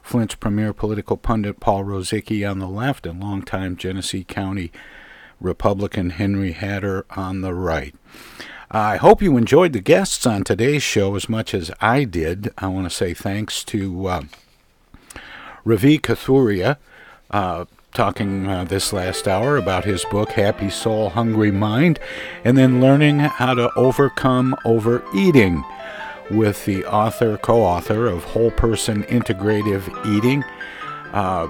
Flint's 0.01 0.35
premier 0.35 0.73
political 0.73 1.15
pundit 1.15 1.61
Paul 1.61 1.85
Rosicki 1.85 2.45
on 2.45 2.59
the 2.59 2.67
left 2.67 3.05
and 3.05 3.21
longtime 3.21 3.77
Genesee 3.77 4.25
County 4.25 4.69
Republican 5.39 6.09
Henry 6.09 6.51
Hatter 6.51 7.05
on 7.11 7.39
the 7.39 7.53
right. 7.53 7.95
I 8.69 8.97
hope 8.97 9.21
you 9.21 9.37
enjoyed 9.37 9.71
the 9.71 9.79
guests 9.79 10.25
on 10.25 10.43
today's 10.43 10.83
show 10.83 11.15
as 11.15 11.29
much 11.29 11.53
as 11.53 11.71
I 11.79 12.03
did. 12.03 12.51
I 12.57 12.67
want 12.67 12.85
to 12.85 12.93
say 12.93 13.13
thanks 13.13 13.63
to 13.63 14.07
uh, 14.07 14.21
Ravi 15.65 15.97
Kathuria, 15.97 16.77
uh, 17.31 17.65
talking 17.93 18.47
uh, 18.47 18.63
this 18.65 18.91
last 18.91 19.27
hour 19.27 19.55
about 19.57 19.85
his 19.85 20.03
book, 20.05 20.31
Happy 20.31 20.69
Soul, 20.69 21.09
Hungry 21.11 21.51
Mind, 21.51 21.99
and 22.43 22.57
then 22.57 22.81
learning 22.81 23.19
how 23.19 23.53
to 23.53 23.71
overcome 23.75 24.55
overeating 24.65 25.63
with 26.31 26.65
the 26.65 26.85
author, 26.85 27.37
co 27.37 27.61
author 27.61 28.07
of 28.07 28.23
Whole 28.23 28.51
Person 28.51 29.03
Integrative 29.03 29.87
Eating. 30.05 30.43
Uh, 31.13 31.47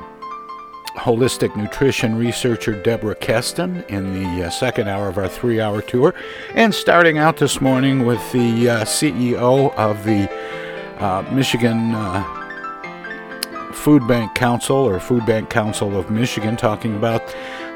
holistic 0.96 1.56
nutrition 1.56 2.16
researcher 2.16 2.80
Deborah 2.84 3.16
Kesten 3.16 3.84
in 3.90 4.14
the 4.14 4.46
uh, 4.46 4.50
second 4.52 4.88
hour 4.88 5.08
of 5.08 5.18
our 5.18 5.28
three 5.28 5.60
hour 5.60 5.82
tour. 5.82 6.14
And 6.54 6.74
starting 6.74 7.18
out 7.18 7.38
this 7.38 7.60
morning 7.60 8.06
with 8.06 8.32
the 8.32 8.70
uh, 8.70 8.86
CEO 8.86 9.74
of 9.76 10.04
the 10.04 10.30
uh, 11.00 11.24
Michigan 11.32 11.96
uh, 11.96 12.43
Food 13.74 14.08
Bank 14.08 14.36
Council 14.36 14.78
or 14.78 15.00
Food 15.00 15.26
Bank 15.26 15.50
Council 15.50 15.98
of 15.98 16.10
Michigan 16.10 16.56
talking 16.56 16.96
about 16.96 17.22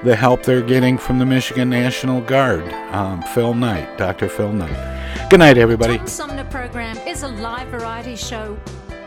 the 0.04 0.16
help 0.16 0.44
they're 0.44 0.62
getting 0.62 0.98
from 0.98 1.20
the 1.20 1.26
Michigan 1.26 1.70
National 1.70 2.22
Guard. 2.22 2.72
Um, 2.94 3.22
Phil 3.24 3.54
Knight, 3.54 3.98
Dr. 3.98 4.30
Phil 4.30 4.54
Knight. 4.54 5.30
Good 5.30 5.40
night, 5.40 5.58
everybody. 5.58 5.98
Tom 5.98 6.08
Sumner 6.08 6.46
program 6.46 6.98
is 7.00 7.24
a 7.24 7.28
live 7.28 7.68
variety 7.68 8.16
show. 8.16 8.58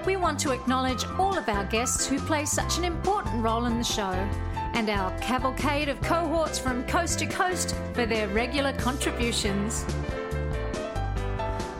We 0.04 0.16
want 0.16 0.38
to 0.40 0.52
acknowledge 0.52 1.04
all 1.18 1.36
of 1.36 1.48
our 1.48 1.64
guests 1.64 2.06
who 2.06 2.18
play 2.18 2.44
such 2.44 2.78
an 2.78 2.84
important 2.84 3.42
role 3.42 3.66
in 3.66 3.78
the 3.78 3.84
show 3.84 4.12
and 4.74 4.88
our 4.88 5.16
cavalcade 5.18 5.88
of 5.88 6.00
cohorts 6.00 6.58
from 6.58 6.86
coast 6.86 7.18
to 7.20 7.26
coast 7.26 7.74
for 7.92 8.06
their 8.06 8.28
regular 8.28 8.72
contributions. 8.74 9.84